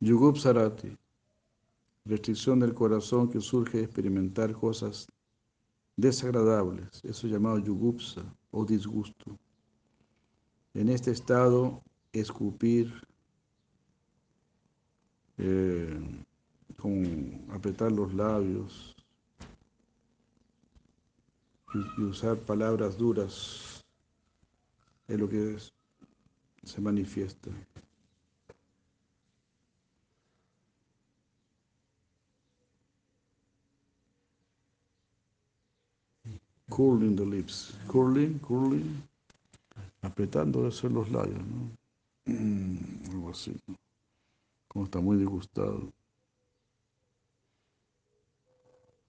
Yugub 0.00 0.36
Sarati, 0.36 0.96
restricción 2.04 2.60
del 2.60 2.74
corazón 2.74 3.30
que 3.30 3.40
surge 3.40 3.78
de 3.78 3.84
experimentar 3.84 4.52
cosas 4.52 5.06
desagradables, 5.96 7.02
eso 7.04 7.26
llamado 7.26 7.58
yugupsa 7.58 8.22
o 8.50 8.64
disgusto. 8.64 9.38
En 10.74 10.90
este 10.90 11.10
estado, 11.10 11.82
escupir, 12.12 12.92
eh, 15.38 15.98
con 16.76 17.46
apretar 17.50 17.90
los 17.90 18.12
labios, 18.12 18.94
y, 21.74 22.02
usar 22.02 22.38
palabras 22.38 22.96
duras 22.96 23.84
es 25.08 25.18
lo 25.18 25.28
que 25.28 25.56
se 26.62 26.80
manifiesta. 26.80 27.50
Curling 36.76 37.16
the 37.16 37.24
lips. 37.24 37.72
Curling, 37.88 38.38
curling. 38.40 39.02
Apretando 40.02 40.62
de 40.64 40.70
ser 40.70 40.92
los 40.92 41.10
labios, 41.10 41.40
¿no? 41.46 41.70
Mm, 42.26 42.76
algo 43.12 43.30
así. 43.30 43.56
¿no? 43.66 43.76
Como 44.68 44.84
está 44.84 45.00
muy 45.00 45.16
disgustado. 45.16 45.90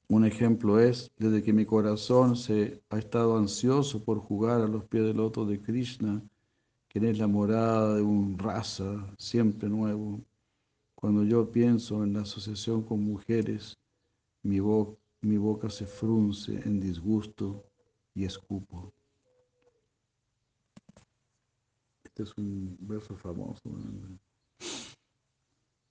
Un 0.07 0.23
ejemplo 0.25 0.79
es, 0.79 1.11
desde 1.17 1.43
que 1.43 1.51
mi 1.51 1.65
corazón 1.65 2.37
se 2.37 2.81
ha 2.89 2.97
estado 2.97 3.37
ansioso 3.37 4.01
por 4.01 4.19
jugar 4.19 4.61
a 4.61 4.67
los 4.67 4.85
pies 4.85 5.03
del 5.03 5.17
loto 5.17 5.45
de 5.45 5.61
Krishna, 5.61 6.21
quien 6.87 7.03
es 7.03 7.19
la 7.19 7.27
morada 7.27 7.95
de 7.95 8.01
un 8.01 8.39
rasa 8.39 9.05
siempre 9.17 9.67
nuevo, 9.67 10.21
cuando 10.95 11.25
yo 11.25 11.51
pienso 11.51 12.05
en 12.05 12.13
la 12.13 12.21
asociación 12.21 12.81
con 12.83 13.03
mujeres, 13.03 13.77
mi, 14.41 14.61
bo- 14.61 14.97
mi 15.21 15.37
boca 15.37 15.69
se 15.69 15.85
frunce 15.85 16.53
en 16.65 16.79
disgusto 16.79 17.65
y 18.13 18.25
escupo. 18.25 18.93
Este 22.03 22.23
es 22.23 22.37
un 22.37 22.77
verso 22.79 23.15
famoso 23.15 23.69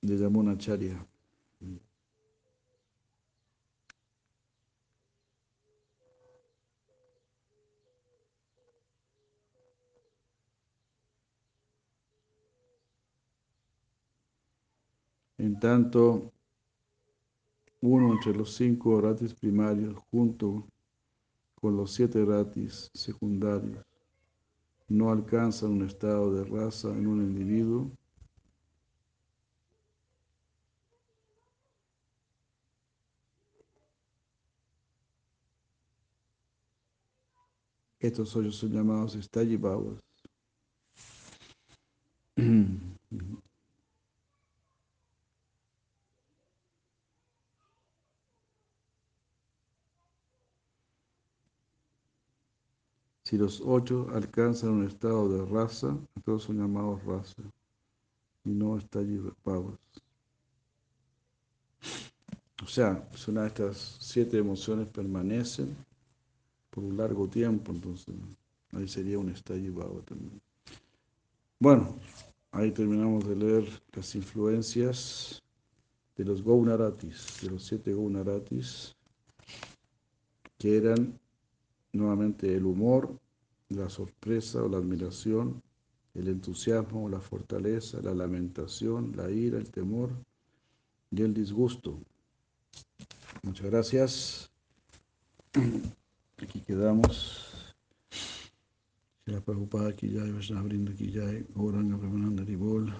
de 0.00 0.18
Yamunacharya. 0.18 1.06
En 15.38 15.60
tanto, 15.60 16.32
uno 17.80 18.12
entre 18.12 18.34
los 18.34 18.54
cinco 18.54 19.00
ratis 19.00 19.34
primarios, 19.34 19.96
junto 20.10 20.66
con 21.54 21.76
los 21.76 21.92
siete 21.92 22.24
ratis 22.24 22.90
secundarios, 22.94 23.84
no 24.88 25.10
alcanzan 25.10 25.72
un 25.72 25.86
estado 25.86 26.32
de 26.32 26.44
raza 26.44 26.88
en 26.90 27.06
un 27.06 27.22
individuo, 27.22 27.90
estos 37.98 38.36
hoyos 38.36 38.56
son 38.56 38.72
llamados 38.72 39.14
estallibawas. 39.16 40.00
Si 53.26 53.36
los 53.36 53.60
ocho 53.60 54.06
alcanzan 54.14 54.70
un 54.70 54.86
estado 54.86 55.28
de 55.28 55.44
raza, 55.46 55.98
entonces 56.14 56.46
son 56.46 56.58
llamados 56.58 57.04
raza 57.04 57.42
y 58.44 58.50
no 58.50 58.78
estallibawas. 58.78 59.80
O 62.62 62.68
sea, 62.68 63.04
si 63.16 63.32
una 63.32 63.40
de 63.42 63.48
estas 63.48 63.96
siete 63.98 64.38
emociones 64.38 64.86
permanecen 64.86 65.74
por 66.70 66.84
un 66.84 66.96
largo 66.96 67.26
tiempo, 67.28 67.72
entonces 67.72 68.14
ahí 68.70 68.86
sería 68.86 69.18
un 69.18 69.30
estallibawa 69.30 70.00
también. 70.02 70.40
Bueno, 71.58 71.98
ahí 72.52 72.70
terminamos 72.70 73.26
de 73.26 73.34
leer 73.34 73.82
las 73.92 74.14
influencias 74.14 75.42
de 76.14 76.24
los 76.24 76.44
Gaunaratis, 76.44 77.40
de 77.42 77.50
los 77.50 77.64
siete 77.64 77.92
Gaunaratis, 77.92 78.94
que 80.58 80.76
eran 80.76 81.18
nuevamente 81.96 82.54
el 82.54 82.64
humor, 82.64 83.18
la 83.68 83.88
sorpresa 83.88 84.62
o 84.62 84.68
la 84.68 84.78
admiración, 84.78 85.62
el 86.14 86.28
entusiasmo 86.28 87.04
o 87.04 87.08
la 87.08 87.20
fortaleza, 87.20 88.00
la 88.02 88.14
lamentación, 88.14 89.12
la 89.16 89.30
ira, 89.30 89.58
el 89.58 89.70
temor 89.70 90.10
y 91.10 91.22
el 91.22 91.34
disgusto. 91.34 91.98
Muchas 93.42 93.66
gracias. 93.66 94.50
Aquí 96.42 96.60
quedamos. 96.60 97.46
Shila 99.26 99.40
Prabhupada 99.40 99.92
ki 99.92 100.08
jai, 100.14 100.30
Vaishnava 100.30 100.68
Vrinda 100.68 100.92
ki 100.92 101.10
jai, 101.10 101.44
Gauranga 101.54 101.98
Premananda 101.98 102.44
Ribol. 102.44 102.92